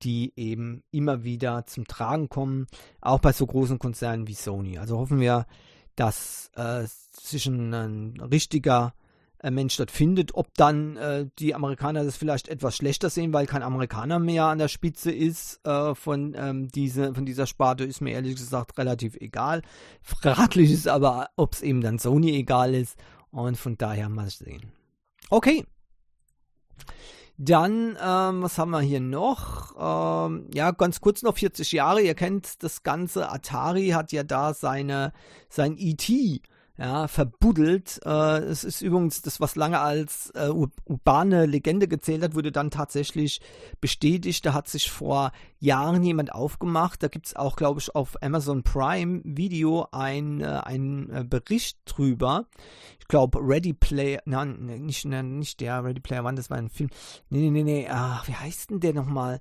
die 0.03 0.33
eben 0.37 0.83
immer 0.91 1.25
wieder 1.25 1.67
zum 1.67 1.87
Tragen 1.87 2.29
kommen, 2.29 2.67
auch 3.01 3.21
bei 3.21 3.33
so 3.33 3.47
großen 3.47 3.79
Konzernen 3.79 4.27
wie 4.27 4.35
Sony. 4.35 4.79
Also 4.79 4.99
hoffen 4.99 5.21
wir, 5.21 5.47
dass 5.97 6.51
äh, 6.57 6.85
sich 7.13 7.47
ein, 7.47 7.73
ein 7.73 8.21
richtiger 8.21 8.95
äh, 9.43 9.51
Mensch 9.51 9.77
dort 9.77 9.91
findet. 9.91 10.35
Ob 10.35 10.55
dann 10.55 10.97
äh, 10.97 11.27
die 11.39 11.55
Amerikaner 11.55 12.05
das 12.05 12.17
vielleicht 12.17 12.49
etwas 12.49 12.77
schlechter 12.77 13.11
sehen, 13.11 13.33
weil 13.33 13.47
kein 13.47 13.63
Amerikaner 13.63 14.19
mehr 14.19 14.45
an 14.45 14.59
der 14.59 14.69
Spitze 14.69 15.11
ist 15.11 15.65
äh, 15.67 15.95
von, 15.95 16.35
ähm, 16.37 16.69
diese, 16.69 17.15
von 17.15 17.27
dieser 17.27 17.47
Sparte, 17.47 17.85
ist 17.85 18.01
mir 18.01 18.13
ehrlich 18.13 18.37
gesagt 18.37 18.79
relativ 18.79 19.17
egal. 19.17 19.63
Fraglich 20.03 20.71
ist 20.71 20.89
aber, 20.89 21.29
ob 21.37 21.55
es 21.55 21.63
eben 21.63 21.81
dann 21.81 21.99
Sony 21.99 22.33
egal 22.33 22.75
ist. 22.75 22.97
Und 23.31 23.57
von 23.57 23.79
daher 23.79 24.11
mal 24.11 24.29
sehen. 24.29 24.73
Okay. 25.31 25.65
Dann, 27.39 27.97
ähm, 28.01 28.43
was 28.43 28.59
haben 28.59 28.71
wir 28.71 28.81
hier 28.81 29.01
noch? 29.01 29.75
Ähm, 29.79 30.51
ja, 30.55 30.71
ganz 30.71 31.01
kurz 31.01 31.23
noch 31.23 31.37
40 31.37 31.73
Jahre. 31.73 32.03
Ihr 32.03 32.15
kennt 32.15 32.63
das 32.63 32.83
ganze. 32.83 33.31
Atari 33.31 33.89
hat 33.89 34.13
ja 34.13 34.23
da 34.23 34.55
seine, 34.55 35.13
sein 35.49 35.77
E.T 35.79 36.43
ja, 36.83 37.07
verbuddelt. 37.07 38.01
Äh, 38.05 38.39
es 38.41 38.65
ist 38.65 38.83
übrigens 38.83 39.23
das, 39.23 39.41
was 39.41 39.55
lange 39.55 39.79
als 39.79 40.31
äh, 40.35 40.49
urbane 40.49 41.47
Legende 41.47 41.87
gezählt 41.87 42.25
hat, 42.25 42.35
wurde 42.35 42.51
dann 42.51 42.73
tatsächlich 42.73 43.41
bestätigt. 43.81 44.45
Da 44.45 44.53
hat 44.53 44.67
sich 44.67 44.91
vor 44.91 45.31
Jahren 45.61 46.03
jemand 46.03 46.35
aufgemacht. 46.35 47.01
Da 47.05 47.07
gibt 47.07 47.27
es 47.27 47.37
auch, 47.37 47.55
glaube 47.55 47.79
ich, 47.79 47.95
auf 47.95 48.21
Amazon 48.21 48.65
Prime 48.65 49.21
Video 49.23 49.87
ein, 49.93 50.41
äh, 50.41 51.21
äh, 51.21 51.25
Bericht 51.25 51.79
drüber. 51.85 52.47
Ich 52.99 53.07
glaube, 53.07 53.39
Ready 53.41 53.75
Player, 53.75 54.21
nein, 54.25 54.67
nicht, 54.85 55.05
nicht 55.05 55.61
der 55.61 55.85
Ready 55.85 56.01
Player 56.01 56.25
One, 56.25 56.35
das 56.35 56.51
war 56.51 56.57
ein 56.57 56.69
Film. 56.69 56.91
Nee, 57.31 57.43
nee, 57.43 57.51
nee, 57.51 57.63
nee, 57.63 57.89
ach, 57.89 58.27
wie 58.27 58.35
heißt 58.35 58.71
denn 58.71 58.81
der 58.81 58.93
nochmal? 58.93 59.41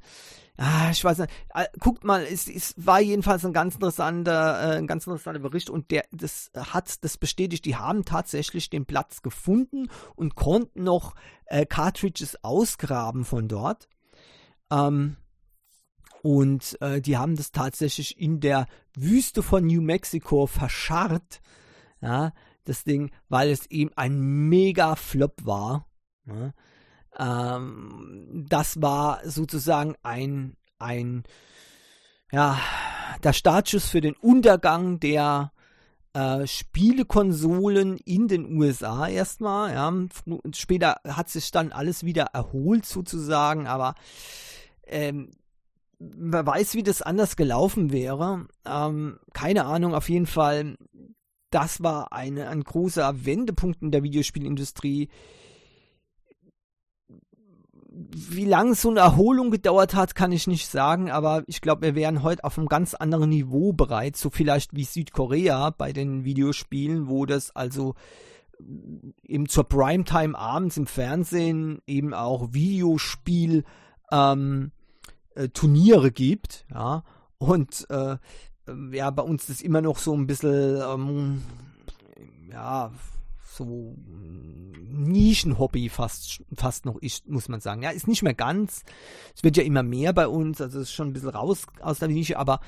Ah, 0.64 0.91
ich 0.91 1.03
weiß 1.03 1.18
nicht. 1.18 1.34
Ah, 1.49 1.66
guckt 1.80 2.03
mal, 2.03 2.22
es, 2.22 2.47
es 2.47 2.76
war 2.78 3.01
jedenfalls 3.01 3.43
ein 3.43 3.51
ganz 3.51 3.74
interessanter, 3.74 4.74
äh, 4.74 4.78
ein 4.78 4.86
ganz 4.86 5.07
interessanter 5.07 5.39
Bericht 5.39 5.72
und 5.72 5.89
der, 5.89 6.05
das 6.12 6.51
hat 6.55 7.03
das 7.03 7.18
bestätigt. 7.18 7.66
Die 7.66 7.78
haben 7.78 8.05
tatsächlich 8.05 8.70
den 8.70 8.86
Platz 8.86 9.24
gefunden 9.24 9.89
und 10.16 10.36
konnten 10.36 10.84
noch 10.84 11.16
äh, 11.47 11.66
Cartridges 11.66 12.43
ausgraben 12.43 13.26
von 13.26 13.47
dort. 13.47 13.89
Ähm, 14.70 15.18
und 16.22 16.80
äh, 16.80 17.01
die 17.01 17.18
haben 17.18 17.36
das 17.36 17.51
tatsächlich 17.51 18.20
in 18.20 18.39
der 18.39 18.68
Wüste 18.95 19.41
von 19.41 19.66
New 19.66 19.82
Mexico 19.82 20.45
verscharrt. 20.45 21.41
Ja, 22.01 22.34
das 22.66 22.84
Ding, 22.84 23.09
weil 23.30 23.49
es 23.49 23.66
eben 23.72 23.89
ein 23.95 24.20
mega 24.22 24.95
Flop 24.95 25.43
war. 25.43 25.88
Ja. 26.28 26.53
Ähm, 27.18 28.45
das 28.49 28.82
war 28.82 29.20
sozusagen 29.24 29.95
ein, 30.03 30.55
ein, 30.80 31.24
ja, 32.32 32.59
der 33.24 33.34
Startschuss 33.34 33.89
für 33.89 34.01
den 34.01 34.16
Untergang 34.16 34.99
der 34.99 35.51
äh, 36.14 36.45
Spielekonsolen 36.45 37.97
in 37.97 38.28
den 38.28 38.57
USA 38.57 39.07
erstmal. 39.07 39.74
Ja. 39.74 39.93
Später 40.53 40.97
hat 41.07 41.30
sich 41.30 41.51
dann 41.51 41.72
alles 41.72 42.03
wieder 42.03 42.24
erholt 42.34 42.86
sozusagen, 42.86 43.68
aber 43.68 43.95
ähm, 44.86 45.32
wer 45.99 46.45
weiß, 46.45 46.76
wie 46.76 46.84
das 46.84 47.01
anders 47.01 47.36
gelaufen 47.36 47.91
wäre. 47.91 48.47
Ähm, 48.66 49.20
keine 49.34 49.66
Ahnung, 49.66 49.93
auf 49.93 50.09
jeden 50.09 50.26
Fall, 50.26 50.78
das 51.49 51.84
war 51.84 52.12
eine, 52.12 52.49
ein 52.49 52.64
großer 52.64 53.26
Wendepunkt 53.26 53.82
in 53.82 53.91
der 53.91 54.03
Videospielindustrie 54.03 55.09
wie 58.14 58.45
lange 58.45 58.76
so 58.76 58.89
eine 58.89 58.99
Erholung 58.99 59.51
gedauert 59.51 59.95
hat, 59.95 60.16
kann 60.16 60.32
ich 60.32 60.47
nicht 60.47 60.68
sagen, 60.68 61.09
aber 61.09 61.43
ich 61.47 61.62
glaube, 61.62 61.82
wir 61.84 61.95
wären 61.95 62.24
heute 62.24 62.43
auf 62.43 62.57
einem 62.57 62.68
ganz 62.68 62.93
anderen 62.93 63.30
Niveau 63.30 63.74
bereit, 63.74 64.18
so 64.18 64.30
vielleicht 64.30 64.76
wie 64.76 64.84
Südkorea 64.84 65.70
bei 65.70 65.93
den 65.93 66.26
Videospielen, 66.26 67.07
wo 67.07 67.26
das 67.26 67.55
also 67.55 67.95
eben 69.24 69.47
zur 69.47 69.64
Primetime 69.64 70.38
abends 70.38 70.78
im 70.78 70.88
Fernsehen 70.88 71.82
eben 71.88 72.14
auch 72.14 72.53
Videospiel 72.53 73.64
ähm, 74.12 74.72
äh, 75.36 75.49
Turniere 75.49 76.12
gibt, 76.12 76.66
ja, 76.72 77.03
und 77.38 77.88
äh, 77.89 78.18
ja, 78.91 79.09
bei 79.09 79.24
uns 79.24 79.49
ist 79.49 79.64
immer 79.64 79.82
noch 79.82 79.97
so 79.97 80.14
ein 80.14 80.28
bisschen, 80.28 80.82
ähm, 80.82 81.41
ja, 82.51 82.91
so 83.56 83.95
Nischenhobby 83.97 85.89
fast, 85.89 86.43
fast 86.56 86.86
noch 86.86 86.97
ist, 86.97 87.28
muss 87.28 87.49
man 87.49 87.60
sagen. 87.60 87.82
Ja, 87.82 87.89
ist 87.89 88.08
nicht 88.08 88.24
mehr 88.24 88.34
ganz. 88.34 88.84
Es 89.36 89.43
wird 89.43 89.58
ja 89.58 89.64
immer 89.64 89.84
mehr 89.84 90.14
bei 90.14 90.28
uns, 90.28 90.62
also 90.62 90.80
ist 90.80 90.93
schon 90.93 91.10
ein 91.10 91.14
bisschen 91.14 91.30
raus 91.30 91.66
aus 91.82 91.99
der 91.99 92.08
Nische, 92.08 92.38
aber 92.38 92.62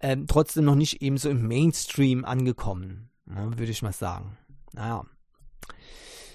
ähm, 0.00 0.26
trotzdem 0.26 0.64
noch 0.64 0.76
nicht 0.76 1.02
eben 1.02 1.18
so 1.18 1.28
im 1.28 1.46
Mainstream 1.46 2.24
angekommen, 2.24 3.10
ja, 3.26 3.58
würde 3.58 3.72
ich 3.72 3.82
mal 3.82 3.92
sagen. 3.92 4.36
Naja. 4.72 5.04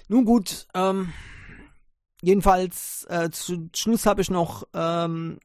Nun 0.08 0.24
gut, 0.26 0.66
ähm, 0.74 1.12
jedenfalls 2.20 3.06
äh, 3.08 3.30
zu 3.30 3.70
Schluss 3.74 4.04
habe 4.04 4.20
ich 4.20 4.30
noch 4.30 4.64
ähm, 4.74 5.38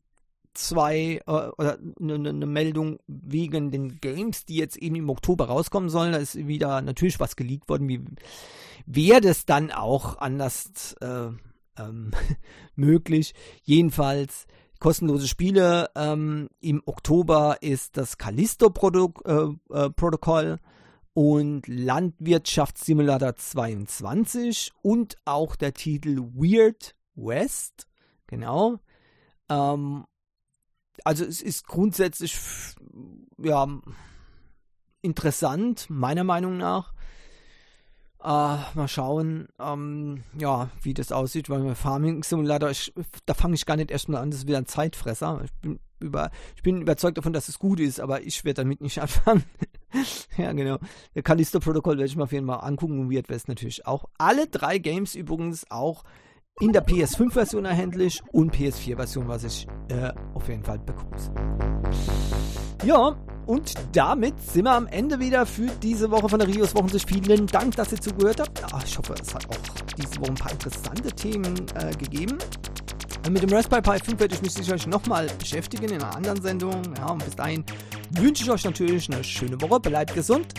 zwei 0.68 1.22
äh, 1.26 1.32
oder 1.32 1.80
eine 2.00 2.20
ne, 2.20 2.34
ne 2.34 2.46
Meldung 2.46 3.00
wegen 3.08 3.72
den 3.72 4.00
Games, 4.00 4.46
die 4.46 4.56
jetzt 4.56 4.78
eben 4.78 4.96
im 4.96 5.10
Oktober 5.10 5.46
rauskommen 5.46 5.90
sollen. 5.90 6.12
Da 6.12 6.20
ist 6.20 6.48
wieder 6.48 6.82
natürlich 6.82 7.20
was 7.20 7.36
geleakt 7.36 7.70
worden, 7.70 7.88
wie 7.88 8.02
wäre 8.86 9.22
das 9.22 9.46
dann 9.46 9.72
auch 9.72 10.18
anders 10.18 10.96
äh, 11.02 11.30
ähm, 11.78 12.12
möglich. 12.76 13.34
Jedenfalls 13.64 14.46
kostenlose 14.80 15.28
Spiele. 15.28 15.90
Ähm, 15.96 16.50
Im 16.60 16.82
Oktober 16.86 17.58
ist 17.62 17.98
das 17.98 18.18
Callisto-Protokoll 18.18 20.46
äh, 20.46 20.54
äh, 20.54 20.58
und 21.14 21.68
Landwirtschaftssimulator 21.68 23.36
22 23.36 24.72
und 24.82 25.18
auch 25.26 25.56
der 25.56 25.74
Titel 25.74 26.20
Weird 26.34 26.96
West. 27.16 27.88
Genau. 28.28 28.80
Ähm, 29.50 30.06
also 31.06 31.26
es 31.26 31.42
ist 31.42 31.68
grundsätzlich 31.68 32.38
ja 33.42 33.68
interessant, 35.02 35.90
meiner 35.90 36.24
Meinung 36.24 36.58
nach. 36.58 36.94
Uh, 38.22 38.60
mal 38.74 38.90
schauen, 38.90 39.48
ähm, 39.62 40.24
ja, 40.38 40.70
wie 40.82 40.94
das 40.94 41.14
aussieht, 41.14 41.50
weil 41.50 41.60
mein 41.60 41.76
Farming 41.76 42.22
Simulator, 42.22 42.70
ich, 42.70 42.94
da 43.26 43.34
fange 43.34 43.56
ich 43.56 43.66
gar 43.66 43.78
nicht 43.78 43.92
erstmal 43.92 44.22
an, 44.22 44.30
das 44.30 44.42
ist 44.42 44.48
wieder 44.48 44.58
ein 44.58 44.66
Zeitfresser. 44.66 45.40
Ich 45.46 45.54
bin, 45.62 45.80
über, 46.02 46.30
ich 46.58 46.62
bin 46.62 46.82
überzeugt 46.82 47.18
davon, 47.18 47.32
dass 47.32 47.48
es 47.48 47.60
gut 47.60 47.80
ist, 47.80 48.02
aber 48.02 48.22
ich 48.22 48.44
werde 48.44 48.64
damit 48.64 48.82
nicht 48.82 49.00
anfangen. 49.02 49.46
ja, 50.36 50.52
genau. 50.52 50.80
Der 51.16 51.24
Callisto 51.24 51.62
Protocol 51.62 51.94
werde 51.94 52.08
ich 52.08 52.18
mir 52.18 52.24
auf 52.24 52.34
jeden 52.34 52.48
Fall 52.48 52.60
angucken 52.60 53.00
und 53.00 53.10
Weird 53.10 53.30
West 53.30 53.48
natürlich 53.48 53.88
auch. 53.88 54.04
Alle 54.18 54.48
drei 54.48 54.80
Games 54.80 55.16
übrigens 55.16 55.72
auch 55.72 56.04
in 56.60 56.74
der 56.74 56.86
PS5-Version 56.86 57.66
erhältlich 57.66 58.22
und 58.32 58.54
PS4-Version, 58.54 59.28
was 59.28 59.44
ich 59.44 59.68
äh, 59.90 60.12
auf 60.34 60.48
jeden 60.48 60.64
Fall 60.64 60.80
begrüße. 60.80 61.32
Ja, 62.84 63.16
und 63.46 63.74
damit 63.94 64.40
sind 64.42 64.66
wir 64.66 64.74
am 64.74 64.88
Ende 64.88 65.20
wieder 65.20 65.46
für 65.46 65.68
diese 65.82 66.12
Woche 66.12 66.30
von 66.30 66.40
der 66.40 66.48
Rios 66.48 66.76
Wochensicht. 66.76 67.10
Vielen 67.10 67.48
Dank, 67.48 67.76
dass 67.76 67.92
ihr 67.92 68.00
zugehört 68.00 68.42
habt. 68.42 68.60
Ja, 68.60 68.80
ich 68.86 68.98
hoffe, 68.98 69.16
es 69.22 69.34
hat 69.34 69.46
auch 69.50 69.58
diese 69.98 70.20
Woche 70.22 70.30
ein 70.30 70.36
paar 70.36 70.52
interessante 70.52 71.12
Themen 71.14 71.56
äh, 71.76 71.96
gegeben. 71.96 72.38
Mit 73.30 73.44
dem 73.44 73.50
Raspberry 73.50 73.82
Pi 73.82 74.06
5 74.06 74.20
werde 74.20 74.36
ich 74.36 74.42
mich 74.42 74.54
sicherlich 74.54 74.88
nochmal 74.88 75.28
beschäftigen 75.40 75.86
in 75.86 76.02
einer 76.02 76.16
anderen 76.16 76.42
Sendung. 76.42 76.82
Ja, 76.98 77.12
und 77.12 77.24
bis 77.24 77.36
dahin 77.36 77.64
wünsche 78.18 78.44
ich 78.44 78.52
euch 78.52 78.66
natürlich 78.66 79.12
eine 79.12 79.24
schöne 79.24 79.60
Woche. 79.62 79.80
Bleibt 79.80 80.14
gesund, 80.14 80.54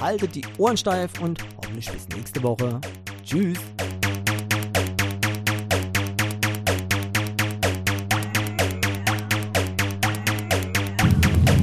haltet 0.00 0.34
die 0.34 0.44
Ohren 0.58 0.76
steif 0.76 1.20
und 1.20 1.42
hoffentlich 1.56 1.90
bis 1.90 2.08
nächste 2.08 2.42
Woche. 2.42 2.80
Tschüss. 3.24 3.58